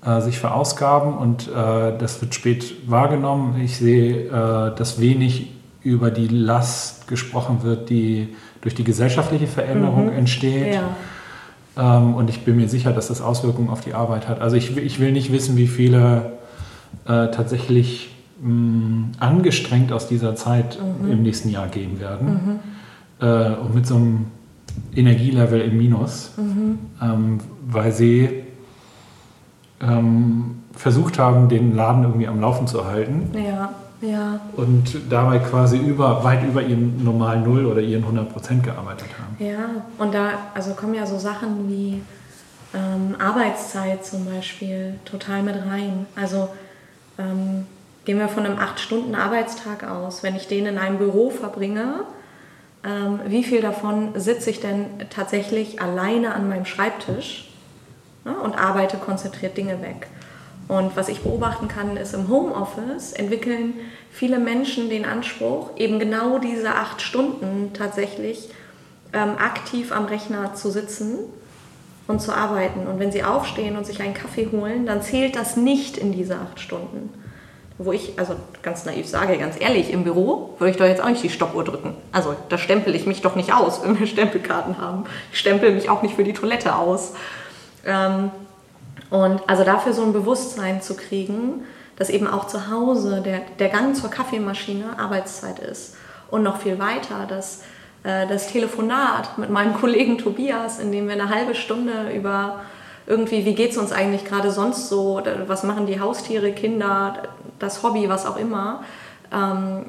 äh, 0.05 0.21
sich 0.21 0.37
verausgaben 0.39 1.17
und 1.17 1.47
äh, 1.47 1.97
das 1.97 2.21
wird 2.21 2.35
spät 2.35 2.75
wahrgenommen. 2.89 3.59
Ich 3.61 3.77
sehe, 3.77 4.27
äh, 4.27 4.75
dass 4.75 4.99
wenig 4.99 5.51
über 5.81 6.11
die 6.11 6.27
Last 6.27 7.07
gesprochen 7.07 7.63
wird, 7.63 7.89
die 7.89 8.29
durch 8.61 8.75
die 8.75 8.83
gesellschaftliche 8.83 9.47
Veränderung 9.47 10.05
mhm. 10.05 10.13
entsteht. 10.13 10.75
Ja. 10.75 11.97
Ähm, 11.97 12.15
und 12.15 12.29
ich 12.29 12.41
bin 12.41 12.55
mir 12.55 12.69
sicher, 12.69 12.91
dass 12.91 13.07
das 13.07 13.21
Auswirkungen 13.21 13.69
auf 13.69 13.81
die 13.81 13.93
Arbeit 13.93 14.27
hat. 14.27 14.41
Also 14.41 14.55
ich, 14.55 14.77
ich 14.77 14.99
will 14.99 15.11
nicht 15.11 15.31
wissen, 15.31 15.57
wie 15.57 15.67
viele 15.67 16.33
äh, 17.05 17.29
tatsächlich 17.29 18.15
mh, 18.41 18.51
mm, 18.51 19.11
angestrengt 19.19 19.91
aus 19.91 20.07
dieser 20.07 20.35
Zeit 20.35 20.79
mhm. 21.01 21.11
im 21.11 21.23
nächsten 21.23 21.49
Jahr 21.49 21.67
gehen 21.67 21.99
werden. 21.99 22.27
Mhm. 22.27 22.74
Äh, 23.19 23.53
und 23.55 23.73
mit 23.73 23.87
so 23.87 23.95
einem 23.95 24.25
Energielevel 24.95 25.61
im 25.61 25.77
Minus, 25.77 26.31
mhm. 26.37 26.79
ähm, 27.01 27.39
weil 27.67 27.91
sie 27.91 28.43
ähm, 29.81 30.63
versucht 30.73 31.19
haben, 31.19 31.49
den 31.49 31.75
Laden 31.75 32.03
irgendwie 32.03 32.27
am 32.27 32.41
Laufen 32.41 32.67
zu 32.67 32.85
halten. 32.85 33.31
Ja, 33.33 33.73
ja. 34.01 34.39
Und 34.55 34.97
dabei 35.09 35.39
quasi 35.39 35.77
über, 35.77 36.23
weit 36.23 36.43
über 36.43 36.61
ihren 36.61 37.03
normalen 37.03 37.43
Null 37.43 37.65
oder 37.65 37.81
ihren 37.81 38.03
100 38.03 38.31
Prozent 38.31 38.63
gearbeitet 38.63 39.07
haben. 39.17 39.43
Ja, 39.43 39.83
und 39.97 40.13
da 40.13 40.29
also 40.53 40.73
kommen 40.73 40.93
ja 40.93 41.05
so 41.05 41.17
Sachen 41.17 41.69
wie 41.69 42.01
ähm, 42.73 43.15
Arbeitszeit 43.19 44.05
zum 44.05 44.25
Beispiel 44.25 44.95
total 45.05 45.43
mit 45.43 45.55
rein. 45.55 46.05
Also 46.15 46.49
ähm, 47.17 47.65
gehen 48.03 48.19
wir 48.19 48.27
von 48.27 48.45
einem 48.45 48.57
8-Stunden-Arbeitstag 48.57 49.89
aus. 49.89 50.23
Wenn 50.23 50.35
ich 50.35 50.47
den 50.47 50.65
in 50.65 50.77
einem 50.77 50.97
Büro 50.97 51.29
verbringe, 51.29 52.01
ähm, 52.85 53.19
wie 53.25 53.43
viel 53.43 53.61
davon 53.61 54.19
sitze 54.19 54.49
ich 54.49 54.59
denn 54.59 54.85
tatsächlich 55.09 55.81
alleine 55.81 56.33
an 56.33 56.47
meinem 56.47 56.65
Schreibtisch? 56.65 57.49
ne, 58.25 58.37
und 58.37 58.57
arbeite 58.57 58.97
konzentriert 58.97 59.55
Dinge 59.55 59.81
weg. 59.81 60.07
Und 60.67 60.97
was 60.97 61.09
ich 61.09 61.21
beobachten 61.21 61.67
kann, 61.67 61.95
ist 61.95 62.15
im 62.15 62.27
Homeoffice 62.27 63.13
entwickeln 63.13 63.75
viele 64.11 64.39
Menschen 64.39 64.89
den 64.89 65.05
Anspruch, 65.05 65.69
eben 65.77 65.99
genau 65.99 66.39
diese 66.39 66.73
acht 66.73 67.01
Stunden 67.01 67.71
tatsächlich 67.73 68.49
ähm, 69.13 69.37
aktiv 69.37 69.91
am 69.91 70.05
Rechner 70.05 70.55
zu 70.55 70.71
sitzen 70.71 71.19
und 72.07 72.19
zu 72.19 72.33
arbeiten. 72.33 72.87
Und 72.87 72.99
wenn 72.99 73.11
sie 73.11 73.23
aufstehen 73.23 73.77
und 73.77 73.85
sich 73.85 74.01
einen 74.01 74.15
Kaffee 74.15 74.49
holen, 74.51 74.87
dann 74.87 75.03
zählt 75.03 75.35
das 75.35 75.55
nicht 75.55 75.97
in 75.97 76.11
diese 76.11 76.37
acht 76.37 76.59
Stunden. 76.59 77.13
Wo 77.77 77.91
ich, 77.91 78.17
also 78.17 78.35
ganz 78.61 78.85
naiv 78.85 79.07
sage, 79.07 79.37
ganz 79.37 79.59
ehrlich, 79.59 79.91
im 79.91 80.05
Büro 80.05 80.55
würde 80.59 80.71
ich 80.71 80.77
doch 80.77 80.85
jetzt 80.85 81.01
auch 81.01 81.09
nicht 81.09 81.23
die 81.23 81.29
Stoppuhr 81.29 81.63
drücken. 81.65 81.95
Also 82.13 82.35
da 82.47 82.57
stempel 82.57 82.95
ich 82.95 83.05
mich 83.05 83.21
doch 83.21 83.35
nicht 83.35 83.53
aus, 83.53 83.81
wenn 83.83 83.99
wir 83.99 84.07
Stempelkarten 84.07 84.77
haben. 84.77 85.05
Ich 85.31 85.39
stempel 85.39 85.71
mich 85.73 85.89
auch 85.89 86.01
nicht 86.01 86.15
für 86.15 86.23
die 86.23 86.33
Toilette 86.33 86.75
aus. 86.75 87.13
Ähm, 87.85 88.31
und 89.09 89.41
also 89.47 89.63
dafür 89.63 89.93
so 89.93 90.03
ein 90.03 90.13
Bewusstsein 90.13 90.81
zu 90.81 90.95
kriegen, 90.95 91.65
dass 91.97 92.09
eben 92.09 92.27
auch 92.27 92.47
zu 92.47 92.69
Hause 92.69 93.21
der, 93.21 93.41
der 93.59 93.69
Gang 93.69 93.95
zur 93.95 94.09
Kaffeemaschine 94.09 94.97
Arbeitszeit 94.97 95.59
ist. 95.59 95.95
Und 96.31 96.43
noch 96.43 96.57
viel 96.57 96.79
weiter, 96.79 97.25
dass 97.27 97.63
äh, 98.03 98.27
das 98.27 98.47
Telefonat 98.47 99.37
mit 99.37 99.49
meinem 99.49 99.73
Kollegen 99.79 100.17
Tobias, 100.17 100.79
in 100.79 100.91
dem 100.91 101.07
wir 101.07 101.13
eine 101.13 101.29
halbe 101.29 101.55
Stunde 101.55 102.11
über 102.15 102.61
irgendwie, 103.07 103.45
wie 103.45 103.53
geht 103.53 103.71
es 103.71 103.77
uns 103.77 103.91
eigentlich 103.91 104.25
gerade 104.25 104.51
sonst 104.51 104.89
so, 104.89 105.21
was 105.47 105.63
machen 105.63 105.85
die 105.85 105.99
Haustiere, 105.99 106.51
Kinder, 106.51 107.23
das 107.59 107.83
Hobby, 107.83 108.09
was 108.09 108.25
auch 108.25 108.37
immer, 108.37 108.83
ähm, 109.31 109.85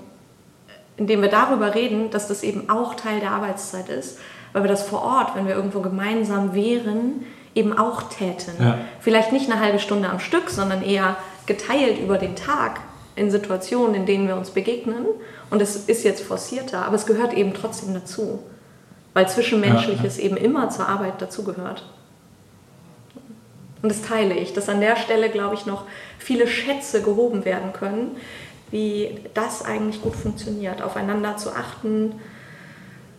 indem 0.96 1.22
wir 1.22 1.28
darüber 1.28 1.74
reden, 1.74 2.10
dass 2.10 2.28
das 2.28 2.42
eben 2.42 2.68
auch 2.70 2.94
Teil 2.94 3.20
der 3.20 3.32
Arbeitszeit 3.32 3.88
ist, 3.88 4.18
weil 4.52 4.64
wir 4.64 4.68
das 4.68 4.82
vor 4.82 5.02
Ort, 5.02 5.34
wenn 5.34 5.46
wir 5.46 5.54
irgendwo 5.54 5.80
gemeinsam 5.80 6.54
wären, 6.54 7.24
eben 7.54 7.76
auch 7.76 8.02
täten. 8.04 8.54
Ja. 8.58 8.78
Vielleicht 9.00 9.32
nicht 9.32 9.50
eine 9.50 9.60
halbe 9.60 9.78
Stunde 9.78 10.08
am 10.08 10.20
Stück, 10.20 10.50
sondern 10.50 10.82
eher 10.82 11.16
geteilt 11.46 11.98
über 11.98 12.18
den 12.18 12.36
Tag 12.36 12.80
in 13.14 13.30
Situationen, 13.30 13.94
in 13.94 14.06
denen 14.06 14.28
wir 14.28 14.36
uns 14.36 14.50
begegnen. 14.50 15.06
Und 15.50 15.62
es 15.62 15.76
ist 15.76 16.04
jetzt 16.04 16.22
forcierter, 16.22 16.84
aber 16.84 16.96
es 16.96 17.06
gehört 17.06 17.32
eben 17.32 17.54
trotzdem 17.54 17.94
dazu, 17.94 18.42
weil 19.14 19.28
Zwischenmenschliches 19.28 20.18
ja, 20.18 20.24
ja. 20.24 20.28
eben 20.28 20.36
immer 20.36 20.68
zur 20.70 20.88
Arbeit 20.88 21.20
dazugehört. 21.20 21.84
Und 23.82 23.90
das 23.90 24.02
teile 24.02 24.34
ich, 24.34 24.52
dass 24.52 24.68
an 24.68 24.80
der 24.80 24.96
Stelle, 24.96 25.28
glaube 25.28 25.54
ich, 25.54 25.66
noch 25.66 25.84
viele 26.18 26.46
Schätze 26.46 27.02
gehoben 27.02 27.44
werden 27.44 27.72
können, 27.72 28.16
wie 28.70 29.20
das 29.34 29.64
eigentlich 29.64 30.02
gut 30.02 30.16
funktioniert, 30.16 30.82
aufeinander 30.82 31.36
zu 31.36 31.50
achten, 31.50 32.14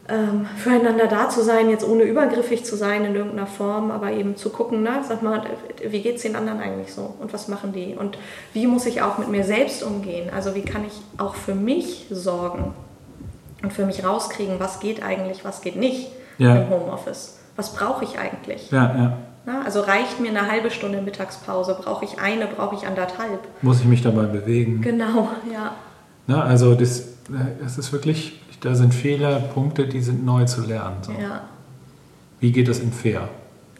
ähm, 0.09 0.45
füreinander 0.57 1.07
da 1.07 1.29
zu 1.29 1.43
sein, 1.43 1.69
jetzt 1.69 1.85
ohne 1.85 2.03
übergriffig 2.03 2.63
zu 2.65 2.75
sein 2.77 3.03
in 3.05 3.15
irgendeiner 3.15 3.47
Form, 3.47 3.91
aber 3.91 4.11
eben 4.11 4.35
zu 4.37 4.49
gucken, 4.49 4.81
na, 4.83 5.03
sag 5.03 5.21
mal, 5.21 5.43
wie 5.85 6.01
geht 6.01 6.15
es 6.15 6.21
den 6.21 6.35
anderen 6.35 6.59
eigentlich 6.59 6.93
so 6.93 7.13
und 7.19 7.33
was 7.33 7.47
machen 7.49 7.73
die 7.73 7.93
und 7.95 8.17
wie 8.53 8.67
muss 8.67 8.85
ich 8.85 9.01
auch 9.01 9.17
mit 9.17 9.27
mir 9.27 9.43
selbst 9.43 9.83
umgehen, 9.83 10.29
also 10.33 10.55
wie 10.55 10.61
kann 10.61 10.85
ich 10.85 10.93
auch 11.17 11.35
für 11.35 11.55
mich 11.55 12.07
sorgen. 12.09 12.73
und 13.63 13.73
für 13.73 13.85
mich 13.87 14.05
rauskriegen, 14.05 14.59
was 14.59 14.79
geht 14.79 15.01
eigentlich, 15.03 15.43
was 15.43 15.61
geht 15.61 15.75
nicht 15.77 16.11
Ja. 16.37 16.55
im 16.57 16.69
Homeoffice. 16.69 17.39
Was 17.55 17.73
brauche 17.73 18.05
ich 18.05 18.19
eigentlich? 18.19 18.69
Ja, 18.69 18.95
ja. 18.95 19.17
Na, 19.47 19.61
also 19.61 19.79
reicht 19.79 20.19
mir 20.19 20.27
eine 20.27 20.51
halbe 20.51 20.69
Stunde 20.69 21.01
Mittagspause? 21.01 21.77
Brauche 21.81 22.03
ich 22.03 22.19
eine? 22.19 22.47
Brauche 22.47 22.75
ich 22.75 22.85
anderthalb? 22.85 23.39
Muss 23.61 23.79
ich 23.79 23.85
mich 23.85 24.01
dabei 24.01 24.23
bewegen? 24.23 24.81
Genau, 24.81 25.29
ja. 25.49 25.73
Ne? 26.27 26.43
Also 26.43 26.75
das, 26.75 27.05
das 27.61 27.77
ist 27.77 27.93
wirklich, 27.93 28.41
da 28.59 28.75
sind 28.75 28.93
viele 28.93 29.39
Punkte, 29.53 29.87
die 29.87 30.01
sind 30.01 30.25
neu 30.25 30.43
zu 30.43 30.65
lernen. 30.65 30.97
So. 31.01 31.13
Ja, 31.13 31.43
Wie 32.41 32.51
geht 32.51 32.67
es 32.67 32.81
in 32.81 32.91
fair? 32.91 33.29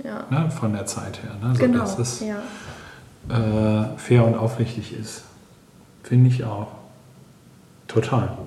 ja. 0.05 0.23
Ne? 0.29 0.49
Von 0.51 0.71
der 0.71 0.85
Zeit 0.85 1.21
her. 1.21 1.35
Ne? 1.41 1.53
So, 1.53 1.59
genau. 1.59 1.79
Dass 1.79 1.99
es 1.99 2.21
ja. 2.21 2.37
äh, 3.27 3.97
fair 3.97 4.23
und 4.23 4.35
aufrichtig 4.37 4.97
ist. 4.97 5.23
Finde 6.01 6.29
ich 6.29 6.45
auch. 6.45 6.67
Total. 7.89 8.37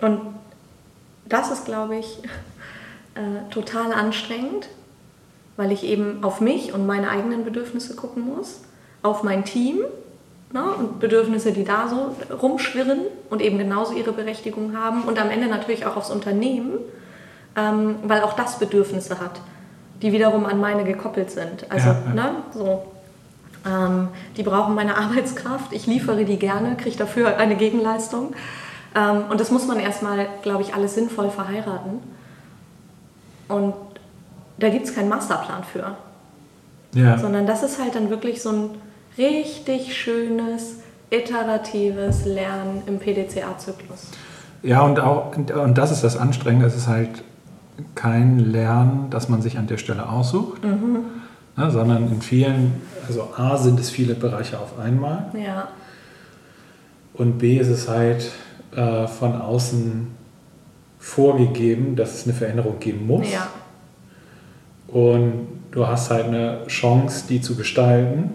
Und 0.00 0.20
das 1.26 1.52
ist, 1.52 1.64
glaube 1.64 1.94
ich, 1.94 2.18
äh, 3.14 3.48
total 3.50 3.92
anstrengend, 3.92 4.68
weil 5.56 5.72
ich 5.72 5.84
eben 5.84 6.22
auf 6.22 6.40
mich 6.40 6.72
und 6.72 6.86
meine 6.86 7.10
eigenen 7.10 7.44
Bedürfnisse 7.44 7.96
gucken 7.96 8.24
muss, 8.26 8.60
auf 9.02 9.22
mein 9.22 9.44
Team 9.44 9.78
ne, 10.52 10.62
und 10.78 11.00
Bedürfnisse, 11.00 11.52
die 11.52 11.64
da 11.64 11.88
so 11.88 12.14
rumschwirren 12.34 13.00
und 13.30 13.42
eben 13.42 13.58
genauso 13.58 13.94
ihre 13.94 14.12
Berechtigung 14.12 14.76
haben 14.76 15.02
und 15.02 15.20
am 15.20 15.30
Ende 15.30 15.46
natürlich 15.46 15.86
auch 15.86 15.96
aufs 15.96 16.10
Unternehmen, 16.10 16.78
ähm, 17.56 17.96
weil 18.04 18.22
auch 18.22 18.34
das 18.34 18.58
Bedürfnisse 18.58 19.20
hat, 19.20 19.40
die 20.02 20.12
wiederum 20.12 20.46
an 20.46 20.60
meine 20.60 20.84
gekoppelt 20.84 21.30
sind. 21.30 21.70
Also, 21.70 21.88
Ja, 21.88 22.02
ja. 22.06 22.14
Ne, 22.14 22.30
so. 22.52 22.92
Ähm, 23.66 24.08
die 24.36 24.42
brauchen 24.42 24.74
meine 24.74 24.96
Arbeitskraft, 24.98 25.72
ich 25.72 25.86
liefere 25.86 26.24
die 26.24 26.38
gerne, 26.38 26.76
kriege 26.76 26.96
dafür 26.96 27.38
eine 27.38 27.56
Gegenleistung. 27.56 28.34
Ähm, 28.94 29.24
und 29.30 29.40
das 29.40 29.50
muss 29.50 29.66
man 29.66 29.80
erstmal, 29.80 30.26
glaube 30.42 30.62
ich, 30.62 30.74
alles 30.74 30.94
sinnvoll 30.94 31.30
verheiraten. 31.30 32.00
Und 33.48 33.74
da 34.58 34.68
gibt 34.68 34.86
es 34.86 34.94
keinen 34.94 35.08
Masterplan 35.08 35.64
für, 35.64 35.96
Ja. 36.98 37.18
sondern 37.18 37.46
das 37.46 37.62
ist 37.62 37.80
halt 37.80 37.94
dann 37.94 38.10
wirklich 38.10 38.42
so 38.42 38.50
ein 38.50 38.70
richtig 39.18 39.96
schönes, 39.96 40.76
iteratives 41.10 42.24
Lernen 42.24 42.82
im 42.86 42.98
PDCA-Zyklus. 42.98 44.08
Ja, 44.62 44.82
und, 44.82 44.98
auch, 44.98 45.36
und, 45.36 45.78
das 45.78 45.92
ist 45.92 46.02
das 46.02 46.16
Anstrengende, 46.16 46.66
es 46.66 46.74
ist 46.74 46.88
halt 46.88 47.22
kein 47.94 48.38
Lernen, 48.40 49.08
das 49.10 49.28
man 49.28 49.42
sich 49.42 49.58
an 49.58 49.66
der 49.66 49.76
Stelle 49.76 50.08
aussucht, 50.08 50.62
ne, 50.64 51.70
sondern 51.70 52.08
in 52.10 52.22
vielen, 52.22 52.80
also 53.06 53.28
A 53.36 53.56
sind 53.58 53.78
es 53.78 53.90
viele 53.90 54.14
Bereiche 54.14 54.58
auf 54.58 54.78
einmal 54.78 55.26
Ja, 55.34 55.68
und 57.14 57.38
B 57.38 57.58
ist 57.58 57.68
es 57.68 57.88
halt 57.88 58.30
äh, 58.74 59.06
von 59.06 59.40
außen 59.40 60.08
vorgegeben, 60.98 61.94
dass 61.96 62.14
es 62.14 62.24
eine 62.24 62.34
Veränderung 62.34 62.78
geben 62.80 63.06
muss. 63.06 63.30
ja, 63.30 63.46
Und 64.88 65.48
du 65.70 65.86
hast 65.86 66.10
halt 66.10 66.26
eine 66.26 66.66
Chance, 66.66 67.24
die 67.28 67.40
zu 67.40 67.54
gestalten. 67.56 68.30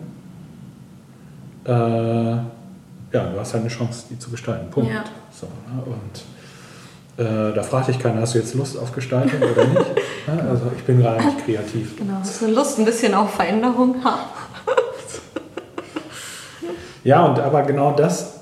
Äh, 1.65 1.71
ja, 1.71 2.43
du 3.11 3.39
hast 3.39 3.53
halt 3.53 3.63
eine 3.63 3.69
Chance, 3.69 4.05
die 4.09 4.19
zu 4.19 4.29
gestalten. 4.31 4.69
Punkt. 4.69 4.91
Ja. 4.91 5.03
So, 5.31 5.47
ne? 5.47 5.83
Und 5.85 7.23
äh, 7.23 7.53
da 7.53 7.63
fragt 7.63 7.87
dich 7.89 7.99
keiner, 7.99 8.21
hast 8.21 8.33
du 8.35 8.39
jetzt 8.39 8.53
Lust 8.55 8.77
auf 8.77 8.91
Gestaltung 8.91 9.41
oder 9.41 9.65
nicht? 9.67 9.85
Ja, 10.27 10.37
also 10.49 10.71
ich 10.77 10.83
bin 10.83 10.99
gerade 10.99 11.25
nicht 11.25 11.43
kreativ. 11.45 11.97
genau. 11.97 12.21
Ist 12.21 12.43
eine 12.43 12.53
Lust 12.53 12.77
ein 12.77 12.85
bisschen 12.85 13.15
auf 13.15 13.31
Veränderung. 13.33 13.95
Ha. 14.03 14.19
Ja, 17.03 17.25
und 17.25 17.39
aber 17.39 17.63
genau 17.63 17.93
das, 17.93 18.39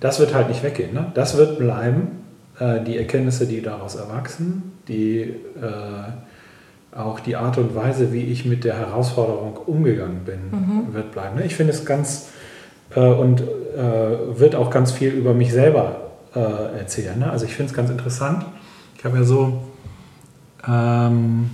das 0.00 0.18
wird 0.18 0.34
halt 0.34 0.48
nicht 0.48 0.64
weggehen. 0.64 0.92
Ne? 0.92 1.12
Das 1.14 1.36
wird 1.36 1.58
bleiben. 1.58 2.24
Äh, 2.58 2.80
die 2.82 2.98
Erkenntnisse, 2.98 3.46
die 3.46 3.62
daraus 3.62 3.94
erwachsen, 3.94 4.72
die, 4.88 5.20
äh, 5.20 5.34
auch 6.96 7.20
die 7.20 7.36
Art 7.36 7.58
und 7.58 7.74
Weise, 7.74 8.12
wie 8.12 8.22
ich 8.22 8.44
mit 8.44 8.64
der 8.64 8.76
Herausforderung 8.76 9.56
umgegangen 9.56 10.20
bin, 10.24 10.92
wird 10.92 11.12
bleiben. 11.12 11.36
Ne? 11.36 11.44
Ich 11.44 11.56
finde 11.56 11.72
es 11.72 11.84
ganz 11.84 12.28
äh, 12.94 13.00
und 13.00 13.40
äh, 13.40 14.38
wird 14.38 14.54
auch 14.54 14.70
ganz 14.70 14.92
viel 14.92 15.10
über 15.10 15.34
mich 15.34 15.52
selber 15.52 16.10
äh, 16.34 16.78
erzählen. 16.78 17.18
Ne? 17.18 17.30
Also 17.30 17.46
ich 17.46 17.54
finde 17.54 17.70
es 17.70 17.76
ganz 17.76 17.90
interessant. 17.90 18.44
Ich 18.96 19.04
habe 19.04 19.18
ja 19.18 19.24
so 19.24 19.64
ähm, 20.66 21.50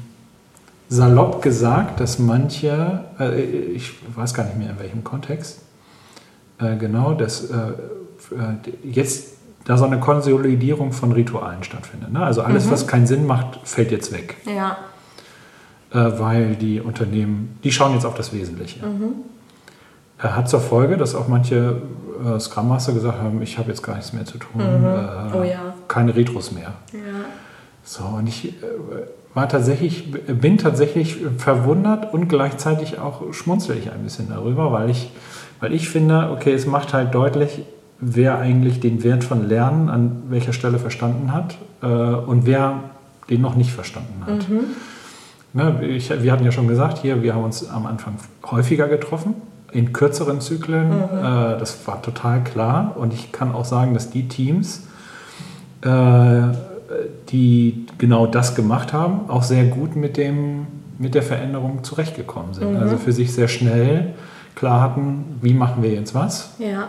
salopp 0.88 1.42
gesagt, 1.42 2.00
dass 2.00 2.18
manche, 2.18 3.04
äh, 3.18 3.40
ich 3.40 3.92
weiß 4.14 4.34
gar 4.34 4.44
nicht 4.44 4.58
mehr 4.58 4.70
in 4.70 4.78
welchem 4.78 5.04
Kontext, 5.04 5.62
äh, 6.58 6.76
genau, 6.76 7.14
dass 7.14 7.50
äh, 7.50 7.72
jetzt 8.82 9.36
da 9.64 9.76
so 9.76 9.84
eine 9.84 10.00
Konsolidierung 10.00 10.92
von 10.92 11.12
Ritualen 11.12 11.62
stattfindet. 11.62 12.12
Ne? 12.12 12.22
Also 12.24 12.42
alles, 12.42 12.70
was 12.70 12.86
keinen 12.86 13.06
Sinn 13.06 13.26
macht, 13.26 13.60
fällt 13.64 13.90
jetzt 13.90 14.12
weg, 14.12 14.36
Ja, 14.46 14.78
weil 15.98 16.54
die 16.56 16.80
Unternehmen, 16.80 17.58
die 17.64 17.72
schauen 17.72 17.94
jetzt 17.94 18.04
auf 18.04 18.14
das 18.14 18.32
Wesentliche. 18.32 18.80
Er 20.18 20.36
hat 20.36 20.48
zur 20.48 20.60
Folge, 20.60 20.96
dass 20.96 21.14
auch 21.14 21.28
manche 21.28 21.80
äh, 22.24 22.38
Scrum 22.38 22.68
Master 22.68 22.92
gesagt 22.92 23.18
haben, 23.22 23.40
ich 23.42 23.56
habe 23.58 23.70
jetzt 23.70 23.82
gar 23.82 23.96
nichts 23.96 24.12
mehr 24.12 24.24
zu 24.26 24.36
tun, 24.38 24.60
äh, 24.60 25.36
Oh 25.36 25.42
ja. 25.42 25.74
keine 25.88 26.14
Retros 26.14 26.52
mehr. 26.52 26.74
ja, 26.92 26.98
So, 27.82 28.04
und 28.04 28.28
ich 28.28 28.48
äh, 28.48 28.52
war 29.32 29.48
tatsächlich, 29.48 30.10
bin 30.12 30.58
tatsächlich 30.58 31.16
verwundert 31.38 32.12
und 32.12 32.28
gleichzeitig 32.28 32.98
auch 32.98 33.32
schmunzel 33.32 33.78
ich 33.78 33.90
ein 33.90 34.02
bisschen 34.02 34.28
darüber, 34.28 34.72
weil 34.72 34.90
ich, 34.90 35.10
weil 35.60 35.72
ich 35.72 35.88
finde, 35.88 36.30
okay, 36.32 36.52
es 36.52 36.66
macht 36.66 36.92
halt 36.92 37.14
deutlich, 37.14 37.62
wer 37.98 38.38
eigentlich 38.38 38.80
den 38.80 39.02
Wert 39.02 39.24
von 39.24 39.48
Lernen 39.48 39.88
an 39.88 40.24
welcher 40.28 40.52
Stelle 40.52 40.78
verstanden 40.78 41.32
hat 41.32 41.56
äh, 41.82 41.86
und 41.86 42.44
wer 42.44 42.80
den 43.30 43.40
noch 43.40 43.54
nicht 43.54 43.72
verstanden 43.72 44.22
hat. 44.26 44.46
Ne, 45.52 45.84
ich, 45.84 46.10
wir 46.22 46.30
hatten 46.32 46.44
ja 46.44 46.52
schon 46.52 46.68
gesagt, 46.68 46.98
hier, 46.98 47.22
wir 47.22 47.34
haben 47.34 47.44
uns 47.44 47.68
am 47.68 47.86
Anfang 47.86 48.14
häufiger 48.48 48.86
getroffen, 48.86 49.34
in 49.72 49.92
kürzeren 49.92 50.40
Zyklen. 50.40 50.92
Äh, 50.92 51.58
das 51.58 51.86
war 51.86 52.00
total 52.02 52.44
klar. 52.44 52.96
Und 52.96 53.12
ich 53.12 53.32
kann 53.32 53.52
auch 53.52 53.64
sagen, 53.64 53.94
dass 53.94 54.10
die 54.10 54.28
Teams, 54.28 54.84
äh, 55.82 56.42
die 57.30 57.86
genau 57.98 58.26
das 58.26 58.54
gemacht 58.54 58.92
haben, 58.92 59.28
auch 59.28 59.42
sehr 59.42 59.64
gut 59.64 59.96
mit, 59.96 60.16
dem, 60.16 60.66
mit 60.98 61.14
der 61.14 61.22
Veränderung 61.22 61.82
zurechtgekommen 61.84 62.54
sind. 62.54 62.76
Also 62.76 62.96
für 62.96 63.12
sich 63.12 63.32
sehr 63.32 63.48
schnell 63.48 64.14
klar 64.54 64.80
hatten, 64.80 65.38
wie 65.40 65.54
machen 65.54 65.82
wir 65.82 65.90
jetzt 65.92 66.14
was. 66.14 66.50
ja, 66.58 66.88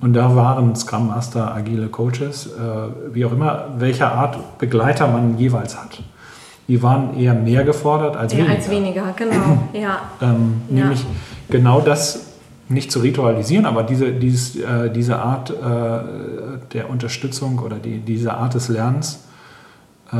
Und 0.00 0.14
da 0.14 0.36
waren 0.36 0.76
Scrum 0.76 1.08
Master, 1.08 1.54
agile 1.54 1.88
Coaches, 1.88 2.46
äh, 2.46 3.14
wie 3.14 3.24
auch 3.24 3.32
immer, 3.32 3.66
welcher 3.78 4.12
Art 4.12 4.58
Begleiter 4.58 5.06
man 5.08 5.36
jeweils 5.38 5.76
hat. 5.76 6.02
Die 6.70 6.80
waren 6.84 7.18
eher 7.18 7.34
mehr 7.34 7.64
gefordert 7.64 8.16
als 8.16 8.32
weniger. 8.32 8.54
als 8.54 8.70
weniger, 8.70 9.12
genau. 9.16 9.58
Ja, 9.72 10.02
Ähm, 10.22 10.62
Ja. 10.68 10.76
Nämlich 10.76 11.04
genau 11.48 11.80
das 11.80 12.26
nicht 12.68 12.92
zu 12.92 13.00
ritualisieren, 13.00 13.66
aber 13.66 13.82
diese, 13.82 14.12
dieses, 14.12 14.54
äh, 14.54 14.88
diese 14.88 15.18
Art 15.18 15.50
äh, 15.50 15.54
der 16.72 16.88
Unterstützung 16.88 17.58
oder 17.58 17.74
die, 17.74 17.98
diese 17.98 18.34
Art 18.34 18.54
des 18.54 18.68
Lernens 18.68 19.24
äh, 20.12 20.16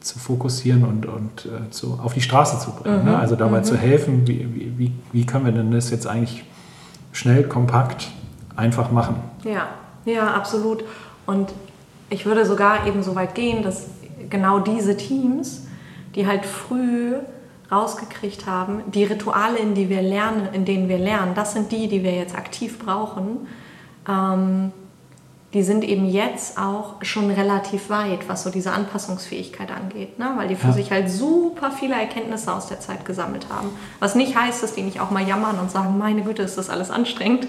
zu 0.00 0.18
fokussieren 0.18 0.84
und, 0.84 1.04
und 1.04 1.44
äh, 1.44 1.70
zu, 1.70 2.00
auf 2.02 2.14
die 2.14 2.22
Straße 2.22 2.58
zu 2.58 2.70
bringen. 2.70 3.00
Mhm. 3.00 3.10
Ne? 3.10 3.18
Also 3.18 3.36
dabei 3.36 3.60
zu 3.60 3.76
helfen, 3.76 4.26
wie, 4.26 4.48
wie, 4.54 4.72
wie, 4.78 4.92
wie 5.12 5.26
können 5.26 5.44
wir 5.44 5.52
denn 5.52 5.70
das 5.70 5.90
jetzt 5.90 6.06
eigentlich 6.06 6.44
schnell, 7.12 7.42
kompakt, 7.42 8.08
einfach 8.56 8.90
machen. 8.90 9.16
Ja, 9.44 9.66
ja, 10.06 10.32
absolut. 10.32 10.82
Und 11.26 11.52
ich 12.08 12.24
würde 12.24 12.46
sogar 12.46 12.86
eben 12.86 13.02
so 13.02 13.14
weit 13.14 13.34
gehen, 13.34 13.62
dass 13.62 13.88
genau 14.30 14.58
diese 14.60 14.96
Teams, 14.96 15.66
die 16.14 16.26
halt 16.26 16.44
früh 16.46 17.14
rausgekriegt 17.70 18.46
haben, 18.46 18.82
die 18.92 19.04
Rituale, 19.04 19.58
in 19.58 19.74
die 19.74 19.88
wir 19.88 20.02
lernen, 20.02 20.48
in 20.52 20.64
denen 20.64 20.88
wir 20.88 20.98
lernen, 20.98 21.34
das 21.34 21.52
sind 21.52 21.72
die, 21.72 21.88
die 21.88 22.02
wir 22.04 22.12
jetzt 22.14 22.36
aktiv 22.36 22.78
brauchen. 22.78 23.46
Ähm, 24.08 24.72
die 25.52 25.62
sind 25.62 25.84
eben 25.84 26.06
jetzt 26.06 26.58
auch 26.58 26.96
schon 27.02 27.30
relativ 27.30 27.88
weit, 27.88 28.28
was 28.28 28.42
so 28.42 28.50
diese 28.50 28.72
Anpassungsfähigkeit 28.72 29.70
angeht, 29.70 30.18
ne? 30.18 30.32
weil 30.36 30.48
die 30.48 30.54
für 30.54 30.66
Ja. 30.68 30.72
sich 30.72 30.90
halt 30.90 31.10
super 31.10 31.70
viele 31.70 31.94
Erkenntnisse 31.94 32.52
aus 32.52 32.66
der 32.66 32.78
Zeit 32.80 33.04
gesammelt 33.04 33.46
haben. 33.48 33.70
Was 33.98 34.14
nicht 34.14 34.36
heißt, 34.36 34.62
dass 34.62 34.74
die 34.74 34.82
nicht 34.82 35.00
auch 35.00 35.10
mal 35.10 35.26
jammern 35.26 35.58
und 35.58 35.70
sagen, 35.70 35.96
meine 35.98 36.22
Güte, 36.22 36.42
ist 36.42 36.58
das 36.58 36.68
alles 36.68 36.90
anstrengend. 36.90 37.46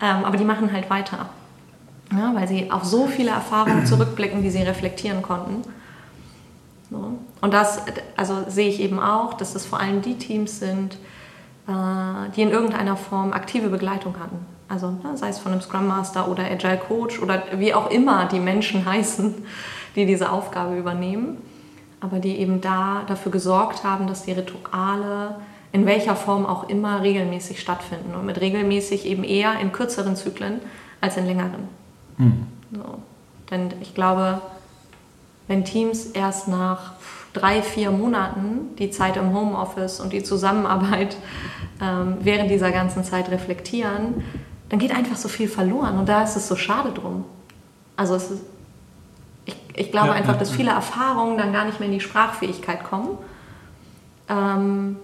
Ähm, 0.00 0.24
aber 0.24 0.36
die 0.36 0.44
machen 0.44 0.72
halt 0.72 0.88
weiter, 0.88 1.30
ja, 2.12 2.32
weil 2.34 2.46
sie 2.46 2.70
auf 2.70 2.84
so 2.84 3.06
viele 3.06 3.30
Erfahrungen 3.30 3.86
zurückblicken, 3.86 4.42
die 4.42 4.50
sie 4.50 4.62
reflektieren 4.62 5.22
konnten. 5.22 5.62
So. 6.92 7.18
Und 7.40 7.54
das 7.54 7.82
also 8.16 8.44
sehe 8.48 8.68
ich 8.68 8.80
eben 8.80 9.00
auch, 9.00 9.34
dass 9.34 9.54
das 9.54 9.64
vor 9.64 9.80
allem 9.80 10.02
die 10.02 10.18
Teams 10.18 10.60
sind, 10.60 10.98
äh, 11.66 12.30
die 12.36 12.42
in 12.42 12.50
irgendeiner 12.50 12.96
Form 12.96 13.32
aktive 13.32 13.68
Begleitung 13.68 14.14
hatten. 14.20 14.46
Also 14.68 14.90
ne, 14.90 15.16
sei 15.16 15.28
es 15.28 15.38
von 15.38 15.52
einem 15.52 15.62
Scrum 15.62 15.86
Master 15.86 16.28
oder 16.28 16.44
Agile 16.44 16.78
Coach 16.78 17.20
oder 17.20 17.42
wie 17.56 17.72
auch 17.72 17.90
immer 17.90 18.26
die 18.26 18.40
Menschen 18.40 18.84
heißen, 18.86 19.34
die 19.96 20.06
diese 20.06 20.30
Aufgabe 20.30 20.76
übernehmen, 20.76 21.38
aber 22.00 22.18
die 22.18 22.38
eben 22.38 22.60
da 22.60 23.02
dafür 23.06 23.32
gesorgt 23.32 23.84
haben, 23.84 24.06
dass 24.06 24.24
die 24.24 24.32
Rituale 24.32 25.36
in 25.72 25.86
welcher 25.86 26.14
Form 26.14 26.44
auch 26.44 26.68
immer 26.68 27.02
regelmäßig 27.02 27.58
stattfinden 27.58 28.14
und 28.14 28.26
mit 28.26 28.40
regelmäßig 28.40 29.06
eben 29.06 29.24
eher 29.24 29.58
in 29.58 29.72
kürzeren 29.72 30.16
Zyklen 30.16 30.60
als 31.00 31.16
in 31.16 31.24
längeren. 31.24 31.68
So. 32.72 32.98
Denn 33.50 33.72
ich 33.80 33.94
glaube, 33.94 34.42
wenn 35.48 35.64
Teams 35.64 36.06
erst 36.06 36.48
nach 36.48 36.92
drei, 37.32 37.62
vier 37.62 37.90
Monaten 37.90 38.76
die 38.78 38.90
Zeit 38.90 39.16
im 39.16 39.34
Homeoffice 39.34 40.00
und 40.00 40.12
die 40.12 40.22
Zusammenarbeit 40.22 41.16
ähm, 41.80 42.16
während 42.20 42.50
dieser 42.50 42.70
ganzen 42.70 43.04
Zeit 43.04 43.30
reflektieren, 43.30 44.22
dann 44.68 44.78
geht 44.78 44.94
einfach 44.94 45.16
so 45.16 45.28
viel 45.28 45.48
verloren 45.48 45.98
und 45.98 46.08
da 46.08 46.22
ist 46.22 46.36
es 46.36 46.48
so 46.48 46.56
schade 46.56 46.92
drum. 46.92 47.24
Also 47.96 48.16
ist, 48.16 48.32
ich, 49.44 49.56
ich 49.74 49.90
glaube 49.90 50.08
ja, 50.08 50.14
einfach, 50.14 50.38
dass 50.38 50.50
viele 50.50 50.70
Erfahrungen 50.70 51.36
dann 51.38 51.52
gar 51.52 51.64
nicht 51.64 51.80
mehr 51.80 51.88
in 51.88 51.94
die 51.94 52.00
Sprachfähigkeit 52.00 52.84
kommen. 52.84 53.18
Ähm, 54.28 54.96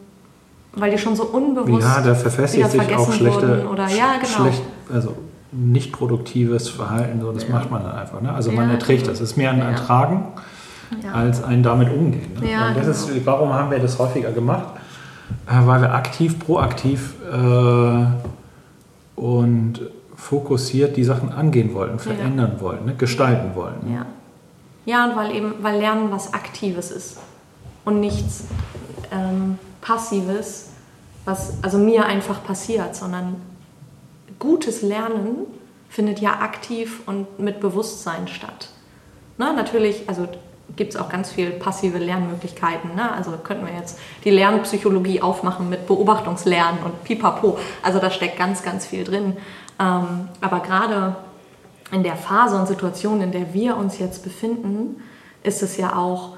weil 0.72 0.90
die 0.90 0.98
schon 0.98 1.16
so 1.16 1.24
unbewusst 1.24 1.86
ja, 1.86 2.00
da 2.00 2.14
verfestigt 2.14 2.70
sich 2.70 2.80
auch 2.94 3.12
schlechte, 3.12 3.68
oder, 3.68 3.88
ja, 3.88 4.14
genau. 4.16 4.26
schlecht, 4.26 4.62
also 4.92 5.16
nicht 5.50 5.92
produktives 5.92 6.68
Verhalten, 6.68 7.20
so, 7.20 7.32
das 7.32 7.44
ja. 7.44 7.50
macht 7.50 7.70
man 7.70 7.82
dann 7.82 7.96
einfach. 7.96 8.20
Ne? 8.20 8.32
Also 8.32 8.52
man 8.52 8.70
erträgt 8.70 9.06
das. 9.06 9.14
Es 9.14 9.30
ist 9.30 9.36
mehr 9.36 9.50
ein 9.50 9.60
Ertragen 9.60 10.24
als 11.12 11.42
ein 11.42 11.62
damit 11.62 11.90
umgehen. 11.90 12.32
Ne? 12.40 12.68
und 12.68 12.76
das 12.76 13.04
genau. 13.04 13.16
ist, 13.16 13.26
warum 13.26 13.52
haben 13.52 13.70
wir 13.70 13.78
das 13.78 13.98
häufiger 13.98 14.32
gemacht? 14.32 14.74
Äh, 15.46 15.66
weil 15.66 15.80
wir 15.80 15.94
aktiv, 15.94 16.38
proaktiv 16.38 17.14
äh, 17.30 18.06
und 19.16 19.80
fokussiert 20.16 20.96
die 20.96 21.04
Sachen 21.04 21.32
angehen 21.32 21.74
wollten, 21.74 21.98
verändern 21.98 22.56
wollten, 22.60 22.86
ne? 22.86 22.94
gestalten 22.94 23.54
wollten. 23.54 23.92
Ja. 23.92 24.06
ja, 24.84 25.06
und 25.06 25.16
weil 25.16 25.34
eben, 25.34 25.54
weil 25.62 25.78
Lernen 25.78 26.10
was 26.10 26.34
Aktives 26.34 26.90
ist 26.90 27.18
und 27.84 28.00
nichts 28.00 28.44
ähm, 29.10 29.58
Passives, 29.80 30.70
was 31.24 31.62
also 31.62 31.78
mir 31.78 32.04
einfach 32.04 32.42
passiert, 32.42 32.96
sondern 32.96 33.36
gutes 34.38 34.82
Lernen 34.82 35.46
findet 35.88 36.20
ja 36.20 36.40
aktiv 36.40 37.02
und 37.06 37.38
mit 37.38 37.60
Bewusstsein 37.60 38.28
statt. 38.28 38.68
Na, 39.38 39.52
natürlich, 39.52 40.08
also 40.08 40.28
gibt 40.76 40.94
es 40.94 41.00
auch 41.00 41.08
ganz 41.08 41.30
viel 41.30 41.50
passive 41.50 41.98
Lernmöglichkeiten. 41.98 42.94
Ne? 42.94 43.12
Also 43.12 43.32
könnten 43.42 43.66
wir 43.66 43.74
jetzt 43.74 43.98
die 44.24 44.30
Lernpsychologie 44.30 45.22
aufmachen 45.22 45.68
mit 45.68 45.86
Beobachtungslernen 45.86 46.82
und 46.82 47.04
pipapo. 47.04 47.58
Also 47.82 47.98
da 47.98 48.10
steckt 48.10 48.38
ganz, 48.38 48.62
ganz 48.62 48.86
viel 48.86 49.04
drin. 49.04 49.36
Ähm, 49.80 50.28
aber 50.40 50.60
gerade 50.60 51.16
in 51.90 52.02
der 52.02 52.16
Phase 52.16 52.56
und 52.56 52.68
Situation, 52.68 53.20
in 53.22 53.32
der 53.32 53.54
wir 53.54 53.76
uns 53.76 53.98
jetzt 53.98 54.22
befinden, 54.22 55.02
ist 55.42 55.62
es 55.62 55.76
ja 55.76 55.96
auch 55.96 56.34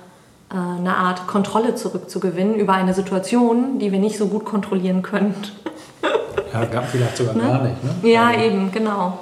äh, 0.50 0.54
eine 0.54 0.96
Art 0.96 1.26
Kontrolle 1.26 1.74
zurückzugewinnen 1.74 2.54
über 2.54 2.74
eine 2.74 2.94
Situation, 2.94 3.78
die 3.78 3.90
wir 3.90 3.98
nicht 3.98 4.16
so 4.16 4.28
gut 4.28 4.44
kontrollieren 4.44 5.02
können. 5.02 5.34
Ja, 6.52 6.64
gab 6.64 6.88
vielleicht 6.88 7.16
sogar 7.16 7.34
ne? 7.34 7.42
gar 7.42 7.62
nicht. 7.62 7.84
Ne? 7.84 8.10
Ja, 8.10 8.28
also. 8.28 8.40
eben, 8.40 8.72
genau. 8.72 9.20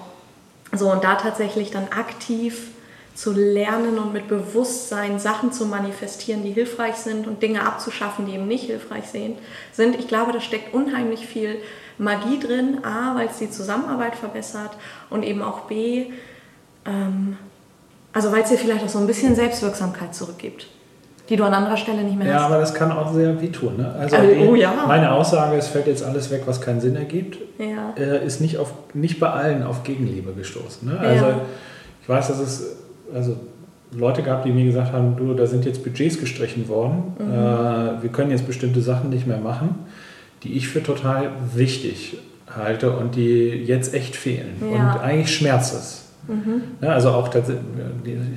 So, 0.72 0.90
und 0.90 1.04
da 1.04 1.14
tatsächlich 1.16 1.70
dann 1.70 1.88
aktiv 1.88 2.68
zu 3.14 3.32
lernen 3.32 3.98
und 3.98 4.12
mit 4.12 4.28
Bewusstsein 4.28 5.18
Sachen 5.18 5.52
zu 5.52 5.66
manifestieren, 5.66 6.44
die 6.44 6.52
hilfreich 6.52 6.96
sind 6.96 7.26
und 7.26 7.42
Dinge 7.42 7.62
abzuschaffen, 7.62 8.26
die 8.26 8.34
eben 8.34 8.46
nicht 8.46 8.64
hilfreich 8.64 9.06
sind. 9.06 9.38
Ich 9.98 10.08
glaube, 10.08 10.32
da 10.32 10.40
steckt 10.40 10.72
unheimlich 10.72 11.26
viel 11.26 11.56
Magie 11.98 12.38
drin. 12.38 12.84
A, 12.84 13.16
weil 13.16 13.26
es 13.26 13.38
die 13.38 13.50
Zusammenarbeit 13.50 14.14
verbessert 14.14 14.70
und 15.10 15.24
eben 15.24 15.42
auch 15.42 15.62
B, 15.62 16.12
ähm, 16.86 17.36
also 18.12 18.30
weil 18.30 18.42
es 18.42 18.50
dir 18.50 18.58
vielleicht 18.58 18.84
auch 18.84 18.88
so 18.88 19.00
ein 19.00 19.06
bisschen 19.06 19.34
Selbstwirksamkeit 19.34 20.14
zurückgibt 20.14 20.68
die 21.28 21.36
du 21.36 21.44
an 21.44 21.52
anderer 21.52 21.76
Stelle 21.76 22.02
nicht 22.02 22.16
mehr 22.16 22.26
ja, 22.26 22.34
hast. 22.34 22.40
Ja, 22.40 22.46
aber 22.46 22.58
das 22.58 22.74
kann 22.74 22.90
auch 22.90 23.12
sehr 23.12 23.40
wehtun. 23.40 23.76
Ne? 23.76 23.94
Also, 23.98 24.16
also 24.16 24.32
oh 24.48 24.54
ja. 24.54 24.72
meine 24.86 25.12
Aussage, 25.12 25.56
es 25.56 25.68
fällt 25.68 25.86
jetzt 25.86 26.02
alles 26.02 26.30
weg, 26.30 26.42
was 26.46 26.60
keinen 26.60 26.80
Sinn 26.80 26.96
ergibt, 26.96 27.38
ja. 27.58 27.92
äh, 27.96 28.24
ist 28.24 28.40
nicht, 28.40 28.58
auf, 28.58 28.72
nicht 28.94 29.20
bei 29.20 29.28
allen 29.28 29.62
auf 29.62 29.82
Gegenliebe 29.82 30.32
gestoßen. 30.32 30.88
Ne? 30.88 30.98
Also 30.98 31.26
ich 32.02 32.08
weiß, 32.08 32.28
dass 32.28 32.38
es 32.38 32.76
also 33.14 33.36
Leute 33.92 34.22
gab, 34.22 34.44
die 34.44 34.50
mir 34.50 34.64
gesagt 34.64 34.92
haben, 34.92 35.16
du, 35.16 35.34
da 35.34 35.46
sind 35.46 35.64
jetzt 35.64 35.84
Budgets 35.84 36.18
gestrichen 36.18 36.68
worden, 36.68 37.14
mhm. 37.18 37.32
äh, 37.32 38.02
wir 38.02 38.10
können 38.10 38.30
jetzt 38.30 38.46
bestimmte 38.46 38.80
Sachen 38.80 39.10
nicht 39.10 39.26
mehr 39.26 39.38
machen, 39.38 39.86
die 40.42 40.56
ich 40.56 40.68
für 40.68 40.82
total 40.82 41.30
wichtig 41.54 42.18
halte 42.48 42.92
und 42.92 43.16
die 43.16 43.48
jetzt 43.48 43.92
echt 43.92 44.16
fehlen. 44.16 44.56
Und 44.60 45.00
eigentlich 45.02 45.34
schmerzt 45.34 45.74
es. 45.74 46.07
Mhm. 46.28 46.62
Ja, 46.80 46.90
also 46.90 47.10
auch 47.10 47.28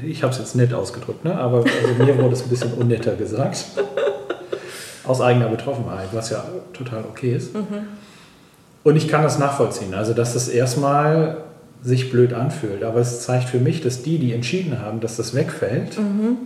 ich 0.07 0.23
habe 0.23 0.33
es 0.33 0.39
jetzt 0.39 0.55
nett 0.55 0.73
ausgedrückt, 0.73 1.23
ne? 1.23 1.35
aber 1.35 1.57
also 1.57 2.03
mir 2.03 2.17
wurde 2.17 2.33
es 2.33 2.43
ein 2.43 2.49
bisschen 2.49 2.73
unnetter 2.73 3.15
gesagt. 3.15 3.65
Aus 5.03 5.19
eigener 5.19 5.49
Betroffenheit, 5.49 6.09
was 6.13 6.29
ja 6.29 6.43
total 6.73 7.03
okay 7.09 7.35
ist. 7.35 7.53
Mhm. 7.53 7.87
Und 8.83 8.95
ich 8.95 9.07
kann 9.07 9.23
das 9.23 9.39
nachvollziehen. 9.39 9.93
Also, 9.93 10.13
dass 10.13 10.33
das 10.33 10.47
erstmal 10.47 11.37
sich 11.83 12.11
blöd 12.11 12.33
anfühlt. 12.33 12.83
Aber 12.83 12.99
es 12.99 13.21
zeigt 13.21 13.49
für 13.49 13.59
mich, 13.59 13.81
dass 13.81 14.03
die, 14.03 14.19
die 14.19 14.33
entschieden 14.33 14.79
haben, 14.79 14.99
dass 14.99 15.17
das 15.17 15.33
wegfällt, 15.33 15.97
mhm. 15.97 16.37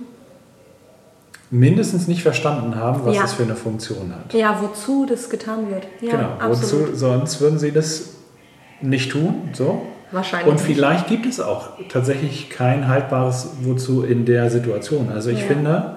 mindestens 1.52 2.08
nicht 2.08 2.24
verstanden 2.24 2.76
haben, 2.76 3.06
was 3.06 3.16
ja. 3.16 3.22
das 3.22 3.34
für 3.34 3.44
eine 3.44 3.56
Funktion 3.56 4.14
hat. 4.16 4.34
Ja, 4.34 4.62
wozu 4.62 5.06
das 5.06 5.30
getan 5.30 5.70
wird. 5.70 5.88
Ja, 6.02 6.12
genau, 6.12 6.30
absolut. 6.40 6.90
wozu, 6.90 6.96
sonst 6.96 7.42
würden 7.42 7.60
sie 7.60 7.72
das 7.72 8.16
nicht 8.82 9.12
tun. 9.12 9.50
So. 9.54 9.82
Wahrscheinlich. 10.12 10.52
Und 10.52 10.60
vielleicht 10.60 11.08
gibt 11.08 11.26
es 11.26 11.40
auch 11.40 11.70
tatsächlich 11.90 12.50
kein 12.50 12.88
haltbares 12.88 13.50
Wozu 13.62 14.04
in 14.04 14.26
der 14.26 14.50
Situation. 14.50 15.10
Also 15.14 15.30
ich 15.30 15.42
ja. 15.42 15.48
finde, 15.48 15.96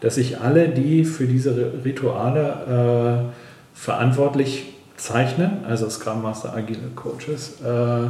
dass 0.00 0.14
sich 0.14 0.40
alle, 0.40 0.68
die 0.68 1.04
für 1.04 1.26
diese 1.26 1.72
Rituale 1.84 3.28
äh, 3.28 3.78
verantwortlich 3.78 4.74
zeichnen, 4.96 5.64
also 5.68 5.88
Scrum 5.88 6.22
Master, 6.22 6.54
agile 6.54 6.88
Coaches, 6.94 7.60
äh, 7.64 8.08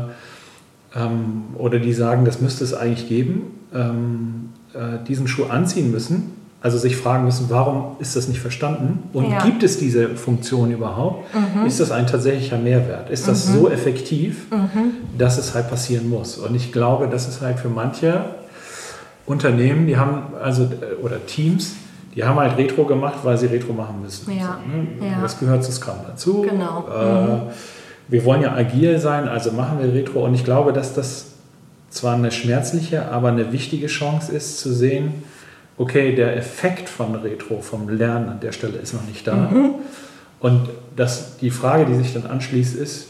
ähm, 0.99 1.44
oder 1.57 1.78
die 1.78 1.92
sagen, 1.92 2.24
das 2.24 2.40
müsste 2.40 2.64
es 2.64 2.74
eigentlich 2.74 3.09
geben, 3.09 3.59
ähm, 3.74 4.51
äh, 4.74 5.05
diesen 5.07 5.28
Schuh 5.28 5.46
anziehen 5.46 5.90
müssen, 5.90 6.38
also 6.61 6.76
sich 6.76 6.96
fragen 6.96 7.24
müssen, 7.24 7.46
warum 7.50 7.96
ist 8.00 8.16
das 8.16 8.26
nicht 8.26 8.40
verstanden 8.40 9.04
und 9.12 9.30
ja. 9.30 9.44
gibt 9.44 9.62
es 9.62 9.78
diese 9.78 10.16
Funktion 10.16 10.72
überhaupt? 10.72 11.32
Mhm. 11.32 11.66
Ist 11.66 11.78
das 11.78 11.92
ein 11.92 12.06
tatsächlicher 12.06 12.59
Mehrwert? 12.59 13.11
Ist 13.11 13.28
das 13.28 13.48
mhm. 13.48 13.52
so 13.54 13.70
effektiv, 13.70 14.50
mhm. 14.50 14.92
dass 15.16 15.38
es 15.38 15.54
halt 15.54 15.70
passieren 15.70 16.09
muss? 16.09 16.36
Und 16.36 16.56
ich 16.56 16.72
glaube, 16.72 17.09
das 17.09 17.28
ist 17.28 17.42
halt 17.42 17.61
für 17.61 17.68
manche 17.68 18.24
Unternehmen, 19.24 19.86
die 19.86 19.96
haben, 19.96 20.34
also, 20.42 20.64
äh, 20.64 21.00
oder 21.00 21.24
Teams, 21.26 21.74
die 22.16 22.24
haben 22.24 22.40
halt 22.40 22.56
Retro 22.56 22.84
gemacht, 22.84 23.18
weil 23.22 23.38
sie 23.38 23.46
Retro 23.46 23.72
machen 23.72 24.02
müssen. 24.02 24.36
Ja. 24.36 24.59
So, 24.64 25.04
ne? 25.04 25.12
ja. 25.12 25.20
Das 25.22 25.38
gehört 25.38 25.62
zu 25.62 25.70
Scrum 25.70 25.98
dazu. 26.09 26.42
Genau. 26.42 26.88
Äh, 26.88 27.22
mhm. 27.22 27.40
wir 28.09 28.24
wollen 28.24 28.42
ja 28.42 28.52
agil 28.54 28.98
sein, 28.98 29.28
also 29.28 29.52
machen 29.52 29.78
wir 29.78 29.92
Retro. 29.92 30.24
Und 30.24 30.34
ich 30.34 30.44
glaube, 30.44 30.72
dass 30.72 30.94
das 30.94 31.26
zwar 31.90 32.14
eine 32.14 32.32
schmerzliche, 32.32 33.12
aber 33.12 33.28
eine 33.28 33.52
wichtige 33.52 33.86
Chance 33.86 34.32
ist, 34.32 34.59
zu 34.59 34.72
sehen, 34.72 35.22
okay, 35.79 36.14
der 36.14 36.37
Effekt 36.37 36.89
von 36.89 37.14
Retro, 37.14 37.61
vom 37.61 37.89
Lernen 37.89 38.29
an 38.29 38.41
der 38.41 38.53
Stelle 38.53 38.79
ist 38.79 38.93
noch 38.93 39.05
nicht 39.05 39.26
da. 39.26 39.35
Mhm. 39.35 39.74
Und 40.41 40.68
das, 40.97 41.37
die 41.39 41.51
Frage, 41.51 41.87
die 41.87 41.95
sich 41.95 42.12
dann 42.14 42.26
anschließt, 42.26 42.76
ist, 42.76 43.09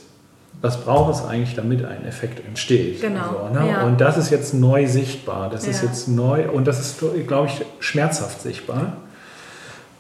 was 0.60 0.78
braucht 0.78 1.14
es 1.14 1.24
eigentlich, 1.24 1.54
damit 1.54 1.84
ein 1.84 2.04
Effekt 2.04 2.44
entsteht? 2.44 3.00
Genau. 3.00 3.48
So, 3.48 3.58
ne? 3.58 3.70
ja. 3.70 3.82
Und 3.84 4.00
das 4.00 4.16
ist 4.16 4.30
jetzt 4.30 4.54
neu 4.54 4.86
sichtbar. 4.86 5.50
Das 5.50 5.64
ja. 5.64 5.70
ist 5.70 5.82
jetzt 5.82 6.08
neu 6.08 6.48
und 6.50 6.66
das 6.66 6.80
ist, 6.80 7.02
glaube 7.26 7.48
ich, 7.48 7.64
schmerzhaft 7.80 8.42
sichtbar. 8.42 8.96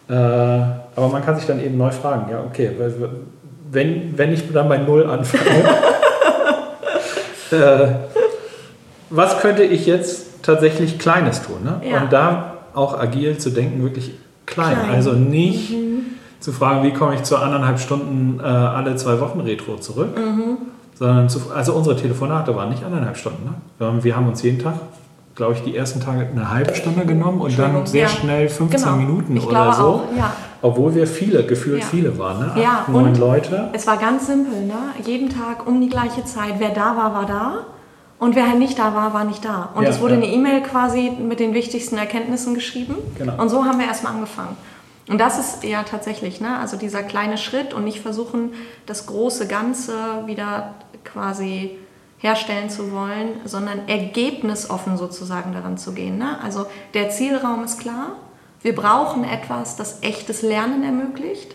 Äh, 0.08 0.12
aber 0.12 1.08
man 1.12 1.24
kann 1.24 1.36
sich 1.36 1.46
dann 1.46 1.62
eben 1.62 1.76
neu 1.76 1.90
fragen, 1.90 2.30
ja, 2.30 2.42
okay, 2.42 2.72
wenn, 3.70 4.18
wenn 4.18 4.32
ich 4.32 4.52
dann 4.52 4.68
bei 4.68 4.78
Null 4.78 5.08
anfange, 5.08 5.44
äh, 7.52 7.88
was 9.10 9.38
könnte 9.38 9.62
ich 9.62 9.86
jetzt 9.86 10.42
tatsächlich 10.42 10.98
Kleines 10.98 11.42
tun? 11.42 11.62
Ne? 11.62 11.88
Ja. 11.88 12.02
Und 12.02 12.12
da 12.12 12.57
auch 12.78 12.98
agil 12.98 13.38
zu 13.38 13.50
denken, 13.50 13.82
wirklich 13.82 14.12
klein. 14.46 14.76
klein. 14.78 14.90
Also 14.90 15.12
nicht 15.12 15.70
mhm. 15.70 16.02
zu 16.40 16.52
fragen, 16.52 16.82
wie 16.84 16.92
komme 16.92 17.14
ich 17.14 17.22
zu 17.24 17.36
anderthalb 17.36 17.78
Stunden 17.78 18.40
äh, 18.40 18.44
alle 18.44 18.96
zwei 18.96 19.20
Wochen 19.20 19.40
Retro 19.40 19.76
zurück, 19.76 20.16
mhm. 20.16 20.58
sondern 20.94 21.28
zu, 21.28 21.40
also 21.54 21.74
unsere 21.74 21.96
Telefonate 21.96 22.54
waren 22.56 22.70
nicht 22.70 22.84
anderthalb 22.84 23.16
Stunden. 23.16 23.44
Ne? 23.44 24.02
Wir, 24.02 24.16
haben, 24.16 24.28
uns 24.28 24.42
jeden 24.42 24.58
Tag 24.58 24.74
glaube 25.34 25.54
ich, 25.54 25.62
die 25.62 25.76
ersten 25.76 26.00
Tage 26.00 26.26
eine 26.26 26.50
halbe 26.50 26.74
Stunde 26.74 27.06
genommen 27.06 27.40
und 27.40 27.56
dann 27.56 27.86
sehr 27.86 28.02
ja. 28.02 28.08
schnell 28.08 28.48
15 28.48 28.80
genau. 28.80 28.96
Minuten 28.96 29.36
ich 29.36 29.46
oder 29.46 29.72
so. 29.72 29.82
Auch, 29.82 30.02
ja. 30.16 30.32
Obwohl 30.62 30.96
wir 30.96 31.06
viele, 31.06 31.44
gefühlt 31.44 31.78
ja. 31.78 31.86
viele 31.86 32.18
waren, 32.18 32.40
ne? 32.40 32.50
Acht, 32.50 32.58
ja, 32.58 32.84
neun 32.88 33.14
Leute. 33.14 33.68
Es 33.72 33.86
war 33.86 33.98
ganz 33.98 34.26
simpel, 34.26 34.64
ne? 34.66 34.74
Jeden 35.04 35.28
Tag 35.28 35.64
um 35.64 35.80
die 35.80 35.88
gleiche 35.88 36.24
Zeit. 36.24 36.54
Wer 36.58 36.70
da 36.70 36.96
war, 36.96 37.14
war 37.14 37.26
da. 37.26 37.52
Und 38.18 38.34
wer 38.34 38.48
halt 38.48 38.58
nicht 38.58 38.78
da 38.78 38.94
war, 38.94 39.14
war 39.14 39.24
nicht 39.24 39.44
da. 39.44 39.70
Und 39.74 39.84
ja, 39.84 39.90
es 39.90 40.00
wurde 40.00 40.14
ja. 40.14 40.22
eine 40.22 40.32
E-Mail 40.32 40.62
quasi 40.62 41.10
mit 41.10 41.38
den 41.38 41.54
wichtigsten 41.54 41.96
Erkenntnissen 41.96 42.54
geschrieben. 42.54 42.96
Genau. 43.16 43.40
Und 43.40 43.48
so 43.48 43.64
haben 43.64 43.78
wir 43.78 43.86
erstmal 43.86 44.14
angefangen. 44.14 44.56
Und 45.08 45.18
das 45.18 45.38
ist 45.38 45.64
ja 45.64 45.84
tatsächlich, 45.84 46.40
ne? 46.40 46.58
also 46.58 46.76
dieser 46.76 47.02
kleine 47.02 47.38
Schritt 47.38 47.72
und 47.72 47.84
nicht 47.84 48.00
versuchen, 48.00 48.52
das 48.86 49.06
große 49.06 49.46
Ganze 49.46 49.94
wieder 50.26 50.74
quasi 51.04 51.78
herstellen 52.18 52.68
zu 52.68 52.92
wollen, 52.92 53.40
sondern 53.44 53.88
ergebnisoffen 53.88 54.98
sozusagen 54.98 55.52
daran 55.52 55.78
zu 55.78 55.92
gehen. 55.92 56.18
Ne? 56.18 56.38
Also 56.42 56.66
der 56.94 57.10
Zielraum 57.10 57.64
ist 57.64 57.78
klar. 57.78 58.16
Wir 58.60 58.74
brauchen 58.74 59.24
etwas, 59.24 59.76
das 59.76 60.02
echtes 60.02 60.42
Lernen 60.42 60.82
ermöglicht. 60.82 61.54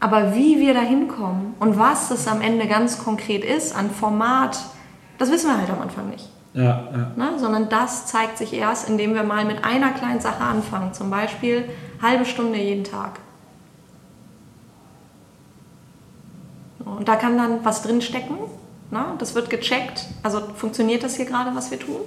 Aber 0.00 0.34
wie 0.34 0.58
wir 0.58 0.74
da 0.74 0.80
hinkommen 0.80 1.54
und 1.60 1.78
was 1.78 2.10
es 2.10 2.26
am 2.26 2.40
Ende 2.40 2.66
ganz 2.66 2.98
konkret 2.98 3.44
ist 3.44 3.76
an 3.76 3.90
Format, 3.90 4.58
das 5.18 5.30
wissen 5.30 5.48
wir 5.48 5.58
halt 5.58 5.70
am 5.70 5.80
Anfang 5.80 6.08
nicht. 6.10 6.28
Ja, 6.54 6.62
ja. 6.62 7.10
Ne? 7.16 7.38
Sondern 7.38 7.68
das 7.68 8.06
zeigt 8.06 8.38
sich 8.38 8.52
erst, 8.52 8.88
indem 8.88 9.14
wir 9.14 9.24
mal 9.24 9.44
mit 9.44 9.64
einer 9.64 9.90
kleinen 9.90 10.20
Sache 10.20 10.42
anfangen. 10.42 10.94
Zum 10.94 11.10
Beispiel 11.10 11.68
halbe 12.00 12.24
Stunde 12.24 12.58
jeden 12.58 12.84
Tag. 12.84 13.18
Und 16.84 17.08
da 17.08 17.16
kann 17.16 17.36
dann 17.36 17.64
was 17.64 17.82
drin 17.82 18.00
stecken. 18.00 18.38
Ne? 18.90 19.04
Das 19.18 19.34
wird 19.34 19.50
gecheckt. 19.50 20.06
Also 20.22 20.40
funktioniert 20.54 21.02
das 21.02 21.16
hier 21.16 21.24
gerade, 21.24 21.54
was 21.54 21.70
wir 21.70 21.78
tun? 21.78 22.00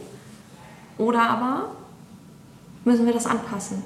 Oder 0.98 1.30
aber 1.30 1.66
müssen 2.86 3.06
wir 3.06 3.14
das 3.14 3.26
anpassen? 3.26 3.84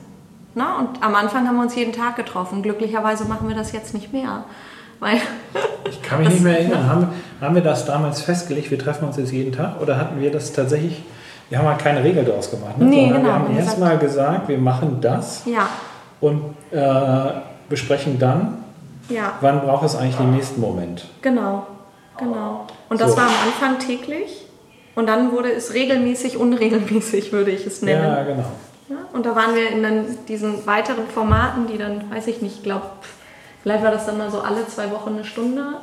Na, 0.53 0.77
und 0.79 1.01
am 1.01 1.15
Anfang 1.15 1.47
haben 1.47 1.55
wir 1.55 1.63
uns 1.63 1.75
jeden 1.75 1.93
Tag 1.93 2.17
getroffen. 2.17 2.61
Glücklicherweise 2.61 3.25
machen 3.25 3.47
wir 3.47 3.55
das 3.55 3.71
jetzt 3.71 3.93
nicht 3.93 4.11
mehr. 4.11 4.43
Weil 5.01 5.19
ich 5.89 6.01
kann 6.01 6.19
mich 6.19 6.29
nicht 6.29 6.43
mehr 6.43 6.59
erinnern. 6.59 6.87
Haben, 6.87 7.07
haben 7.41 7.55
wir 7.55 7.63
das 7.63 7.85
damals 7.85 8.21
festgelegt, 8.21 8.71
wir 8.71 8.79
treffen 8.79 9.05
uns 9.05 9.17
jetzt 9.17 9.31
jeden 9.33 9.51
Tag? 9.51 9.81
Oder 9.81 9.97
hatten 9.97 10.21
wir 10.21 10.31
das 10.31 10.53
tatsächlich, 10.53 11.03
wir 11.49 11.57
haben 11.57 11.67
halt 11.67 11.79
keine 11.79 12.03
Regel 12.03 12.23
daraus 12.23 12.49
gemacht. 12.49 12.77
Ne? 12.77 12.85
Nee, 12.85 13.07
genau. 13.09 13.23
Wir 13.23 13.33
haben 13.33 13.57
erstmal 13.57 13.97
gesagt, 13.97 14.47
wir 14.47 14.59
machen 14.59 14.99
das 15.01 15.41
ja. 15.45 15.67
und 16.21 16.55
äh, 16.71 17.31
besprechen 17.67 18.19
dann, 18.19 18.59
ja. 19.09 19.33
wann 19.41 19.61
braucht 19.61 19.85
es 19.85 19.95
eigentlich 19.95 20.15
den 20.15 20.31
nächsten 20.31 20.61
Moment. 20.61 21.07
Genau, 21.21 21.65
genau. 22.17 22.67
Und 22.87 23.01
das 23.01 23.11
So. 23.11 23.17
war 23.17 23.25
am 23.25 23.33
Anfang 23.47 23.79
täglich. 23.79 24.45
Und 24.93 25.07
dann 25.07 25.31
wurde 25.31 25.51
es 25.51 25.73
regelmäßig, 25.73 26.37
unregelmäßig, 26.37 27.31
würde 27.31 27.49
ich 27.49 27.65
es 27.65 27.81
nennen. 27.81 28.03
Ja, 28.03 28.23
genau. 28.23 28.45
Ja, 28.89 28.97
und 29.13 29.25
da 29.25 29.35
waren 29.35 29.55
wir 29.55 29.69
in 29.71 29.81
dann 29.81 30.05
diesen 30.27 30.67
weiteren 30.67 31.07
Formaten, 31.07 31.65
die 31.65 31.77
dann, 31.77 32.11
weiß 32.11 32.27
ich 32.27 32.41
nicht, 32.41 32.61
glaube, 32.61 32.83
vielleicht 33.63 33.83
war 33.83 33.91
das 33.91 34.05
dann 34.05 34.17
mal 34.17 34.31
so 34.31 34.41
alle 34.41 34.67
zwei 34.67 34.91
Wochen 34.91 35.11
eine 35.11 35.23
Stunde, 35.23 35.77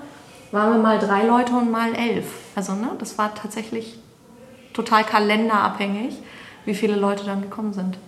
waren 0.53 0.72
wir 0.72 0.79
mal 0.79 0.99
drei 0.99 1.24
Leute 1.24 1.53
und 1.53 1.70
mal 1.70 1.95
elf. 1.95 2.26
Also, 2.55 2.74
ne, 2.74 2.91
das 2.99 3.18
war 3.18 3.35
tatsächlich 3.35 3.99
total 4.72 5.05
kalenderabhängig, 5.05 6.16
wie 6.64 6.74
viele 6.74 6.97
Leute 6.97 7.24
dann 7.24 7.43
gekommen 7.43 7.72
sind. 7.72 7.99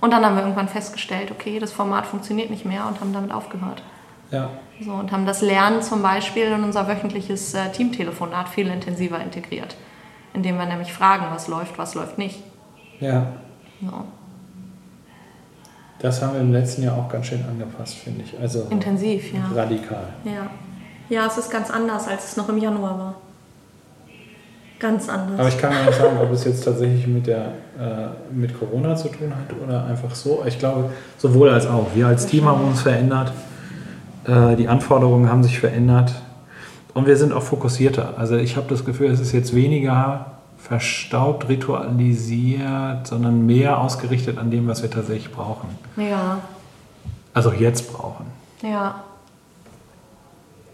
Und 0.00 0.12
dann 0.12 0.24
haben 0.24 0.36
wir 0.36 0.42
irgendwann 0.42 0.68
festgestellt, 0.68 1.30
okay, 1.30 1.58
das 1.58 1.72
Format 1.72 2.06
funktioniert 2.06 2.50
nicht 2.50 2.64
mehr 2.64 2.86
und 2.86 3.00
haben 3.00 3.12
damit 3.12 3.32
aufgehört. 3.32 3.82
Ja. 4.30 4.50
So, 4.80 4.92
und 4.92 5.10
haben 5.10 5.26
das 5.26 5.40
Lernen 5.42 5.82
zum 5.82 6.02
Beispiel 6.02 6.46
in 6.46 6.62
unser 6.62 6.86
wöchentliches 6.86 7.54
äh, 7.54 7.70
Teamtelefonat 7.72 8.48
viel 8.48 8.68
intensiver 8.68 9.20
integriert. 9.20 9.74
Indem 10.34 10.58
wir 10.58 10.66
nämlich 10.66 10.92
fragen, 10.92 11.26
was 11.30 11.48
läuft, 11.48 11.78
was 11.78 11.94
läuft 11.94 12.18
nicht. 12.18 12.42
ja. 13.00 13.26
So. 13.80 14.04
Das 16.00 16.22
haben 16.22 16.34
wir 16.34 16.40
im 16.40 16.52
letzten 16.52 16.82
Jahr 16.82 16.96
auch 16.96 17.08
ganz 17.08 17.26
schön 17.26 17.44
angepasst, 17.44 17.94
finde 17.94 18.22
ich. 18.22 18.38
Also 18.40 18.66
Intensiv, 18.70 19.32
ja. 19.34 19.40
radikal. 19.54 20.04
Ja. 20.24 20.50
ja, 21.08 21.26
es 21.26 21.38
ist 21.38 21.50
ganz 21.50 21.70
anders, 21.70 22.06
als 22.06 22.30
es 22.30 22.36
noch 22.36 22.48
im 22.48 22.58
Januar 22.58 22.98
war. 22.98 23.14
Ganz 24.78 25.08
anders. 25.08 25.40
Aber 25.40 25.48
ich 25.48 25.58
kann 25.58 25.72
nicht 25.86 25.98
sagen, 25.98 26.18
ob 26.22 26.30
es 26.30 26.44
jetzt 26.44 26.64
tatsächlich 26.64 27.06
mit, 27.08 27.26
der, 27.26 27.46
äh, 27.78 28.32
mit 28.32 28.56
Corona 28.56 28.94
zu 28.94 29.08
tun 29.08 29.32
hat 29.34 29.56
oder 29.60 29.86
einfach 29.86 30.14
so. 30.14 30.44
Ich 30.46 30.58
glaube, 30.60 30.90
sowohl 31.16 31.50
als 31.50 31.66
auch. 31.66 31.88
Wir 31.94 32.06
als 32.06 32.26
Team 32.26 32.44
haben 32.44 32.64
uns 32.64 32.82
verändert. 32.82 33.32
Äh, 34.24 34.54
die 34.54 34.68
Anforderungen 34.68 35.28
haben 35.28 35.42
sich 35.42 35.58
verändert. 35.58 36.14
Und 36.94 37.08
wir 37.08 37.16
sind 37.16 37.32
auch 37.32 37.42
fokussierter. 37.42 38.14
Also 38.18 38.36
ich 38.36 38.56
habe 38.56 38.68
das 38.68 38.84
Gefühl, 38.84 39.10
es 39.10 39.18
ist 39.18 39.32
jetzt 39.32 39.52
weniger 39.52 40.37
verstaubt, 40.58 41.48
ritualisiert, 41.48 43.06
sondern 43.06 43.46
mehr 43.46 43.78
ausgerichtet 43.80 44.38
an 44.38 44.50
dem, 44.50 44.66
was 44.68 44.82
wir 44.82 44.90
tatsächlich 44.90 45.32
brauchen. 45.32 45.68
ja, 45.96 46.40
Also 47.34 47.52
jetzt 47.52 47.92
brauchen. 47.92 48.26
ja. 48.62 49.02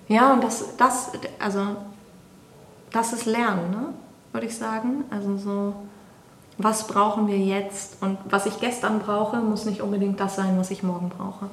Ja, 0.06 0.34
und 0.34 0.44
das, 0.44 0.76
das, 0.76 1.12
also, 1.38 1.60
das 2.92 3.14
ist 3.14 3.24
Lernen, 3.24 3.70
ne? 3.70 3.86
würde 4.32 4.46
ich 4.46 4.54
sagen. 4.54 5.04
Also 5.10 5.38
so, 5.38 5.74
was 6.58 6.86
brauchen 6.86 7.26
wir 7.26 7.38
jetzt? 7.38 8.02
Und 8.02 8.18
was 8.28 8.44
ich 8.44 8.60
gestern 8.60 8.98
brauche, 8.98 9.38
muss 9.38 9.64
nicht 9.64 9.80
unbedingt 9.80 10.20
das 10.20 10.36
sein, 10.36 10.58
was 10.58 10.70
ich 10.70 10.82
morgen 10.82 11.08
brauche. 11.08 11.46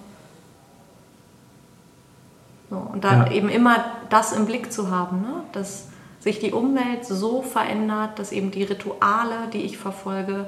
So, 2.69 2.75
und 2.75 3.05
da 3.05 3.25
Ja. 3.25 3.32
eben 3.32 3.47
immer 3.47 3.77
das 4.09 4.34
im 4.34 4.45
Blick 4.45 4.71
zu 4.73 4.91
haben, 4.91 5.21
ne? 5.21 5.43
dass 5.53 5.86
sich 6.22 6.39
die 6.39 6.51
Umwelt 6.51 7.03
so 7.03 7.41
verändert, 7.41 8.19
dass 8.19 8.32
eben 8.32 8.51
die 8.51 8.63
Rituale, 8.63 9.49
die 9.51 9.63
ich 9.63 9.78
verfolge, 9.78 10.47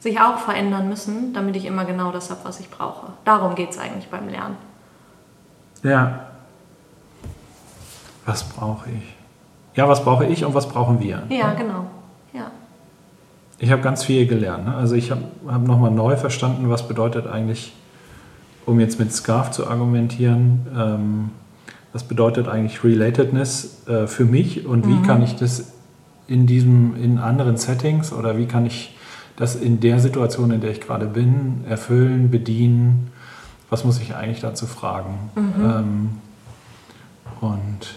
sich 0.00 0.20
auch 0.20 0.38
verändern 0.38 0.88
müssen, 0.88 1.32
damit 1.32 1.56
ich 1.56 1.64
immer 1.64 1.84
genau 1.84 2.12
das 2.12 2.30
habe, 2.30 2.40
was 2.44 2.60
ich 2.60 2.68
brauche. 2.68 3.12
Darum 3.24 3.54
geht 3.54 3.70
es 3.70 3.78
eigentlich 3.78 4.08
beim 4.08 4.28
Lernen. 4.28 4.56
Ja. 5.82 6.26
Was 8.26 8.44
brauche 8.44 8.90
ich? 8.90 9.14
Ja, 9.74 9.88
was 9.88 10.02
brauche 10.02 10.26
ich 10.26 10.44
und 10.44 10.54
was 10.54 10.68
brauchen 10.68 11.00
wir? 11.00 11.22
Ja, 11.28 11.54
genau. 11.54 11.86
Ja. 12.32 12.50
Ich 13.58 13.70
habe 13.70 13.80
ganz 13.80 14.04
viel 14.04 14.26
gelernt. 14.26 14.66
Ne? 14.66 14.74
Also 14.74 14.96
ich 14.96 15.12
habe 15.12 15.22
hab 15.46 15.62
nochmal 15.62 15.92
neu 15.92 16.16
verstanden, 16.16 16.68
was 16.68 16.86
bedeutet 16.88 17.28
eigentlich, 17.28 17.72
um 18.66 18.80
jetzt 18.80 18.98
mit 18.98 19.12
Scarf 19.12 19.52
zu 19.52 19.68
argumentieren, 19.68 20.66
ähm, 20.76 21.30
was 21.98 22.04
bedeutet 22.04 22.46
eigentlich 22.46 22.84
Relatedness 22.84 23.88
äh, 23.88 24.06
für 24.06 24.24
mich 24.24 24.64
und 24.64 24.86
wie 24.86 25.04
kann 25.04 25.20
ich 25.20 25.34
das 25.34 25.72
in 26.28 26.46
diesem, 26.46 26.94
in 27.02 27.18
anderen 27.18 27.56
Settings 27.56 28.12
oder 28.12 28.38
wie 28.38 28.46
kann 28.46 28.66
ich 28.66 28.96
das 29.34 29.56
in 29.56 29.80
der 29.80 29.98
Situation, 29.98 30.52
in 30.52 30.60
der 30.60 30.70
ich 30.70 30.80
gerade 30.80 31.06
bin, 31.06 31.64
erfüllen, 31.68 32.30
bedienen? 32.30 33.10
Was 33.68 33.84
muss 33.84 34.00
ich 34.00 34.14
eigentlich 34.14 34.40
dazu 34.40 34.66
fragen? 34.66 35.30
Ähm, 35.36 36.10
und 37.40 37.94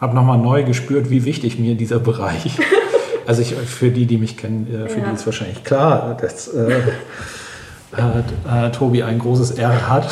habe 0.00 0.16
nochmal 0.16 0.38
neu 0.38 0.64
gespürt, 0.64 1.08
wie 1.08 1.24
wichtig 1.24 1.56
mir 1.60 1.76
dieser 1.76 2.00
Bereich 2.00 2.58
Also 3.28 3.42
ich, 3.42 3.54
für 3.54 3.90
die, 3.90 4.06
die 4.06 4.18
mich 4.18 4.36
kennen, 4.36 4.66
äh, 4.66 4.88
für 4.88 4.98
Ja. 4.98 5.06
die 5.06 5.14
ist 5.14 5.24
wahrscheinlich 5.24 5.62
klar, 5.62 6.16
dass 6.20 6.48
äh, 6.48 6.80
äh, 7.92 8.70
Tobi 8.72 9.04
ein 9.04 9.20
großes 9.20 9.52
R 9.52 9.88
hat. 9.88 10.08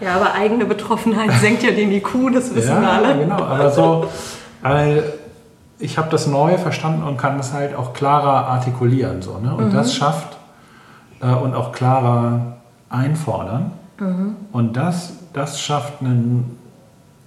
Ja, 0.00 0.14
aber 0.16 0.34
eigene 0.34 0.64
Betroffenheit 0.64 1.32
senkt 1.40 1.62
ja 1.62 1.70
den 1.72 1.90
IQ, 1.92 2.32
das 2.32 2.54
wissen 2.54 2.76
wir 2.76 2.82
ja, 2.82 2.90
alle. 2.92 3.18
genau. 3.18 3.36
Aber 3.42 3.70
so, 3.70 4.06
äh, 4.64 5.00
ich 5.78 5.98
habe 5.98 6.08
das 6.10 6.26
neu 6.26 6.58
verstanden 6.58 7.02
und 7.02 7.16
kann 7.16 7.36
das 7.36 7.52
halt 7.52 7.74
auch 7.74 7.92
klarer 7.92 8.46
artikulieren. 8.48 9.22
So, 9.22 9.38
ne? 9.38 9.54
Und 9.54 9.72
das 9.74 9.94
schafft 9.94 10.36
äh, 11.20 11.26
und 11.26 11.54
auch 11.54 11.72
klarer 11.72 12.56
einfordern. 12.90 13.72
Und 14.52 14.76
das, 14.76 15.14
das 15.32 15.60
schafft 15.60 16.00
einen, 16.00 16.56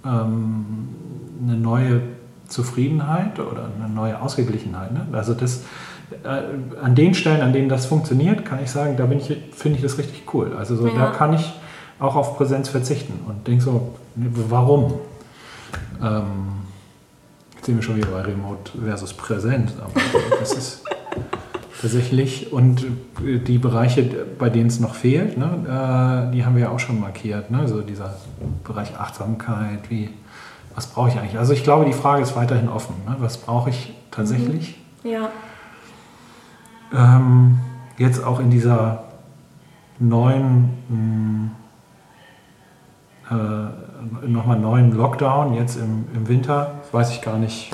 ähm, 0.06 0.88
eine 1.46 1.58
neue 1.58 2.00
Zufriedenheit 2.48 3.38
oder 3.38 3.68
eine 3.78 3.92
neue 3.92 4.20
Ausgeglichenheit. 4.20 4.90
Ne? 4.92 5.06
Also 5.12 5.34
das, 5.34 5.64
äh, 6.24 6.82
an 6.82 6.94
den 6.94 7.12
Stellen, 7.12 7.42
an 7.42 7.52
denen 7.52 7.68
das 7.68 7.84
funktioniert, 7.84 8.46
kann 8.46 8.58
ich 8.62 8.70
sagen, 8.70 8.96
da 8.96 9.04
bin 9.04 9.18
ich, 9.18 9.36
finde 9.52 9.76
ich 9.76 9.82
das 9.82 9.98
richtig 9.98 10.32
cool. 10.32 10.52
Also 10.58 10.76
so, 10.76 10.86
Ja. 10.88 10.94
da 10.94 11.06
kann 11.10 11.34
ich 11.34 11.52
auch 12.02 12.16
auf 12.16 12.36
Präsenz 12.36 12.68
verzichten 12.68 13.20
und 13.26 13.46
denke 13.46 13.62
so, 13.62 13.94
warum? 14.14 14.94
Ähm, 16.02 16.24
jetzt 17.54 17.66
sind 17.66 17.76
wir 17.76 17.82
schon 17.82 17.96
wieder 17.96 18.08
bei 18.08 18.22
Remote 18.22 18.72
versus 18.84 19.14
Präsent, 19.14 19.72
aber 19.80 19.92
das 20.40 20.52
ist 20.52 20.84
tatsächlich 21.80 22.52
und 22.52 22.84
äh, 23.24 23.38
die 23.38 23.58
Bereiche, 23.58 24.02
bei 24.38 24.50
denen 24.50 24.66
es 24.68 24.80
noch 24.80 24.94
fehlt, 24.94 25.38
ne, 25.38 26.28
äh, 26.28 26.34
die 26.34 26.44
haben 26.44 26.54
wir 26.56 26.62
ja 26.62 26.70
auch 26.70 26.78
schon 26.80 27.00
markiert. 27.00 27.50
Ne? 27.50 27.66
So 27.68 27.80
dieser 27.82 28.14
Bereich 28.64 28.96
Achtsamkeit, 28.98 29.88
wie, 29.90 30.10
was 30.74 30.86
brauche 30.88 31.08
ich 31.08 31.18
eigentlich? 31.18 31.38
Also 31.38 31.52
ich 31.52 31.64
glaube, 31.64 31.84
die 31.84 31.92
Frage 31.92 32.22
ist 32.22 32.34
weiterhin 32.36 32.68
offen. 32.68 32.94
Ne? 33.06 33.16
Was 33.18 33.38
brauche 33.38 33.70
ich 33.70 33.94
tatsächlich? 34.10 34.78
Ja, 35.04 35.30
Ähm, 36.94 37.58
jetzt 37.98 38.22
auch 38.22 38.38
in 38.38 38.50
dieser 38.50 39.04
neuen, 39.98 40.70
mh, 40.88 41.50
äh, 43.32 44.26
nochmal 44.28 44.58
neuen 44.58 44.92
Lockdown, 44.96 45.54
jetzt 45.54 45.76
im, 45.76 46.04
im 46.14 46.28
Winter, 46.28 46.74
weiß 46.92 47.10
ich 47.12 47.22
gar 47.22 47.38
nicht, 47.38 47.70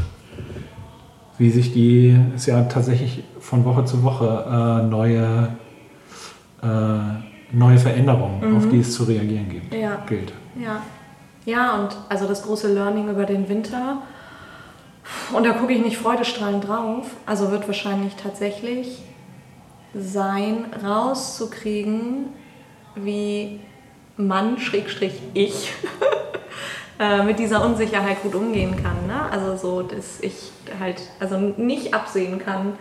wie 1.38 1.50
sich 1.50 1.72
die, 1.72 2.18
ist 2.34 2.46
ja 2.46 2.62
tatsächlich 2.64 3.24
von 3.40 3.64
Woche 3.64 3.84
zu 3.84 4.02
Woche 4.02 4.26
äh, 4.26 4.86
neue, 4.86 5.48
äh, 6.62 7.56
neue 7.56 7.78
Veränderungen, 7.78 8.56
auf 8.56 8.68
die 8.68 8.80
es 8.80 8.92
zu 8.94 9.04
reagieren 9.04 9.48
gibt, 9.48 9.74
Ja. 9.74 10.02
gilt. 10.06 10.32
ja. 10.60 10.82
Ja, 11.44 11.76
und 11.76 11.96
also 12.10 12.26
das 12.28 12.42
große 12.42 12.70
Learning 12.74 13.08
über 13.08 13.24
den 13.24 13.48
Winter, 13.48 14.02
und 15.32 15.46
da 15.46 15.52
gucke 15.52 15.72
ich 15.72 15.82
nicht 15.82 15.96
freudestrahlend 15.96 16.68
drauf, 16.68 17.06
also 17.24 17.50
wird 17.50 17.66
wahrscheinlich 17.66 18.16
tatsächlich 18.16 19.02
sein, 19.94 20.66
rauszukriegen, 20.84 22.26
wie 22.94 23.60
Mann, 24.18 24.58
Schrägstrich 24.58 25.14
ich, 25.32 25.72
äh, 26.98 27.22
mit 27.22 27.38
dieser 27.38 27.64
Unsicherheit 27.64 28.22
gut 28.22 28.34
umgehen 28.34 28.76
kann. 28.82 29.06
Ne? 29.06 29.30
Also 29.30 29.56
so, 29.56 29.82
dass 29.82 30.20
ich 30.20 30.50
halt 30.78 31.00
also 31.20 31.38
nicht 31.38 31.94
absehen 31.94 32.38
kann, 32.38 32.74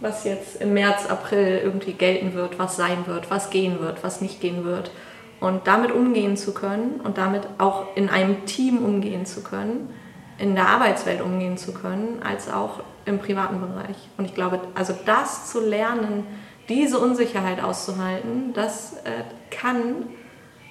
was 0.00 0.24
jetzt 0.24 0.60
im 0.60 0.74
März, 0.74 1.06
April 1.06 1.60
irgendwie 1.62 1.92
gelten 1.92 2.34
wird, 2.34 2.58
was 2.58 2.76
sein 2.76 3.06
wird, 3.06 3.30
was 3.30 3.50
gehen 3.50 3.80
wird, 3.80 4.02
was 4.02 4.20
nicht 4.20 4.40
gehen 4.40 4.64
wird. 4.64 4.90
Und 5.38 5.66
damit 5.66 5.92
umgehen 5.92 6.36
zu 6.36 6.52
können 6.52 7.00
und 7.02 7.18
damit 7.18 7.42
auch 7.58 7.94
in 7.94 8.08
einem 8.08 8.44
Team 8.46 8.78
umgehen 8.78 9.24
zu 9.24 9.42
können, 9.42 9.94
in 10.38 10.54
der 10.54 10.68
Arbeitswelt 10.68 11.20
umgehen 11.20 11.56
zu 11.56 11.72
können, 11.72 12.20
als 12.22 12.52
auch 12.52 12.80
im 13.04 13.20
privaten 13.20 13.60
Bereich. 13.60 13.96
Und 14.18 14.24
ich 14.24 14.34
glaube, 14.34 14.60
also 14.74 14.94
das 15.06 15.50
zu 15.50 15.60
lernen, 15.60 16.26
diese 16.68 16.98
Unsicherheit 16.98 17.62
auszuhalten, 17.62 18.52
das 18.52 18.94
äh, 19.04 19.22
kann 19.50 20.08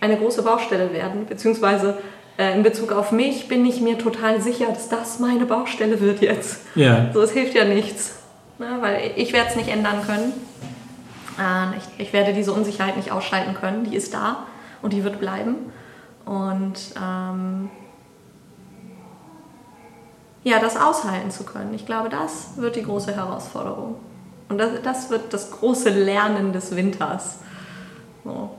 eine 0.06 0.18
große 0.18 0.44
Baustelle 0.44 0.94
werden, 0.94 1.26
beziehungsweise 1.26 1.98
äh, 2.38 2.56
in 2.56 2.64
Bezug 2.64 2.92
auf 2.92 3.12
mich 3.12 3.48
bin 3.48 3.66
ich 3.66 3.82
mir 3.82 3.98
total 3.98 4.42
sicher, 4.42 4.68
dass 4.68 4.90
das 4.90 5.20
meine 5.20 5.46
Baustelle 5.46 6.00
wird 6.00 6.22
jetzt. 6.22 6.62
Ja. 6.76 7.10
So, 7.14 7.22
es 7.22 7.32
hilft 7.32 7.56
ja 7.56 7.66
nichts, 7.66 8.16
ne? 8.58 8.78
weil 8.82 9.12
ich 9.16 9.34
werde 9.34 9.50
es 9.50 9.56
nicht 9.56 9.70
ändern 9.70 10.02
können. 10.06 10.34
Äh, 11.40 11.78
ich, 11.78 12.08
ich 12.08 12.14
werde 12.14 12.34
diese 12.34 12.54
Unsicherheit 12.54 12.98
nicht 12.98 13.12
ausschalten 13.12 13.56
können, 13.56 13.86
die 13.90 13.96
ist 13.96 14.14
da 14.14 14.46
und 14.82 14.94
die 14.94 15.04
wird 15.04 15.20
bleiben. 15.20 15.56
Und 16.26 16.80
ähm, 17.02 17.70
ja, 20.44 20.60
das 20.60 20.78
aushalten 20.78 21.32
zu 21.32 21.44
können, 21.44 21.74
ich 21.74 21.86
glaube, 21.86 22.10
das 22.10 22.58
wird 22.58 22.76
die 22.76 22.84
große 22.84 23.16
Herausforderung. 23.16 23.96
Und 24.50 24.60
das, 24.60 24.70
das 24.84 25.10
wird 25.10 25.34
das 25.34 25.52
große 25.52 25.90
Lernen 25.90 26.54
des 26.54 26.76
Winters. 26.76 27.40
So. 28.24 28.52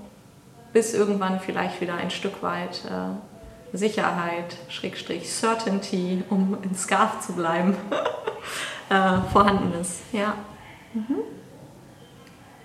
Bis 0.77 0.93
irgendwann 0.93 1.41
vielleicht 1.41 1.81
wieder 1.81 1.95
ein 1.95 2.11
Stück 2.11 2.43
weit 2.43 2.83
äh, 2.85 3.75
Sicherheit, 3.75 4.57
Schrägstrich, 4.69 5.27
Certainty, 5.33 6.23
um 6.29 6.59
in 6.63 6.75
Scarf 6.75 7.27
zu 7.27 7.33
bleiben, 7.33 7.75
äh, 8.91 9.33
vorhanden 9.33 9.73
ist. 9.81 10.03
Ja. 10.13 10.35
Mhm. 10.93 11.15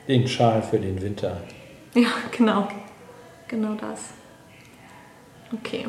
Den 0.09 0.27
Schal 0.27 0.61
für 0.61 0.77
den 0.77 1.01
Winter. 1.01 1.37
Ja, 1.93 2.09
genau. 2.35 2.67
Genau 3.47 3.75
das. 3.75 4.01
Okay. 5.53 5.85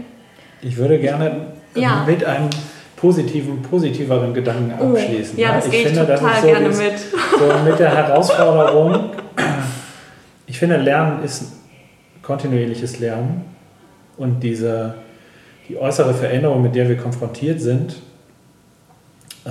Ich 0.60 0.76
würde 0.76 1.00
gerne 1.00 1.54
Ja. 1.74 2.04
mit 2.06 2.22
einem 2.24 2.50
positiven, 2.94 3.62
positiveren 3.62 4.32
Gedanken 4.32 4.74
Oh, 4.80 4.92
abschließen. 4.92 5.36
ja, 5.40 5.56
das 5.56 5.64
ich 5.66 5.72
gehe 5.72 5.80
ich 5.80 5.86
finde, 5.88 6.06
das 6.06 6.20
total 6.20 6.34
ist 6.36 6.40
so 6.42 6.46
gerne 6.46 6.68
dieses- 6.68 6.84
mit. 6.84 6.98
So 7.40 7.64
mit 7.68 7.78
der 7.80 7.90
Herausforderung. 7.96 9.10
Ich 10.46 10.56
finde, 10.60 10.76
Lernen 10.76 11.24
ist 11.24 11.61
kontinuierliches 12.22 12.98
Lernen 13.00 13.44
und 14.16 14.40
diese, 14.42 14.94
die 15.68 15.76
äußere 15.76 16.14
Veränderung, 16.14 16.62
mit 16.62 16.74
der 16.74 16.88
wir 16.88 16.96
konfrontiert 16.96 17.60
sind, 17.60 17.96
äh, 19.44 19.50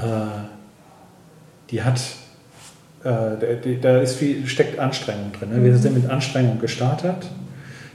die 1.69 1.82
hat, 1.84 1.99
äh, 3.03 3.78
da- 3.82 3.99
ist 4.01 4.15
viel, 4.15 4.45
steckt 4.47 4.80
Anstrengung 4.80 5.32
drin. 5.38 5.49
Ne? 5.49 5.63
Wir 5.63 5.76
sind 5.78 5.95
mit 5.95 6.09
Anstrengung 6.09 6.59
gestartet, 6.59 7.28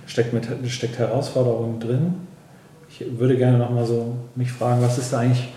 steckt, 0.07 0.33
mit, 0.33 0.47
steckt 0.71 0.99
Herausforderung 0.99 1.79
drin. 1.81 2.15
Ich 2.91 3.05
würde 3.19 3.37
gerne 3.37 3.59
noch 3.59 3.71
mal 3.71 3.85
so 3.87 4.17
mich 4.35 4.53
fragen, 4.53 4.81
was 4.83 4.99
ist 4.99 5.13
da 5.13 5.19
eigentlich 5.21 5.49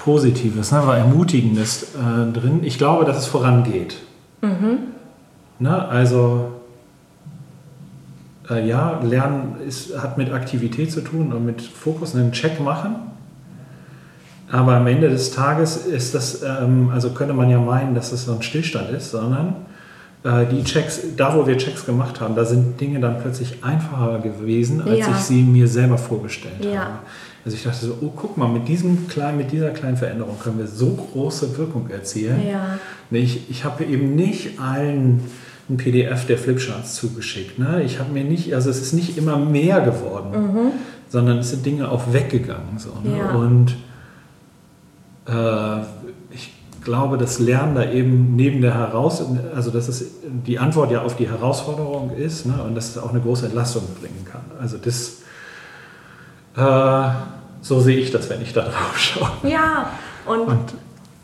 Positives, 0.00 0.70
ne, 0.70 0.82
oder 0.82 0.98
Ermutigendes 0.98 1.94
äh, 1.94 2.32
drin? 2.32 2.60
Ich 2.62 2.76
glaube, 2.78 3.04
dass 3.04 3.16
es 3.18 3.26
vorangeht. 3.26 3.96
Ne, 5.58 5.88
also 5.88 6.50
äh, 8.50 8.66
ja, 8.66 9.00
Lernen 9.02 9.56
ist, 9.66 9.96
hat 10.00 10.18
mit 10.18 10.32
Aktivität 10.32 10.92
zu 10.92 11.00
tun 11.00 11.32
und 11.32 11.44
mit 11.44 11.62
Fokus, 11.62 12.14
einen 12.14 12.32
Check 12.32 12.60
machen. 12.60 12.96
Aber 14.50 14.76
am 14.76 14.86
Ende 14.86 15.08
des 15.08 15.30
Tages 15.32 15.76
ist 15.86 16.14
das, 16.14 16.42
ähm, 16.42 16.90
also 16.92 17.10
könnte 17.10 17.34
man 17.34 17.50
ja 17.50 17.58
meinen, 17.58 17.94
dass 17.94 18.10
das 18.10 18.26
so 18.26 18.32
ein 18.34 18.42
Stillstand 18.42 18.90
ist, 18.90 19.10
sondern 19.10 19.56
äh, 20.22 20.46
die 20.46 20.62
Checks, 20.64 21.00
da 21.16 21.34
wo 21.36 21.46
wir 21.46 21.56
Checks 21.56 21.86
gemacht 21.86 22.20
haben, 22.20 22.34
da 22.36 22.44
sind 22.44 22.80
Dinge 22.80 23.00
dann 23.00 23.20
plötzlich 23.20 23.64
einfacher 23.64 24.18
gewesen, 24.20 24.82
als 24.82 24.98
Ja. 24.98 25.08
ich 25.10 25.16
sie 25.16 25.42
mir 25.42 25.66
selber 25.66 25.98
vorgestellt 25.98 26.64
Ja. 26.64 26.80
habe. 26.80 26.92
Also 27.44 27.56
ich 27.56 27.64
dachte 27.64 27.84
so, 27.84 27.98
oh 28.00 28.12
guck 28.14 28.36
mal, 28.38 28.48
mit, 28.48 28.68
diesem 28.68 29.06
kleinen, 29.08 29.36
mit 29.36 29.52
dieser 29.52 29.70
kleinen 29.70 29.96
Veränderung 29.98 30.38
können 30.38 30.58
wir 30.58 30.66
so 30.66 30.90
große 31.12 31.58
Wirkung 31.58 31.90
erzielen. 31.90 32.40
Ja. 32.48 32.78
Ich, 33.10 33.50
ich 33.50 33.64
habe 33.64 33.84
eben 33.84 34.14
nicht 34.14 34.58
allen 34.60 35.20
ein 35.68 35.76
PDF 35.76 36.26
der 36.26 36.38
Flipcharts 36.38 36.94
zugeschickt. 36.94 37.58
Ne? 37.58 37.82
Ich 37.84 37.98
habe 37.98 38.12
mir 38.12 38.24
nicht, 38.24 38.54
also 38.54 38.70
es 38.70 38.80
ist 38.80 38.92
nicht 38.92 39.16
immer 39.16 39.38
mehr 39.38 39.80
geworden, 39.80 40.72
sondern 41.08 41.38
es 41.38 41.50
sind 41.50 41.64
Dinge 41.64 41.90
auch 41.90 42.12
weggegangen. 42.12 42.78
So, 42.78 42.90
ne? 43.02 43.18
Ja. 43.18 43.30
Und 43.30 43.76
äh, 45.26 45.84
ich 46.30 46.52
glaube, 46.82 47.16
das 47.16 47.38
Lernen 47.38 47.74
da 47.74 47.90
eben 47.90 48.36
neben 48.36 48.60
der 48.60 48.74
Heraus, 48.74 49.24
also 49.54 49.70
dass 49.70 49.88
es 49.88 50.04
die 50.24 50.58
Antwort 50.58 50.90
ja 50.90 51.02
auf 51.02 51.16
die 51.16 51.28
Herausforderung 51.28 52.10
ist 52.10 52.44
ne? 52.44 52.62
und 52.62 52.74
dass 52.74 52.90
es 52.90 52.98
auch 52.98 53.10
eine 53.10 53.20
große 53.20 53.46
Entlastung 53.46 53.84
bringen 54.00 54.26
kann. 54.30 54.42
Also 54.60 54.76
das, 54.76 55.22
äh, 56.56 57.14
so 57.62 57.80
sehe 57.80 57.96
ich 57.96 58.10
das, 58.10 58.28
wenn 58.28 58.42
ich 58.42 58.52
da 58.52 58.62
drauf 58.62 58.98
schaue. 58.98 59.30
Ja, 59.50 59.90
und, 60.26 60.40
Und 60.40 60.74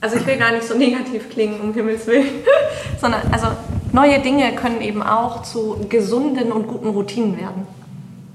also 0.01 0.17
ich 0.17 0.27
will 0.27 0.39
gar 0.39 0.53
nicht 0.53 0.67
so 0.67 0.77
negativ 0.77 1.29
klingen, 1.29 1.61
um 1.61 1.75
Himmels 1.75 2.07
Willen, 2.07 2.27
sondern 3.01 3.21
also 3.31 3.49
neue 3.93 4.21
Dinge 4.21 4.53
können 4.55 4.81
eben 4.81 5.03
auch 5.03 5.43
zu 5.43 5.87
gesunden 5.89 6.53
und 6.53 6.67
guten 6.67 6.89
Routinen 6.89 7.39
werden. 7.39 7.67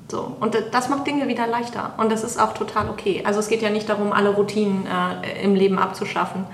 So, 0.10 0.36
und 0.39 0.56
das 0.72 0.89
macht 0.89 1.08
Dinge 1.08 1.28
wieder 1.28 1.47
leichter 1.47 1.93
und 1.97 2.12
das 2.12 2.24
ist 2.24 2.39
auch 2.39 2.53
total 2.53 2.89
okay. 2.89 3.24
Also 3.26 3.39
es 3.39 3.47
geht 3.47 3.62
ja 3.62 3.70
nicht 3.70 3.89
darum, 3.89 4.14
alle 4.14 4.30
Routinen 4.30 4.86
äh, 4.86 5.43
im 5.43 5.56
Leben 5.56 5.80
abzuschaffen. 5.80 6.45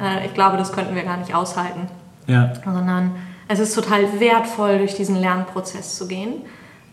Äh, 0.00 0.26
ich 0.26 0.34
glaube, 0.34 0.58
das 0.58 0.72
könnten 0.72 0.94
wir 0.94 1.04
gar 1.04 1.16
nicht 1.16 1.34
aushalten 1.34 1.88
ja, 2.28 2.52
sondern 2.62 3.16
es 3.48 3.58
ist 3.58 3.74
total 3.74 4.20
wertvoll, 4.20 4.78
durch 4.78 4.94
diesen 4.94 5.16
Lernprozess 5.16 5.96
zu 5.96 6.06
gehen, 6.06 6.42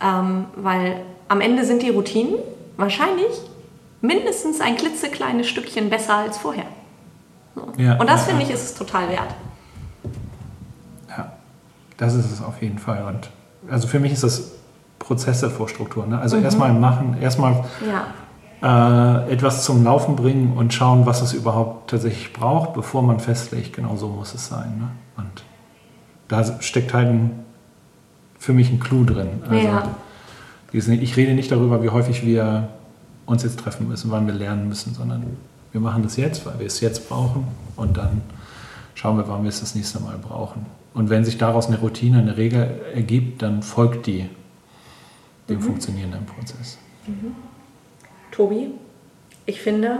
ähm, 0.02 0.46
weil 0.56 1.02
am 1.28 1.42
Ende 1.42 1.66
sind 1.66 1.84
die 1.84 1.90
Routinen 1.90 2.36
wahrscheinlich 2.78 3.32
mindestens 4.02 4.62
ein 4.62 4.78
klitzekleines 4.78 5.48
Stückchen 5.48 5.90
besser 5.90 6.16
als 6.16 6.38
vorher. 6.38 6.66
So. 7.56 7.68
Ja, 7.78 8.00
Und 8.00 8.10
das 8.10 8.22
ja, 8.22 8.30
finde 8.30 8.44
ich 8.44 8.52
ist 8.52 8.64
es 8.64 8.74
total 8.74 9.10
wert. 9.10 9.34
Das 11.98 12.14
ist 12.14 12.32
es 12.32 12.42
auf 12.42 12.62
jeden 12.62 12.80
Fall. 12.80 13.04
Und 13.06 13.30
also 13.72 13.88
für 13.88 14.00
mich 14.00 14.12
ist 14.12 14.24
das 14.24 14.52
Prozesse 15.00 15.50
vor 15.50 15.70
Struktur. 15.70 16.06
Ne? 16.06 16.20
Also 16.20 16.38
erstmal 16.38 16.74
machen, 16.74 17.18
erstmal 17.22 17.64
Ja, 17.88 18.08
äh, 18.62 19.32
etwas 19.32 19.64
zum 19.64 19.84
Laufen 19.84 20.16
bringen 20.16 20.54
und 20.58 20.74
schauen, 20.74 21.06
was 21.06 21.22
es 21.22 21.34
überhaupt 21.34 21.92
tatsächlich 21.92 22.34
braucht, 22.34 22.74
bevor 22.74 23.04
man 23.04 23.20
festlegt, 23.20 23.74
genau 23.74 23.96
so 23.96 24.08
muss 24.08 24.34
es 24.34 24.48
sein. 24.48 24.78
Ne? 24.80 24.88
Und 25.18 25.44
da 26.28 26.62
steckt 26.62 26.94
halt 26.94 27.10
ein, 27.10 27.46
für 28.40 28.54
mich 28.54 28.72
ein 28.72 28.80
Clou 28.80 29.04
drin. 29.04 29.44
Also, 29.48 29.56
Ja. 29.56 29.84
Ich 30.72 31.16
rede 31.16 31.34
nicht 31.36 31.52
darüber, 31.52 31.84
wie 31.84 31.90
häufig 31.90 32.26
wir 32.26 32.68
uns 33.26 33.44
jetzt 33.44 33.60
treffen 33.60 33.88
müssen, 33.88 34.12
wann 34.12 34.28
wir 34.28 34.34
lernen 34.34 34.68
müssen, 34.68 34.94
sondern 34.94 35.38
wir 35.72 35.80
machen 35.80 36.04
das 36.04 36.18
jetzt, 36.18 36.46
weil 36.46 36.60
wir 36.60 36.66
es 36.68 36.82
jetzt 36.82 37.08
brauchen 37.08 37.48
und 37.78 37.96
dann 37.96 38.22
schauen 38.94 39.18
wir, 39.18 39.28
wann 39.28 39.44
wir 39.44 39.50
es 39.50 39.62
das 39.62 39.74
nächste 39.76 40.02
Mal 40.02 40.18
brauchen. 40.18 40.66
Und 40.96 41.10
wenn 41.12 41.24
sich 41.26 41.38
daraus 41.38 41.68
eine 41.68 41.78
Routine, 41.80 42.18
eine 42.20 42.38
Regel 42.38 42.82
ergibt, 42.96 43.42
dann 43.44 43.62
folgt 43.62 44.08
die 44.08 44.28
dem 45.50 45.62
funktionierenden 45.62 46.26
Prozess. 46.26 46.78
Tobi, 48.32 48.72
ich 49.46 49.62
finde, 49.62 50.00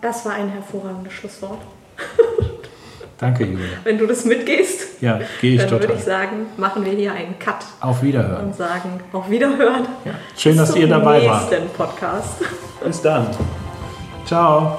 das 0.00 0.24
war 0.24 0.32
ein 0.34 0.48
hervorragendes 0.48 1.12
Schlusswort. 1.12 1.58
Danke, 3.18 3.44
Julia. 3.44 3.66
Wenn 3.84 3.98
du 3.98 4.06
das 4.06 4.24
mitgehst, 4.24 5.00
Ja, 5.02 5.20
gehe 5.40 5.54
ich 5.54 5.60
dann 5.60 5.70
würde 5.70 5.86
total. 5.86 5.98
ich 5.98 6.04
sagen, 6.04 6.36
machen 6.56 6.84
wir 6.84 6.92
hier 6.92 7.12
einen 7.12 7.38
Cut 7.38 7.64
Auf 7.80 8.02
Wiederhören. 8.02 8.46
und 8.46 8.56
sagen 8.56 9.00
auf 9.12 9.28
Wiederhören. 9.30 9.86
Ja. 10.04 10.12
Schön, 10.36 10.56
dass 10.56 10.68
Bis 10.72 10.76
ihr 10.82 10.88
zum 10.88 10.90
dabei 10.90 11.26
wart. 11.26 11.50
nächsten 11.50 11.68
Podcast. 11.70 12.34
Bis 12.84 13.02
dann. 13.02 13.26
Ciao. 14.24 14.78